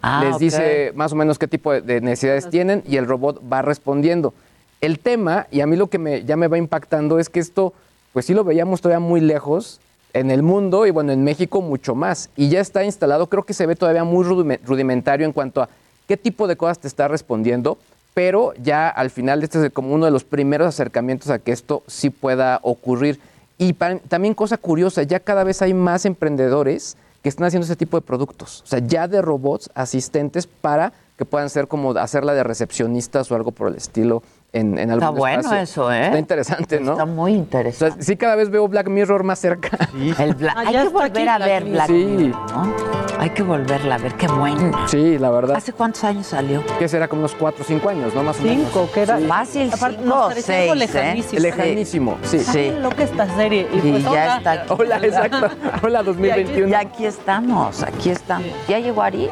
[0.00, 3.40] Ah, Les dice más o menos qué tipo de- de necesidades tienen y el robot
[3.52, 4.32] va respondiendo.
[4.80, 7.74] El tema, y a mí lo que me, ya me va impactando es que esto,
[8.14, 9.78] pues sí lo veíamos todavía muy lejos
[10.14, 12.30] en el mundo y bueno, en México mucho más.
[12.34, 15.68] Y ya está instalado, creo que se ve todavía muy rudime- rudimentario en cuanto a
[16.08, 17.78] qué tipo de cosas te está respondiendo,
[18.14, 21.82] pero ya al final este es como uno de los primeros acercamientos a que esto
[21.86, 23.20] sí pueda ocurrir.
[23.58, 27.96] Y también cosa curiosa, ya cada vez hay más emprendedores que están haciendo ese tipo
[27.96, 32.42] de productos, o sea, ya de robots asistentes para que puedan ser como hacerla de
[32.42, 34.22] recepcionistas o algo por el estilo
[34.52, 35.60] en, en algún Está bueno espacio.
[35.62, 36.06] eso, ¿eh?
[36.06, 36.92] Está interesante, ¿no?
[36.92, 37.92] Está muy interesante.
[37.94, 39.70] O sea, sí, cada vez veo Black Mirror más cerca.
[40.18, 41.92] El Bla- hay que volver a ver Black Sí.
[42.04, 42.74] Mirror, ¿no?
[43.18, 44.88] Hay que volverla a ver, qué buena.
[44.88, 45.56] Sí, la verdad.
[45.56, 46.62] ¿Hace cuántos años salió?
[46.78, 48.22] Que será como unos 4 o 5 años, ¿no?
[48.24, 48.64] Más o menos.
[48.66, 49.24] Cinco, que era Sí.
[49.26, 50.74] Fácil, Aparte, cinco nos algo seis, ¿eh?
[50.76, 51.40] lejanísimo.
[51.42, 52.38] Lejanísimo, sí.
[52.40, 52.58] Sí.
[52.60, 53.68] Está loca esta serie.
[53.72, 54.36] Y, Y pues, ya hola.
[54.38, 54.62] está aquí.
[54.76, 55.48] Hola, exacto.
[55.82, 56.68] Hola, 2021.
[56.68, 58.48] Y aquí estamos, aquí estamos.
[58.68, 59.30] ¿Ya llegó Ari?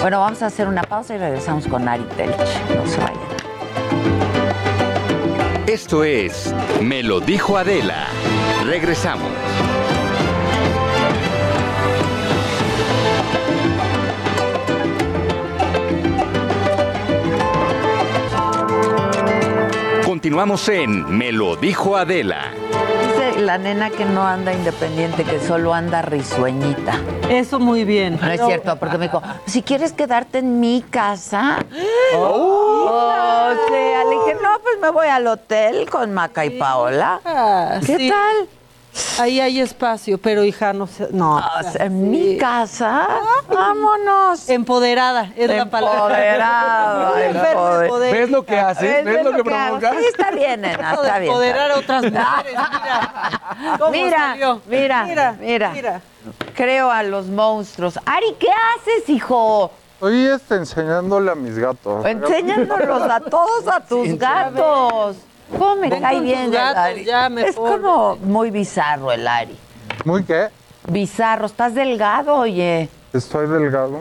[0.00, 2.36] Bueno, vamos a hacer una pausa y regresamos con Ari Telch.
[2.38, 3.18] No se vayan.
[5.74, 8.06] Esto es Me lo dijo Adela.
[8.64, 9.28] Regresamos.
[20.04, 22.52] Continuamos en Me lo dijo Adela.
[23.38, 26.94] La nena que no anda independiente, que solo anda risueñita.
[27.28, 28.18] Eso muy bien.
[28.20, 31.58] No es cierto, porque me dijo, si quieres quedarte en mi casa.
[32.86, 37.20] O sea, le dije, no, pues me voy al hotel con Maca y Paola.
[37.24, 38.08] Ah, ¿Qué sí.
[38.10, 38.48] tal?
[39.18, 41.08] Ahí hay espacio, pero hija, no sé.
[41.10, 41.36] No.
[41.38, 43.08] O sea, en mi casa.
[43.48, 44.48] Vámonos.
[44.48, 46.16] Empoderada es la palabra.
[46.16, 47.24] Empoderada.
[47.26, 48.14] Enferma de poder.
[48.14, 49.04] ¿Ves lo que haces?
[49.04, 49.78] ¿Ves lo que hago?
[49.78, 49.96] provocas?
[49.98, 51.32] Sí, está bien, nena, está bien.
[51.32, 53.40] empoderar a otras mujeres, mira.
[53.78, 54.60] ¿Cómo Mira, salió?
[54.66, 55.70] mira, mira, mira.
[55.70, 56.00] mira.
[56.54, 57.98] Creo a los monstruos.
[58.04, 59.70] Ari, ¿qué haces, hijo?
[59.94, 62.04] Estoy este, enseñándole a mis gatos.
[62.04, 65.16] Enséñanos a todos a tus gatos.
[65.50, 67.04] ¿Cómo me Ven cae con bien tus el gatos, Ari?
[67.04, 67.80] ya, Es mejor.
[67.80, 69.56] como muy bizarro el Ari.
[70.04, 70.48] ¿Muy qué?
[70.88, 72.88] Bizarro, estás delgado, oye.
[73.12, 74.00] Estoy delgado.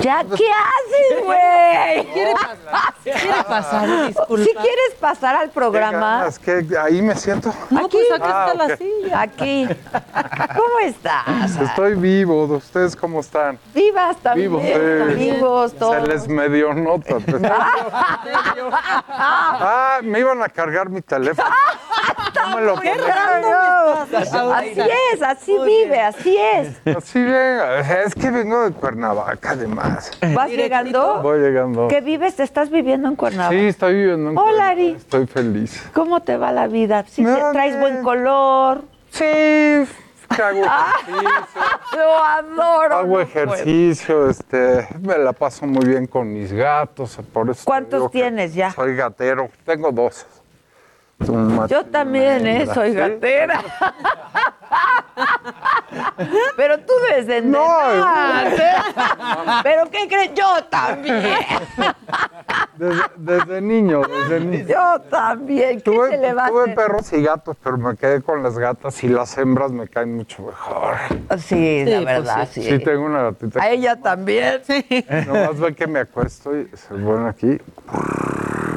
[0.00, 2.06] Ya, ¿qué haces, güey?
[2.12, 2.94] ¿Quiere pasar?
[3.02, 3.88] ¿Quiere pasar?
[4.08, 4.44] Disculpa.
[4.44, 6.38] Si quieres pasar al ¿Qué programa, ganas?
[6.38, 6.66] ¿Qué?
[6.80, 7.52] ahí me siento.
[7.70, 9.20] No, pues acá Ah, está la silla.
[9.20, 9.68] aquí.
[10.54, 11.56] ¿Cómo estás?
[11.60, 12.44] Estoy vivo.
[12.44, 13.58] ¿Ustedes cómo están?
[13.74, 14.50] Vivas también.
[14.50, 15.14] Vivo, sí.
[15.14, 15.94] Vivos, todos.
[15.94, 17.16] Se les medio nota.
[19.08, 21.48] ah, me iban a cargar mi teléfono.
[22.34, 22.76] No me lo
[24.54, 24.80] Así
[25.12, 26.96] es, así vive, así es.
[26.96, 27.80] Así venga.
[28.02, 29.85] Es que vengo de Cuernavaca, además.
[30.34, 31.20] ¿Vas llegando?
[31.22, 31.88] Voy llegando.
[31.88, 32.36] ¿Qué vives?
[32.36, 33.56] ¿Te estás viviendo en Cuernavaca?
[33.56, 34.70] Sí, estoy viviendo en Hola, Cuernavaca.
[34.70, 34.90] Ari.
[34.92, 35.90] Estoy feliz.
[35.94, 37.04] ¿Cómo te va la vida?
[37.08, 38.82] ¿Sí Me te traes buen color?
[39.10, 39.24] Sí,
[40.34, 41.30] que hago ejercicio.
[41.92, 42.94] Lo adoro.
[42.96, 43.20] Hago no puedo.
[43.20, 48.72] ejercicio, este, me la paso muy bien con mis gatos, por eso ¿Cuántos tienes ya?
[48.72, 50.26] Soy gatero, tengo dos.
[51.18, 52.66] Yo también, ¿eh?
[52.72, 52.96] Soy ¿Sí?
[52.96, 53.62] gatera.
[56.56, 58.74] Pero tú desde No, ¿eh?
[59.62, 60.34] ¿Pero qué crees?
[60.34, 61.38] Yo también.
[62.76, 64.66] Desde, desde niño, desde niño.
[64.68, 65.76] Yo también.
[65.78, 66.74] ¿Qué Tuve, se le va a tuve hacer?
[66.74, 70.42] perros y gatos, pero me quedé con las gatas y las hembras me caen mucho
[70.42, 70.96] mejor.
[71.38, 72.62] Sí, la pues verdad, sí.
[72.62, 73.62] Sí, tengo una gatita.
[73.62, 74.60] A ella también.
[75.26, 77.58] Nomás ve que me acuesto y se pone aquí.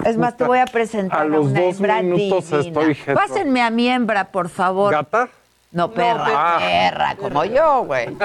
[0.06, 2.82] Es más, te voy a presentar A los una dos hembra minutos divina.
[2.92, 3.16] estoy.
[3.16, 4.92] Pásenme a mi hembra, por favor.
[4.92, 5.30] ¿Gata?
[5.72, 6.58] No, perra, Ah.
[6.60, 8.08] perra, como yo, güey.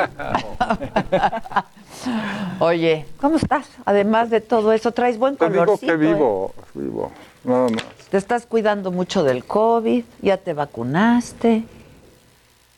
[2.58, 3.68] Oye, ¿cómo estás?
[3.84, 5.86] Además de todo eso, traes buen Te digo colorcito.
[5.86, 6.08] que ¿eh?
[6.14, 7.12] vivo, vivo,
[7.44, 7.84] nada más.
[8.10, 11.64] Te estás cuidando mucho del COVID, ya te vacunaste.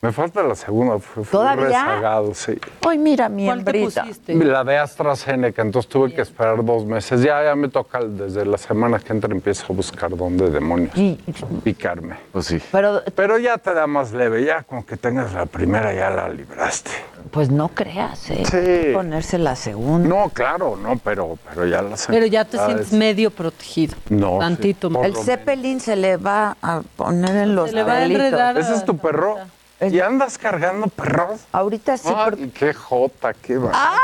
[0.07, 1.65] Me falta la segunda, fui ¿Todavía?
[1.67, 2.57] rezagado, sí.
[2.89, 4.35] Ay, mira mi ¿Cuál te pusiste?
[4.37, 7.23] La de AstraZeneca, entonces tuve que esperar dos meses.
[7.23, 11.19] Ya, ya me toca desde la semana que entra empiezo a buscar dónde demonios Y-
[11.65, 12.15] picarme.
[12.31, 12.61] Pues sí.
[12.71, 16.29] pero, Pero ya te da más leve, ya con que tengas la primera ya la
[16.29, 16.93] libraste.
[17.33, 18.45] pues no creas, ¿eh?
[18.49, 18.57] Sí.
[18.57, 20.09] Hay que Ponerse la segunda.
[20.09, 23.97] No, claro, no, pero, pero ya la Pero ya te sientes medio protegido.
[24.09, 25.05] No, Tantito sí, más.
[25.07, 28.57] El lo Zeppelin se le va a poner en los Se le va a enredar.
[28.57, 29.39] ¿Ese es tu perro?
[29.81, 31.41] ¿Y andas cargando perros?
[31.53, 33.73] Ahorita sí, Ay, qué jota, qué va.
[33.75, 33.97] Ah.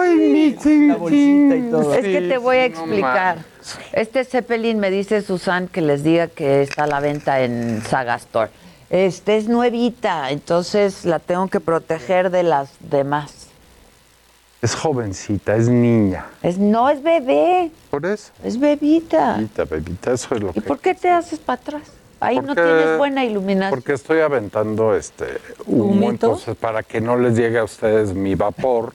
[0.00, 1.70] Ay, mi ting, La bolsita y ting.
[1.70, 1.94] todo.
[1.94, 3.38] Es que te voy a explicar.
[3.92, 8.16] Este Zeppelin me dice Susan que les diga que está a la venta en Saga
[8.16, 8.50] Store.
[8.90, 13.46] Este es nuevita, entonces la tengo que proteger de las demás.
[14.60, 16.26] Es jovencita, es niña.
[16.42, 18.30] Es, no es bebé, Por eso.
[18.42, 19.34] es bebita.
[19.36, 20.60] Bebita, bebita, eso es lo ¿Y que.
[20.62, 21.82] por qué te haces para atrás?
[22.24, 23.70] Ahí no Porque- tienes buena iluminación.
[23.78, 26.10] Porque estoy aventando este humo, ¿Humito?
[26.10, 28.94] entonces para que no les llegue a ustedes mi vapor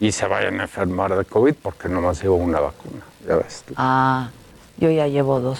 [0.00, 3.00] y se vayan a enfermar de COVID, porque nomás llevo una vacuna.
[3.26, 3.64] Ya ves.
[3.66, 3.74] tú.
[3.76, 4.30] Ah,
[4.76, 5.58] yo ya llevo dos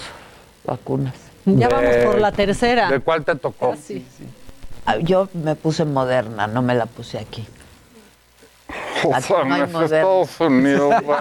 [0.64, 1.14] vacunas.
[1.44, 2.90] Ya De- vamos por la tercera.
[2.90, 3.74] ¿De cuál te tocó?
[3.82, 4.06] Sí.
[4.86, 7.46] Ah, Yo me puse moderna, no me la puse aquí.
[9.14, 9.82] Aquí no hay moderno.
[9.84, 11.18] Estados Unidos, güey,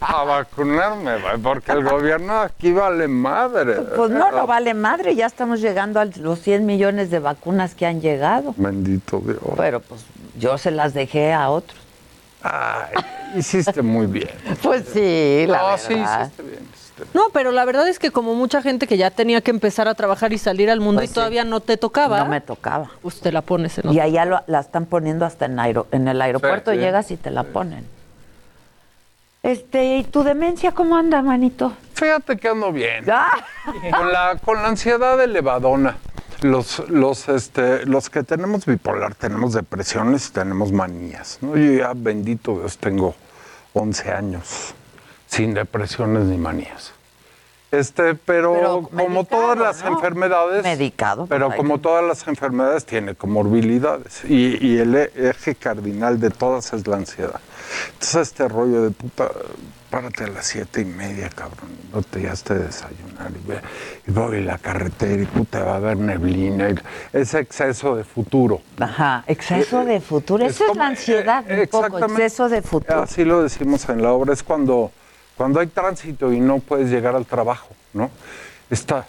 [0.00, 3.74] a vacunarme, güey, porque el gobierno aquí vale madre.
[3.96, 7.86] Pues no, no vale madre, ya estamos llegando a los 100 millones de vacunas que
[7.86, 8.54] han llegado.
[8.56, 9.38] Bendito Dios.
[9.56, 10.04] Pero pues
[10.38, 11.78] yo se las dejé a otros.
[12.42, 12.94] Ay,
[13.36, 14.30] hiciste muy bien.
[14.62, 15.78] Pues sí, la No, verdad.
[15.78, 16.68] sí, hiciste bien.
[17.14, 19.94] No, pero la verdad es que como mucha gente que ya tenía que empezar a
[19.94, 21.14] trabajar y salir al mundo Pues y sí.
[21.14, 22.18] todavía no te tocaba.
[22.20, 22.90] No me tocaba.
[23.02, 26.08] Pues te la pones en Y allá lo- la están poniendo hasta en, aero- en
[26.08, 26.78] el aeropuerto, sí.
[26.78, 27.86] llegas y te la ponen.
[29.42, 31.72] Este, ¿y tu demencia cómo anda, manito?
[31.94, 33.04] Fíjate que ando bien.
[33.10, 33.30] Ah.
[33.96, 35.96] Con la, con la ansiedad elevadona.
[36.42, 41.38] Los, los, este, los que tenemos bipolar tenemos depresiones y tenemos manías.
[41.40, 41.56] ¿no?
[41.56, 43.14] Yo ya, bendito Dios, tengo
[43.74, 44.74] 11 años
[45.28, 46.92] sin depresiones ni manías.
[47.70, 49.90] Este, pero, Pero como medicado, todas las ¿no?
[49.90, 55.54] enfermedades, Medicado, pero pues, como todas las enfermedades tiene comorbilidades y, y el e- eje
[55.54, 57.40] cardinal de todas es la ansiedad.
[57.92, 59.28] Entonces este rollo de puta,
[59.90, 63.60] párate a las siete y media, cabrón, no te ya a desayunar y, ve,
[64.06, 66.74] y voy a la carretera y puta va a haber neblina, y
[67.12, 68.62] ese exceso de futuro.
[68.80, 70.42] Ajá, exceso de futuro.
[70.46, 72.24] Es Esa es como- la ansiedad, un poco, Exactamente.
[72.24, 73.02] exceso de futuro.
[73.02, 74.90] Así lo decimos en la obra, es cuando,
[75.38, 78.10] cuando hay tránsito y no puedes llegar al trabajo, ¿no?
[78.68, 79.06] Está,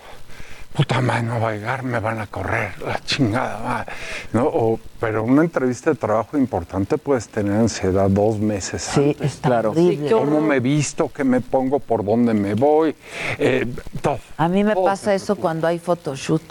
[0.74, 3.92] puta madre, no va a llegar, me van a correr, la chingada, madre",
[4.32, 4.44] ¿no?
[4.46, 9.34] O, pero una entrevista de trabajo importante puedes tener ansiedad dos meses Sí, antes.
[9.34, 9.72] está Claro.
[9.72, 10.12] horrible.
[10.12, 11.10] ¿Cómo me visto?
[11.12, 11.80] ¿Qué me pongo?
[11.80, 12.96] ¿Por dónde me voy?
[13.40, 13.66] Eh,
[14.02, 14.20] todo.
[14.38, 16.44] A mí me todo pasa eso cuando hay photoshoot.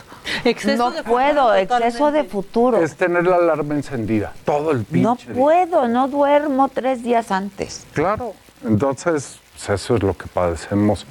[0.45, 2.83] Exceso no de puedo, futuro, exceso de futuro.
[2.83, 5.35] Es tener la alarma encendida, todo el pinche No día.
[5.35, 7.87] puedo, no duermo tres días antes.
[7.95, 8.35] Claro,
[8.67, 11.07] entonces pues, eso es lo que padecemos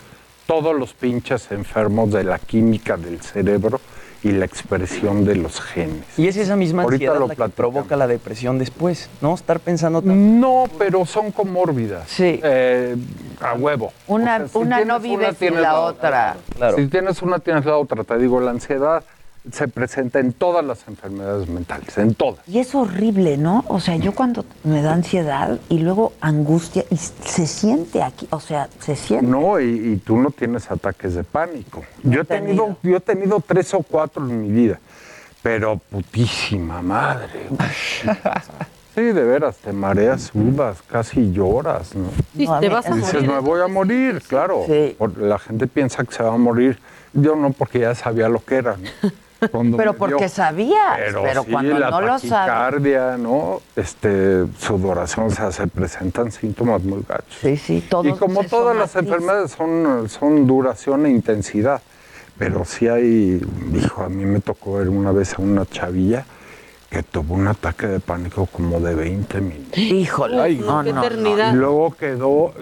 [0.46, 3.82] todos los pinches enfermos de la química del cerebro
[4.24, 6.18] y la expresión de los genes.
[6.18, 9.36] Y es esa misma Ahorita ansiedad lo la que provoca la depresión después, ¿no?
[9.36, 10.16] Estar pensando tanto.
[10.16, 12.08] No, pero son comórbidas.
[12.08, 12.40] Sí.
[12.42, 12.96] Eh,
[13.42, 13.92] a huevo.
[14.08, 16.38] Una, O sea, si una no vive una, sin la otra.
[16.56, 16.78] Claro.
[16.78, 18.04] Si tienes una, tienes la otra.
[18.04, 19.04] Te digo, la ansiedad
[19.52, 22.40] se presenta en todas las enfermedades mentales, en todas.
[22.48, 23.64] Y es horrible, ¿no?
[23.68, 28.40] O sea, yo cuando me da ansiedad y luego angustia, y se siente aquí, o
[28.40, 29.26] sea, se siente.
[29.28, 31.84] No, y, y tú no tienes ataques de pánico.
[32.04, 34.80] Yo he tenido, yo he tenido tres o cuatro en mi vida,
[35.42, 37.48] pero putísima madre.
[38.96, 42.08] Sí, de veras, te mareas, sudas, casi lloras, ¿no?
[42.36, 43.30] Sí, te vas a Dices, morir.
[43.30, 44.66] me voy a morir, claro.
[44.98, 46.80] Por- La gente piensa que se va a morir.
[47.14, 48.76] Yo no, porque ya sabía lo que era.
[48.76, 49.12] ¿no?
[49.52, 50.30] Cuando Pero porque dio.
[50.30, 53.20] sabías, pero, sí, cuando la no lo sabes.
[53.20, 53.62] ¿no?
[53.76, 57.38] Este, sudoración, o sea, se presentan síntomas muy gachos.
[57.42, 61.82] Sí, sí, todos Y como todas las enfermedades son, son duración e intensidad,
[62.38, 63.42] pero sí hay,
[63.72, 66.26] dijo, a mí me tocó ver una vez a una chavilla
[66.90, 69.78] que tuvo un ataque de pánico como de 20 minutos.
[69.78, 71.54] Híjole, Ay, no, qué no, eternidad.
[71.54, 72.54] Y luego quedó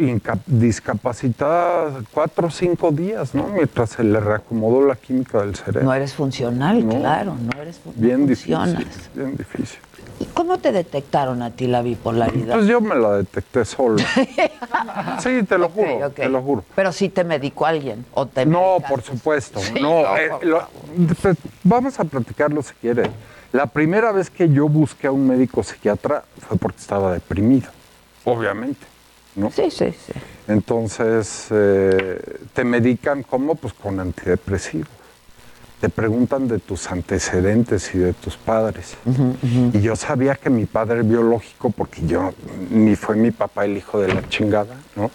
[0.47, 3.47] discapacitada cuatro o cinco días, ¿no?
[3.47, 5.83] Mientras se le reacomodó la química del cerebro.
[5.83, 6.95] No eres funcional, No.
[6.99, 9.79] claro, no eres bien no difícil, bien difícil.
[10.19, 12.55] ¿Y cómo te detectaron a ti la bipolaridad?
[12.55, 13.97] Pues yo me la detecté solo.
[15.19, 16.63] sí, te lo juro, te lo juro.
[16.73, 18.87] Pero sí te medicó alguien o te No, medicaste?
[18.89, 19.59] por supuesto.
[19.59, 20.67] Sí, no, no, eh, por lo-
[21.63, 23.11] vamos a platicarlo si quiere.
[23.55, 27.69] La primera vez que yo busqué a un médico psiquiatra fue porque estaba deprimido,
[28.25, 28.85] obviamente.
[29.33, 29.49] ¿no?
[29.49, 30.11] Sí, sí, sí.
[30.49, 34.89] Entonces, eh, te medican como pues con antidepresivos.
[35.79, 38.97] Te preguntan de tus antecedentes y de tus padres.
[39.71, 42.33] Y yo sabía que mi padre biológico, porque yo
[42.71, 45.09] ni fue mi papá el hijo de la chingada, ¿no?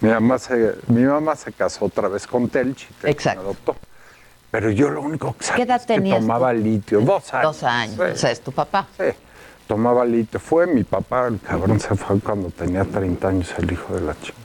[0.00, 3.76] Mi mamá se, mi mamá se casó otra vez con Telchi, Telchi me adoptó.
[4.50, 6.58] Pero yo lo único que ¿Qué sabía es que tomaba tú?
[6.58, 7.42] litio, dos años.
[7.44, 7.96] Dos años.
[7.96, 8.02] Sí.
[8.12, 8.86] O sea, es tu papá.
[8.96, 9.04] Sí,
[9.66, 10.38] tomaba litio.
[10.40, 14.14] Fue mi papá, el cabrón se fue cuando tenía 30 años, el hijo de la
[14.20, 14.44] chingada.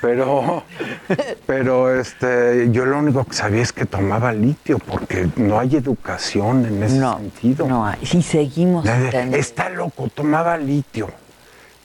[0.00, 0.62] Pero,
[1.46, 6.64] pero este, yo lo único que sabía es que tomaba litio, porque no hay educación
[6.66, 7.66] en ese No, sentido.
[7.66, 8.04] No hay.
[8.04, 8.84] Si seguimos.
[8.84, 11.08] Nadie- Está loco, tomaba litio.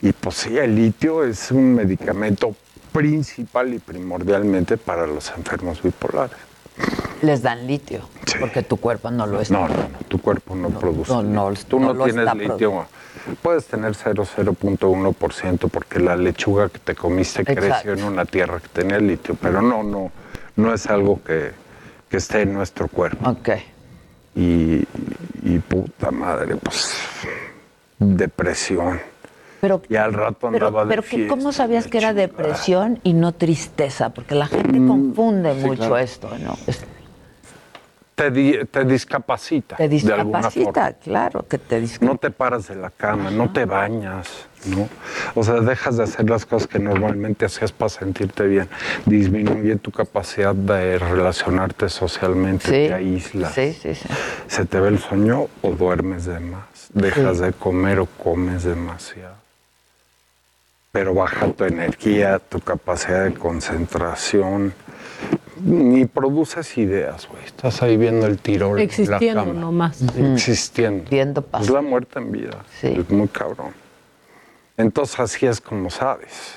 [0.02, 2.56] Y pues sí, el litio es un medicamento
[2.92, 6.38] principal y primordialmente para los enfermos bipolares.
[7.22, 8.02] Les dan litio,
[8.40, 9.54] porque tu cuerpo no lo está.
[9.54, 11.12] No, no, no, tu cuerpo no, produce.
[11.12, 11.54] no, no.
[11.68, 12.86] Tú no tienes litio.
[13.42, 17.62] Puedes tener 0, 0.1% porque la lechuga que te comiste Exacto.
[17.62, 20.12] creció en una tierra que tenía litio, pero no, no,
[20.56, 21.52] no es algo que,
[22.10, 23.30] que esté en nuestro cuerpo.
[23.30, 23.50] Ok.
[24.36, 24.86] Y,
[25.44, 26.94] y puta madre, pues
[27.98, 29.00] depresión.
[29.66, 31.28] Pero, Y al rato andaba pero, pero de que, fiesta.
[31.36, 34.12] ¿cómo sabías que era depresión y no tristeza?
[34.12, 35.98] Porque la gente Mm, confunde sí, mucho claro.
[35.98, 36.56] esto, ¿no?
[38.14, 39.76] Te, di- te discapacita.
[39.76, 42.06] Te discapacita, claro que te discapacita.
[42.06, 44.88] No te paras de la cama, no te bañas, ¿no?
[45.34, 48.70] O sea, dejas de hacer las cosas que normalmente hacías para sentirte bien.
[49.06, 53.54] Disminuye tu capacidad de relacionarte socialmente, Sí, te aíslas.
[53.54, 54.08] sí, sí, sí.
[54.48, 56.64] Se te ve el sueño o duermes de más.
[56.94, 59.35] Dejas de comer o comes demasiado.
[60.96, 64.74] Pero baja tu energía, tu capacidad de concentración.
[65.62, 67.44] Ni produces ideas, güey.
[67.44, 68.78] Estás ahí viendo el tiro.
[68.78, 69.60] Existiendo la cama.
[69.60, 70.02] nomás.
[70.18, 71.10] Existiendo.
[71.10, 72.64] Viendo Es la muerte en vida.
[72.82, 73.74] Es muy cabrón.
[74.78, 76.56] Entonces así es como sabes.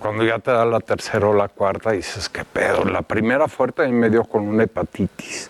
[0.00, 2.86] Cuando ya te da la tercera o la cuarta, dices, ¿qué pedo?
[2.86, 5.48] La primera fuerte a mí me dio con una hepatitis,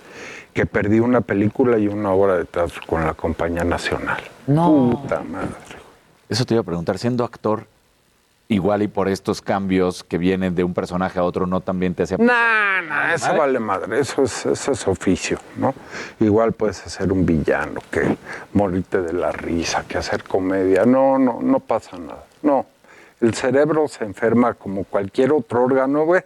[0.53, 4.21] que perdí una película y una obra de teatro con la Compañía Nacional.
[4.47, 4.91] No.
[4.91, 5.79] Puta madre.
[6.29, 7.67] Eso te iba a preguntar, siendo actor,
[8.49, 12.05] igual y por estos cambios que vienen de un personaje a otro, ¿no también te
[12.05, 12.17] hace...
[12.17, 15.75] No, no, eso vale madre, eso es, eso es oficio, ¿no?
[16.19, 18.17] Igual puedes hacer un villano, que
[18.55, 20.87] morirte de la risa, que hacer comedia.
[20.87, 22.25] No, no, no pasa nada.
[22.43, 22.65] No,
[23.21, 26.23] el cerebro se enferma como cualquier otro órgano, güey,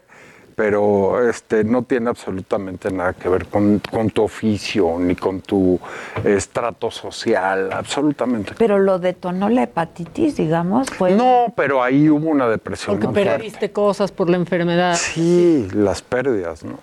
[0.55, 5.79] pero este, no tiene absolutamente nada que ver con, con tu oficio ni con tu
[6.25, 8.55] estrato social, absolutamente.
[8.59, 11.13] Pero lo detonó la hepatitis, digamos, fue...
[11.13, 13.31] No, pero ahí hubo una depresión Porque fuerte.
[13.31, 14.97] perdiste cosas por la enfermedad.
[14.97, 16.79] Sí, las pérdidas, ¿no?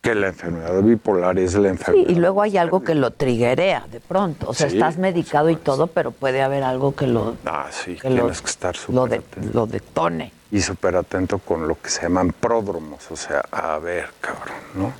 [0.00, 2.08] Que la enfermedad bipolar es la Sí, enfermedad.
[2.08, 4.48] y luego hay algo que lo triguea de pronto.
[4.48, 7.96] O sea, Sí, estás medicado y todo, pero puede haber algo que lo, Ah, sí,
[7.96, 10.32] que lo- tienes que estar lo, súper de- lo detone.
[10.50, 13.10] Y súper atento con lo que se llaman pródromos.
[13.10, 14.92] O sea, a ver, cabrón, ¿no?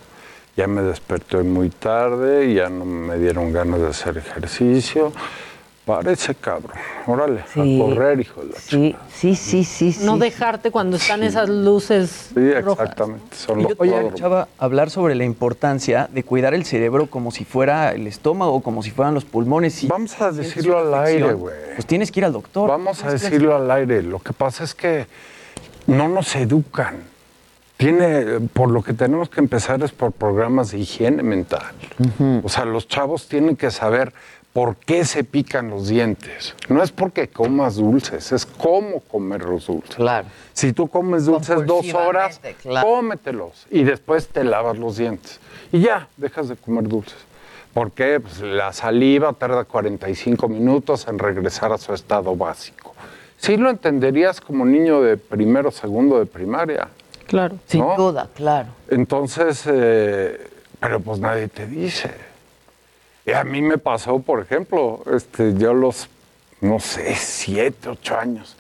[0.56, 5.12] Ya me desperté muy tarde, ya no me dieron ganas de hacer ejercicio.
[5.86, 6.76] Parece cabrón.
[7.06, 7.80] Órale, Sí.
[7.80, 9.96] a correr, hijo de la Sí, sí, sí, sí.
[10.02, 10.20] No sí.
[10.20, 12.90] dejarte cuando están esas luces Sí, rojas.
[12.90, 13.34] exactamente.
[13.34, 14.10] Son Y los yo- Oye.
[14.14, 18.82] Chava, hablar sobre la importancia de cuidar el cerebro como si fuera el estómago, como
[18.82, 19.88] si fueran los pulmones.
[19.88, 21.54] Vamos a decirlo al aire, güey.
[21.76, 22.68] Pues tienes que ir al doctor.
[22.68, 24.02] Vamos a decirlo al aire.
[24.02, 25.06] Lo que pasa es que
[25.88, 27.02] no nos educan.
[27.78, 31.72] Tiene, por lo que tenemos que empezar es por programas de higiene mental.
[32.42, 34.12] O sea, los chavos tienen que saber
[34.52, 36.54] por qué se pican los dientes.
[36.68, 39.94] No es porque comas dulces, es cómo comer los dulces.
[39.94, 40.26] Claro.
[40.52, 42.86] Si tú comes dulces dos horas, claro.
[42.86, 45.38] cómetelos y después te lavas los dientes.
[45.70, 47.18] Y ya, dejas de comer dulces.
[47.72, 48.18] ¿Por qué?
[48.18, 52.94] Pues la saliva tarda 45 minutos en regresar a su estado básico.
[53.38, 56.88] Sí lo entenderías como niño de primero o segundo de primaria.
[57.26, 57.56] Claro.
[57.66, 57.96] Sin ¿no?
[57.96, 58.68] duda, claro.
[58.88, 60.48] Entonces, eh,
[60.80, 62.10] pero pues nadie te dice.
[63.24, 66.08] Y a mí me pasó, por ejemplo, este, yo los,
[66.60, 68.56] no sé, siete, ocho años,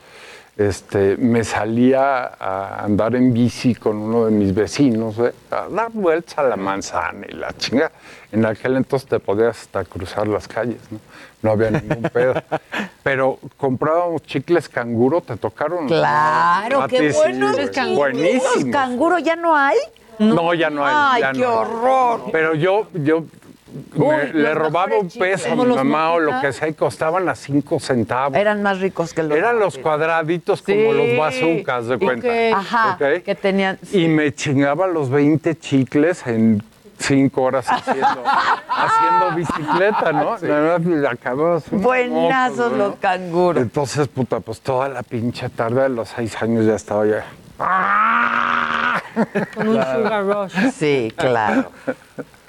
[0.58, 5.32] este, me salía a andar en bici con uno de mis vecinos, ¿eh?
[5.52, 7.92] a dar vueltas a la manzana y la chinga.
[8.32, 10.98] En aquel entonces te podías hasta cruzar las calles, ¿no?
[11.42, 12.34] No había ningún pedo.
[13.04, 15.86] Pero comprábamos chicles canguro, ¿te tocaron?
[15.86, 17.56] Claro, qué sí, buenos.
[17.94, 18.72] Buenísimos.
[18.72, 19.78] canguro ya no hay?
[20.18, 20.94] No, ya no hay.
[20.96, 21.56] Ay, ya qué no hay.
[21.56, 22.20] horror.
[22.32, 23.22] Pero yo, yo
[23.94, 26.74] me- le robaba un peso a mi ¿Como los mamá o lo que sea y
[26.74, 28.36] costaban a cinco centavos.
[28.36, 29.36] Eran más ricos que los...
[29.36, 32.22] Eran los cuadraditos como los bazucas, de cuenta.
[32.28, 33.78] que- Ajá, que tenían...
[33.92, 36.62] Y me chingaba los 20 chicles en
[36.98, 38.24] cinco horas haciendo,
[38.68, 40.36] haciendo bicicleta, ¿no?
[41.08, 42.78] Acababas un Buenazos ¿no?
[42.88, 43.62] los canguros.
[43.62, 47.24] Entonces, puta, pues toda la pinche tarde de los seis años ya estaba ya.
[49.54, 50.52] Con un sugar rush.
[50.72, 51.70] Sí, claro.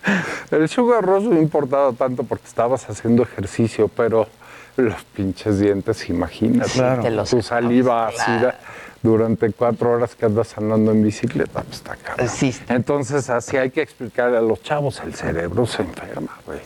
[0.51, 4.27] El sugar rush no importaba tanto porque estabas haciendo ejercicio, pero
[4.77, 6.71] los pinches dientes, imagínate.
[6.71, 7.03] Claro.
[7.03, 8.59] Te los Tu saliva ácida
[9.01, 12.27] durante cuatro horas que andas andando en bicicleta, pues está cabrón.
[12.69, 16.59] Entonces, así hay que explicarle a los chavos, el cerebro se enferma, güey.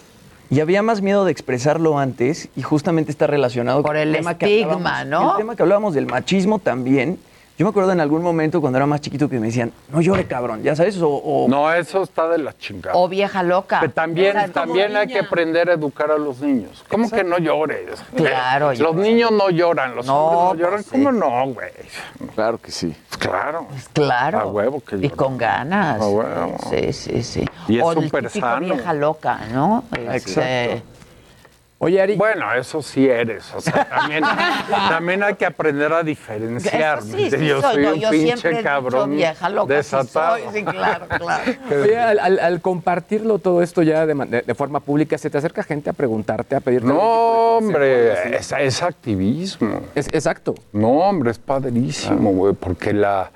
[0.49, 4.31] Y había más miedo de expresarlo antes y justamente está relacionado Por con el tema
[4.31, 5.31] estigma, ¿no?
[5.31, 7.17] El tema que hablábamos del machismo también.
[7.63, 10.25] Yo me acuerdo en algún momento cuando era más chiquito que me decían, no llore
[10.27, 11.07] cabrón, ya sabes, o...
[11.09, 12.93] o- No, eso está de la chingada.
[12.97, 13.79] O vieja loca.
[13.79, 16.83] Pero también, también hay que aprender a educar a los niños.
[16.89, 18.03] ¿Cómo que no llores?
[18.17, 20.13] Claro, Los niños no lloran, los No,
[20.49, 20.83] hombres no lloran.
[20.83, 21.71] pues, ¿Cómo no, güey?
[22.35, 22.93] Claro que sí.
[23.17, 23.67] Claro.
[23.93, 24.39] Claro.
[24.41, 26.01] A huevo que Y con ganas.
[26.01, 26.57] A huevo.
[26.69, 27.45] Sí, sí, sí.
[27.69, 28.59] Y es súper sano.
[28.75, 29.85] vieja loca, ¿no?
[30.11, 30.87] Este, Exacto.
[31.83, 32.15] Oye, Ari.
[32.15, 33.53] Bueno, eso sí eres.
[33.53, 34.23] O sea, también,
[34.69, 36.99] también hay que aprender a diferenciar.
[36.99, 40.37] Eso sí, sí yo soy, no, un yo pinche cabrón vieja loca, sí desatado.
[40.37, 41.51] soy, sí, claro, claro.
[41.83, 45.29] Oye, al, al- al compartirlo todo esto ya de, ma- de- de forma pública, ¿se
[45.29, 46.87] te acerca gente a preguntarte, a pedirte?
[46.87, 46.99] No,
[47.57, 49.81] hombre, es, es activismo.
[49.93, 50.55] Es, exacto.
[50.71, 53.29] No, hombre, es padrísimo, güey, porque la,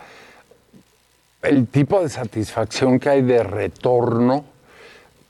[1.42, 4.46] el tipo de satisfacción que hay de retorno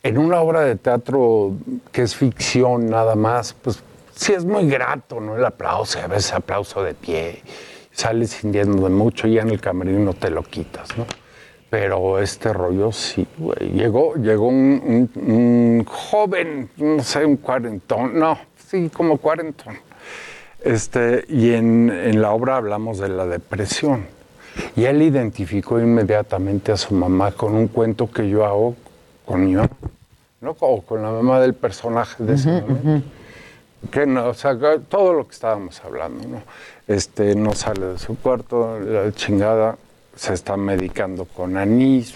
[0.08, 1.54] en una obra de teatro
[1.92, 3.84] que es ficción nada más, pues
[4.16, 5.36] sí es muy grato, ¿no?
[5.36, 7.42] El aplauso, a veces aplauso de pie,
[7.92, 11.06] sales sintiendo de mucho y ya en el camerino te lo quitas, ¿no?
[11.70, 13.72] Pero este rollo sí, güey.
[13.74, 18.38] Llegó, llegó un, un- un joven, no sé, un cuarentón, no,
[18.70, 19.76] sí, como cuarentón.
[20.64, 24.06] Este, y en, en la obra hablamos de la depresión.
[24.76, 28.76] Y él identificó inmediatamente a su mamá con un cuento que yo hago
[29.26, 29.70] con mi mamá,
[30.42, 30.56] ¿no?
[30.60, 33.08] O con la mamá del personaje de ese momento.
[33.92, 34.58] Que no, o sea,
[34.90, 36.42] todo lo que estábamos hablando, ¿no?
[36.88, 39.78] Este, no sale de su cuarto, la chingada,
[40.16, 42.16] se está medicando con anís,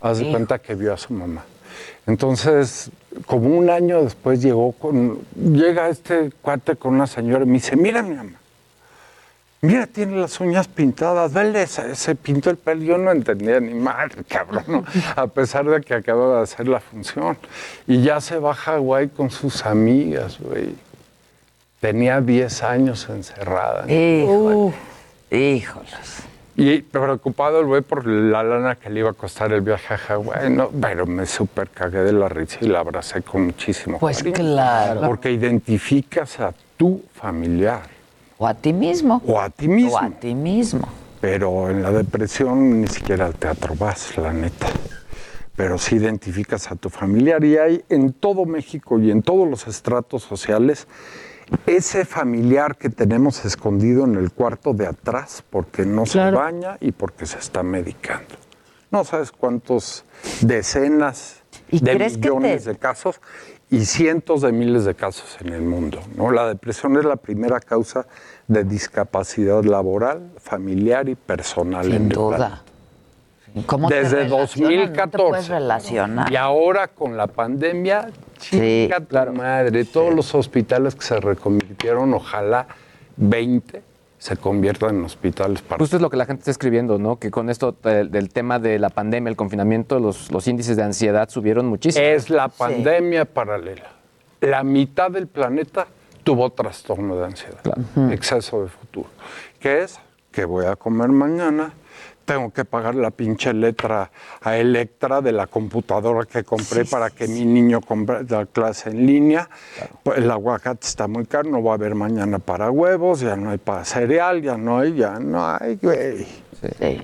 [0.00, 1.44] haz de cuenta que vio a su mamá.
[2.06, 2.90] Entonces,
[3.26, 7.76] como un año después llegó con, llega este cuate con una señora y me dice,
[7.76, 8.38] mira mi mamá,
[9.66, 13.74] mira, tiene las uñas pintadas, vele, se, se pintó el pelo, yo no entendía ni
[13.74, 14.84] madre, cabrón, ¿no?
[15.16, 17.36] a pesar de que acaba de hacer la función.
[17.86, 20.74] Y ya se va a Hawái con sus amigas, güey.
[21.80, 23.90] Tenía 10 años encerrada.
[23.92, 24.72] Híjole.
[25.30, 26.22] Híjoles.
[26.58, 29.98] Y preocupado el güey por la lana que le iba a costar el viaje a
[29.98, 34.18] Hawái, no, pero me súper cagué de la risa y la abracé con muchísimo Pues
[34.18, 34.36] cariño.
[34.36, 35.00] claro.
[35.02, 37.82] Porque identificas a tu familiar.
[38.38, 39.22] O a ti mismo.
[39.26, 39.94] O a ti mismo.
[39.94, 40.88] O a ti mismo.
[41.20, 44.66] Pero en la depresión ni siquiera al teatro vas, la neta.
[45.56, 49.66] Pero sí identificas a tu familiar y hay en todo México y en todos los
[49.66, 50.86] estratos sociales
[51.64, 56.92] ese familiar que tenemos escondido en el cuarto de atrás porque no se baña y
[56.92, 58.34] porque se está medicando.
[58.90, 60.04] No sabes cuántos
[60.42, 63.20] decenas ¿Y de millones te- de casos
[63.70, 66.00] y cientos de miles de casos en el mundo.
[66.16, 66.30] ¿no?
[66.30, 68.06] La depresión es la primera causa
[68.46, 71.84] de discapacidad laboral, familiar y personal.
[71.84, 72.62] Sin en el duda.
[73.64, 74.56] ¿Cómo Desde relacionas?
[74.56, 75.28] No te 2014.
[75.28, 76.32] puedes relacionar.
[76.32, 82.66] Y ahora con la pandemia, chica tu madre, todos los hospitales que se reconvirtieron, ojalá
[83.16, 83.82] 20
[84.26, 87.20] se conviertan en hospitales para Justo es lo que la gente está escribiendo, ¿no?
[87.20, 90.82] Que con esto del, del tema de la pandemia, el confinamiento, los, los índices de
[90.82, 92.04] ansiedad subieron muchísimo.
[92.04, 93.92] Es la pandemia paralela.
[94.40, 95.86] La mitad del planeta
[96.24, 97.60] tuvo trastorno de ansiedad,
[98.10, 99.08] exceso de futuro.
[99.60, 100.00] ¿Qué es?
[100.32, 101.72] Que voy a comer mañana,
[102.26, 104.10] tengo que pagar la pinche letra
[104.42, 109.06] a Electra de la computadora que compré para que mi niño compre la clase en
[109.06, 109.48] línea.
[110.02, 113.50] Pues el aguacate está muy caro, no va a haber mañana para huevos, ya no
[113.50, 116.26] hay para cereal, ya no hay, ya no hay, güey.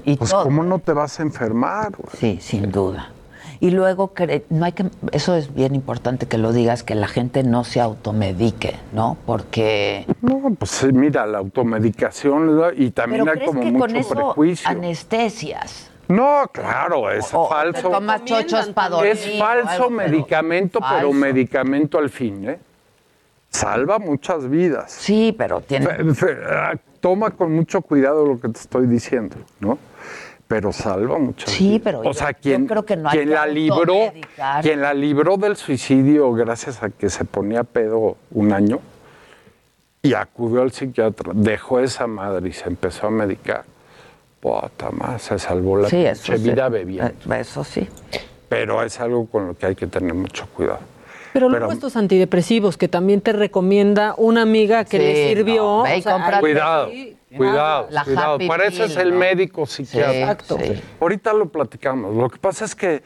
[0.04, 0.44] Y pues todo.
[0.44, 2.16] cómo no te vas a enfermar, güey?
[2.18, 3.12] Sí, sin duda.
[3.62, 7.06] Y luego, cre- no hay que, eso es bien importante que lo digas, que la
[7.06, 9.16] gente no se automedique, ¿no?
[9.24, 10.05] Porque...
[10.20, 14.14] No, pues mira, la automedicación y también Pero hay ¿crees como que mucho con eso
[14.16, 14.68] prejuicio.
[14.68, 15.90] anestesias?
[16.09, 17.82] No, claro, es O- falso.
[17.89, 19.12] te tomas chochos para dormir.
[19.12, 21.12] Es falso algo, pero medicamento, pero falso.
[21.12, 22.59] medicamento al fin, ¿eh?
[23.48, 24.90] Salva muchas vidas.
[24.90, 25.86] Sí, pero tiene...
[26.51, 29.78] Ah, Toma con mucho cuidado lo que te estoy diciendo, ¿no?
[30.52, 31.80] Pero salva muchas Sí, vidas.
[31.82, 34.12] pero o yo- sea, yo quien, creo que no hay quien que la libró,
[34.60, 38.78] quien la libró del suicidio gracias a que se ponía pedo un año
[40.02, 43.64] y acudió al psiquiatra, dejó esa madre y se empezó a medicar.
[44.40, 46.50] Puta más, se salvó la Sí, eso pinche sí.
[46.50, 47.34] vida bebiendo.
[47.34, 47.88] Eh, Eso sí.
[48.50, 50.80] Pero es algo con lo que hay que tener mucho cuidado.
[51.32, 55.62] Pero luego estos antidepresivos que también te recomienda una amiga que Sí, le sirvió.
[55.62, 56.16] no, ve y o sea,
[56.84, 58.34] ahí- Cuidado, cuidado, la cuidado.
[58.34, 59.18] happy Para eso es el ¿no?
[59.18, 60.12] médico psiquiatra.
[60.12, 60.59] Sí, Exacto.
[60.62, 60.82] sí.
[61.00, 62.14] Ahorita lo platicamos.
[62.16, 63.02] Lo que pasa es que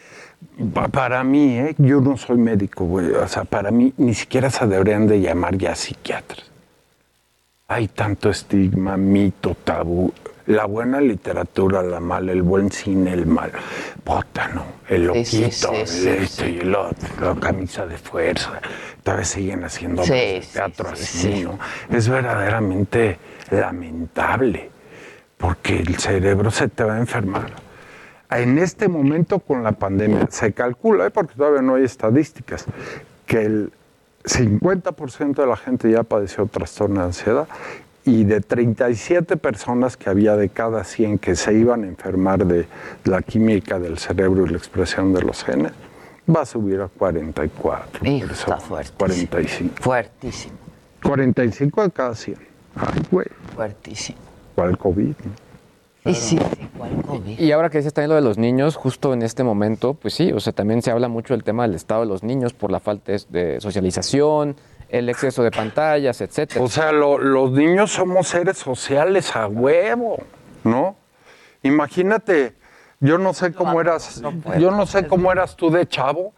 [0.75, 1.75] pa- para mí, ¿eh?
[1.79, 3.11] yo no soy médico, güey.
[3.13, 6.51] O sea, para mí ni siquiera se deberían de llamar ya psiquiatras.
[7.69, 10.13] Hay tanto estigma, mito, tabú.
[10.47, 13.51] La buena literatura, la mala, el buen cine, el mal.
[14.05, 14.65] Puta, no.
[14.89, 18.61] El loquito, sí, el esto y el otro, la camisa de fuerza.
[19.03, 21.43] Todavía siguen haciendo teatro sí, así, sí.
[21.43, 21.59] ¿no?
[21.91, 23.19] Es verdaderamente
[23.51, 24.71] lamentable,
[25.37, 27.53] porque el cerebro se te va a enfermar.
[28.31, 31.11] En este momento con la pandemia se calcula, ¿eh?
[31.11, 32.65] porque todavía no hay estadísticas,
[33.25, 33.73] que el
[34.25, 37.47] 50% de la gente ya padeció trastorno de ansiedad
[38.05, 42.67] y de 37 personas que había de cada 100 que se iban a enfermar de
[43.05, 45.73] la química del cerebro y la expresión de los genes,
[46.35, 48.59] va a subir a 44 Hijo, personas.
[48.61, 48.99] está fuertísimo.
[48.99, 49.83] 45.
[49.83, 50.55] Fuertísimo.
[51.03, 52.37] 45 de cada 100.
[52.77, 53.27] Ay, güey.
[53.55, 54.19] Fuertísimo.
[54.55, 55.07] ¿Cuál COVID?
[55.25, 56.11] no?
[56.11, 57.39] Y sí, sí, ¿cuál COVID?
[57.41, 60.33] Y ahora que decías también lo de los niños, justo en este momento, pues sí,
[60.33, 62.79] o sea, también se habla mucho del tema del estado de los niños por la
[62.79, 64.55] falta de- socialización,
[64.89, 66.65] el exceso de pantallas, etcétera.
[66.65, 70.19] O sea, lo- los niños somos seres sociales a huevo,
[70.63, 70.95] ¿no?
[71.65, 72.55] Imagínate,
[73.01, 74.23] yo no sé cómo eras,
[74.61, 76.33] yo no sé cómo eras tú de chavo,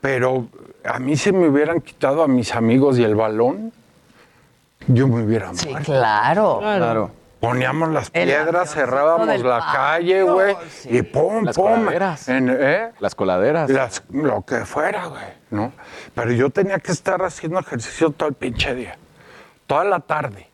[0.00, 0.46] Pero
[0.84, 3.72] a mí si me hubieran quitado a mis amigos y el balón,
[4.86, 5.92] yo me hubiera Sí, muerto.
[5.92, 6.58] claro.
[6.60, 7.10] Claro.
[7.40, 10.56] Poníamos las piedras, cerrábamos la calle, güey,
[10.86, 11.66] y pum, Las pum.
[11.74, 12.28] coladeras.
[12.28, 12.90] En- ¿eh?
[12.98, 13.68] Las coladeras.
[13.70, 15.72] Las- lo que fuera, güey, ¿no?
[16.14, 18.96] Pero yo tenía que estar haciendo ejercicio todo el pinche día,
[19.66, 20.48] toda la tarde.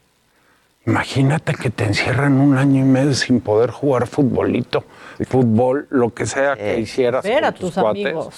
[0.85, 4.85] Imagínate que te encierran un año y medio sin poder jugar futbolito,
[5.29, 7.23] fútbol, lo que sea que hicieras.
[7.23, 8.35] Ver con a tus amigos.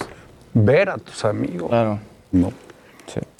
[0.53, 1.69] Ver a tus amigos.
[1.69, 1.99] Claro.
[2.31, 2.53] ¿no?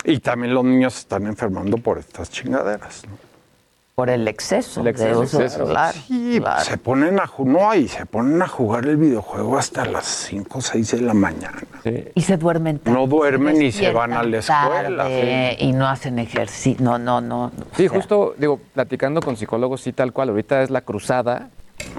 [0.04, 3.04] Y también los niños se están enfermando por estas chingaderas.
[3.08, 3.26] ¿no?
[3.96, 4.82] Por el exceso.
[4.82, 5.74] El exceso, de uso, exceso.
[5.94, 6.66] Sí, claro.
[6.66, 10.58] se ponen a jugar, no, y se ponen a jugar el videojuego hasta las 5
[10.58, 11.64] o 6 de la mañana.
[12.14, 12.98] Y se duermen tarde.
[12.98, 15.04] No duermen y se van a la escuela.
[15.04, 16.84] tarde Y no hacen ejercicio.
[16.84, 17.54] No, no, no.
[17.78, 21.50] Sí, justo, digo, platicando con psicólogos, sí, tal cual, ahorita es la cruzada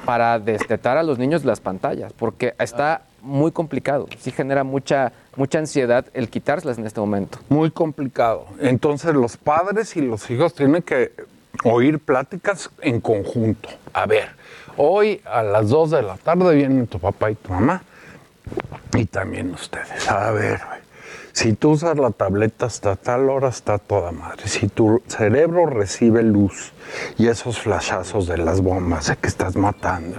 [0.05, 5.59] para destetar a los niños las pantallas, porque está muy complicado, sí genera mucha, mucha
[5.59, 7.39] ansiedad el quitárselas en este momento.
[7.49, 8.47] Muy complicado.
[8.61, 11.13] Entonces los padres y los hijos tienen que
[11.65, 13.69] oír pláticas en conjunto.
[13.93, 14.31] A ver,
[14.77, 17.83] hoy a las 2 de la tarde vienen tu papá y tu mamá
[18.95, 20.09] y también ustedes.
[20.11, 20.61] A ver,
[21.33, 24.49] si tú usas la tableta hasta tal hora está toda madre.
[24.49, 26.73] Si tu cerebro recibe luz
[27.19, 30.17] y esos flashazos de las bombas que estás matando,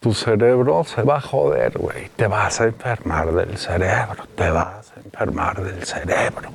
[0.00, 2.08] tu cerebro se va a joder, güey.
[2.16, 6.50] Te vas a enfermar del cerebro, te vas a enfermar del cerebro.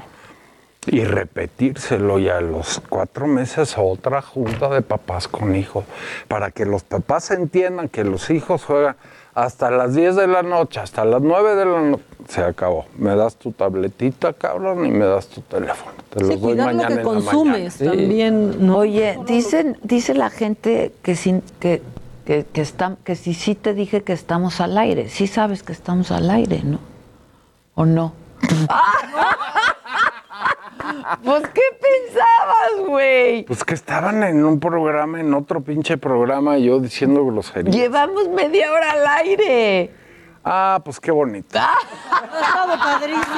[0.85, 5.85] Y repetírselo y a los cuatro meses otra junta de papás con hijos,
[6.27, 8.95] para que los papás entiendan que los hijos juegan
[9.33, 12.03] hasta las 10 de la noche, hasta las 9 de la noche.
[12.27, 12.85] Se acabó.
[12.97, 15.91] Me das tu tabletita, cabrón, y me das tu teléfono.
[16.09, 17.97] Te los Sí, doy cuidar lo mañana que en la consumes mañana.
[17.97, 18.67] también.
[18.67, 18.77] ¿no?
[18.77, 21.81] Oye, dicen, dice la gente que, sin, que,
[22.25, 25.09] que, que, está- que si sí te dije que estamos al aire.
[25.09, 26.79] Sí sabes que estamos al aire, ¿no?
[27.75, 28.13] ¿O no?
[31.23, 33.43] pues, ¿qué pensabas, güey?
[33.45, 37.75] Pues que estaban en un programa, en otro pinche programa, yo diciendo groserías.
[37.75, 39.91] Llevamos media hora al aire.
[40.43, 41.57] Ah, pues qué bonito.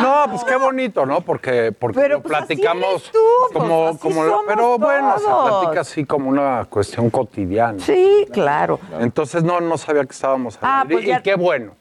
[0.01, 1.21] No, pues qué bonito, ¿no?
[1.21, 3.19] Porque, porque Pero, lo pues, así platicamos eres tú,
[3.53, 7.79] como, pues, así como la- somos pero bueno, se platica así como una cuestión cotidiana.
[7.79, 8.79] Sí, claro.
[8.99, 11.73] Entonces no, no sabía que estábamos al Ah, pues y ya- qué bueno.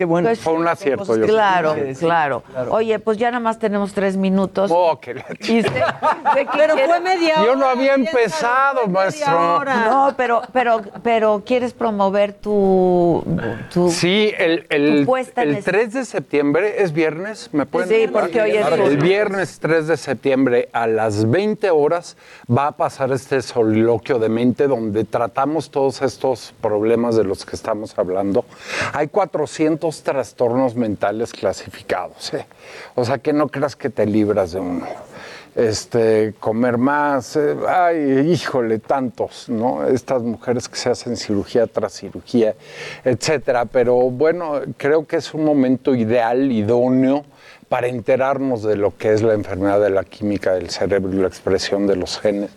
[0.00, 0.34] Qué bueno.
[0.34, 1.94] Fue un acierto, Pues yo claro, creo.
[1.94, 4.70] claro, Oye, pues ya nada más tenemos tres minutos.
[4.74, 4.98] Oh,
[5.40, 9.56] Y se- se Pero fue media Yo no hora, había empezado, fue media maestro.
[9.58, 9.84] hora.
[9.84, 13.22] No, pero, pero, pero quieres promover tu,
[13.70, 18.08] tu Sí, el, el, Tu el es- 3 de septiembre es viernes, ¿me pueden Sí,
[18.10, 22.16] porque hoy es El viernes 3 de septiembre a las 20 horas
[22.50, 27.54] va a pasar este soliloquio de mente donde tratamos todos estos problemas de los que
[27.54, 28.46] estamos hablando.
[28.94, 32.46] Hay 400 trastornos mentales clasificados, ¿eh?
[32.94, 34.86] o sea que no creas que te libras de uno.
[35.56, 39.84] Este, comer más, eh, ay, híjole, tantos, ¿no?
[39.86, 42.54] Estas mujeres que se hacen cirugía tras cirugía,
[43.04, 43.64] etcétera.
[43.64, 47.24] Pero bueno, creo que es un momento ideal, idóneo,
[47.68, 51.28] para enterarnos de lo que es la enfermedad de la química del cerebro y la
[51.28, 52.50] expresión de los genes.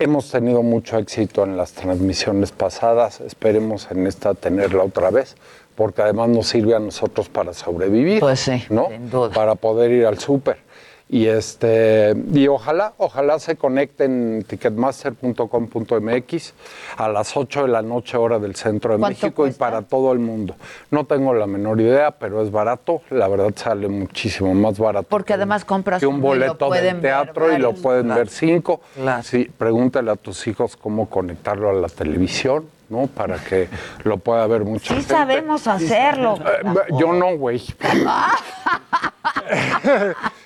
[0.00, 5.34] Hemos tenido mucho éxito en las transmisiones pasadas, esperemos en esta tenerla otra vez,
[5.78, 8.88] porque además nos sirve a nosotros para sobrevivir, Pues sí, ¿no?
[8.88, 9.30] sin duda.
[9.30, 10.66] Para poder ir al súper.
[11.10, 16.52] Y este y ojalá, ojalá se conecten ticketmaster.com.mx
[16.98, 20.12] a las 8 de la noche hora del centro de ¿Cuánto México y para todo
[20.12, 20.54] el mundo.
[20.90, 25.06] No tengo la menor idea, pero es barato, la verdad sale muchísimo más barato.
[25.08, 28.18] Porque además compras que un uno y lo boleto ver teatro y lo pueden Claro.
[28.18, 28.82] ver cinco.
[28.94, 29.22] Claro.
[29.22, 33.06] Sí, pregúntale a tus hijos cómo conectarlo a la televisión, ¿no?
[33.06, 33.68] Para que
[34.04, 35.14] lo pueda ver mucha Sí gente.
[35.14, 36.36] sabemos hacerlo.
[36.38, 36.62] Eh,
[36.98, 37.62] yo no, güey.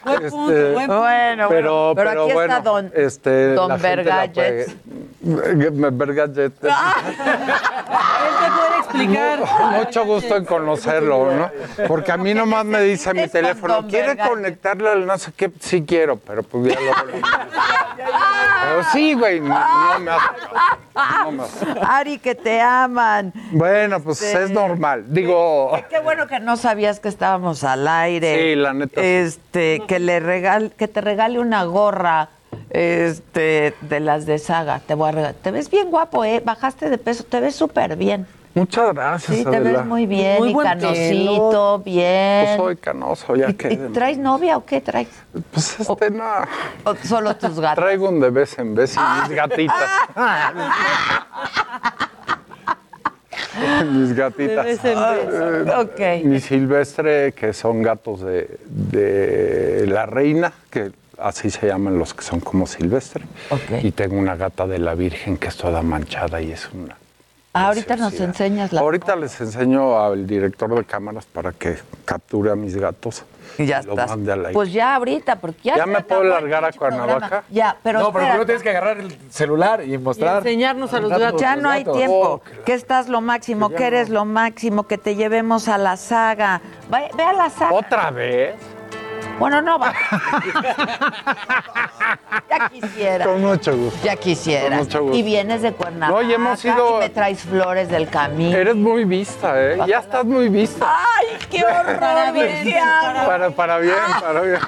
[0.05, 0.87] Buen punto, Este.
[0.87, 4.75] Bueno, Pero, pero, pero aquí bueno, está Don, este, don puede- Vergallets.
[5.23, 9.39] Él te puede explicar.
[9.73, 11.51] Mucho gusto en conocerlo, ¿no?
[11.87, 15.51] Porque a mí nomás me dice mi teléfono, ¿quiere conectarle al no sé qué?
[15.61, 17.13] Sí quiero, pero pues ya lo...
[17.97, 20.27] Pero sí, güey, no, no me hace
[20.95, 21.81] caso, no me hace caso.
[21.89, 23.33] Ari, que te aman.
[23.53, 24.27] Bueno, pues Sí.
[24.37, 25.05] es normal.
[25.09, 28.39] Digo, Qué bueno que no sabías que estábamos al aire.
[28.39, 29.07] Sí, la neta, sí.
[29.07, 32.29] Este, que le regal, que te regale una gorra
[32.71, 34.81] este de las de saga.
[34.87, 35.35] Te voy a regalar.
[35.35, 36.41] Te ves bien guapo, eh.
[36.45, 38.27] Bajaste de peso, te ves súper bien.
[38.55, 39.79] Muchas gracias, Sí, te Adela.
[39.79, 42.45] ves muy bien, Muy y buen canosito, bien.
[42.47, 43.73] Pues soy canoso, ya ¿Y, que...
[43.73, 45.09] y traes novia o qué traes?
[45.53, 46.25] Pues este, no...
[46.85, 47.85] ¿O solo tus gatos?
[47.85, 49.91] Traigo un de vez en vez y mis gatitas.
[53.93, 54.65] mis gatitas.
[54.65, 55.29] Bebés en vez.
[55.31, 55.65] Eh,
[56.23, 56.25] Ok.
[56.25, 62.23] Mi silvestre, que son gatos de, de la reina, que así se llaman los que
[62.23, 63.25] son como silvestre.
[63.83, 66.97] Y tengo una gata de la Virgen que es toda manchada y es una...
[67.55, 71.77] Ahorita nos enseñas la Ahorita les enseño al director de cámaras para que
[72.07, 73.25] capture a mis gatos.
[73.59, 74.09] Y ya y lo estás.
[74.09, 74.53] mande al aire.
[74.55, 75.77] Pues ya ahorita, porque ya.
[75.77, 76.73] ¿Ya se me puedo largar a.
[76.73, 77.45] Cuernavaca?
[77.51, 77.99] Ya, pero.
[77.99, 80.39] no, pero primero tienes que agarrar el celular y mostrar.
[80.39, 81.41] enseñarnos a los gatos.
[81.41, 82.43] Ya no hay tiempo.
[82.43, 86.63] Oh, que estás lo máximo, que eres lo máximo, que te llevemos a la saga.
[86.91, 87.75] Ve, ve a la saga.
[87.75, 88.55] ¿Otra vez?
[89.43, 89.93] Bueno, no va.
[92.49, 93.25] ya quisiera.
[93.25, 93.99] Con mucho gusto.
[94.05, 94.69] Ya quisiera.
[94.69, 95.17] Con mucho gusto.
[95.17, 96.23] Y vienes de Cuernavaca.
[96.25, 98.57] Y hemos ido- y me traes flores del camino.
[98.57, 99.81] Eres muy vista, ¿eh?
[99.89, 100.87] Ya estás muy vista.
[100.89, 101.99] ¡Ay, qué horror!
[101.99, 103.27] Para bien, Luciano!
[103.27, 104.59] Para, para bien, para bien.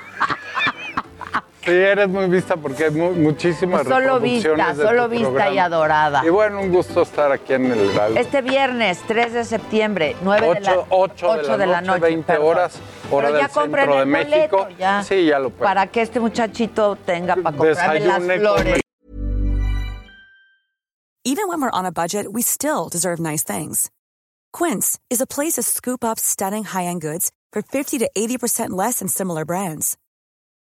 [1.65, 5.51] Sí, eres muy vista porque hay mu- muchísimas Solo reproducciones vista, de solo tu vista
[5.51, 6.23] y adorada.
[6.25, 8.21] Y bueno, un gusto estar aquí en el Heraldo.
[8.21, 12.27] Este viernes, 3 de septiembre, 9 de la, 8, 8 ocho de la noche, 20
[12.27, 12.47] perdón.
[12.49, 12.79] horas,
[13.11, 14.57] hora Pero ya del compren centro de México.
[14.59, 15.03] boleto, ya.
[15.03, 15.49] Sí, ya lo.
[15.51, 18.81] Para que este muchachito tenga para comprarme las Desayune, flores.
[21.27, 23.91] Even when we're on a budget, we still deserve nice things.
[24.53, 28.99] Quince is a place to scoop up stunning high-end goods for 50 to 80% less
[28.99, 29.97] than similar brands.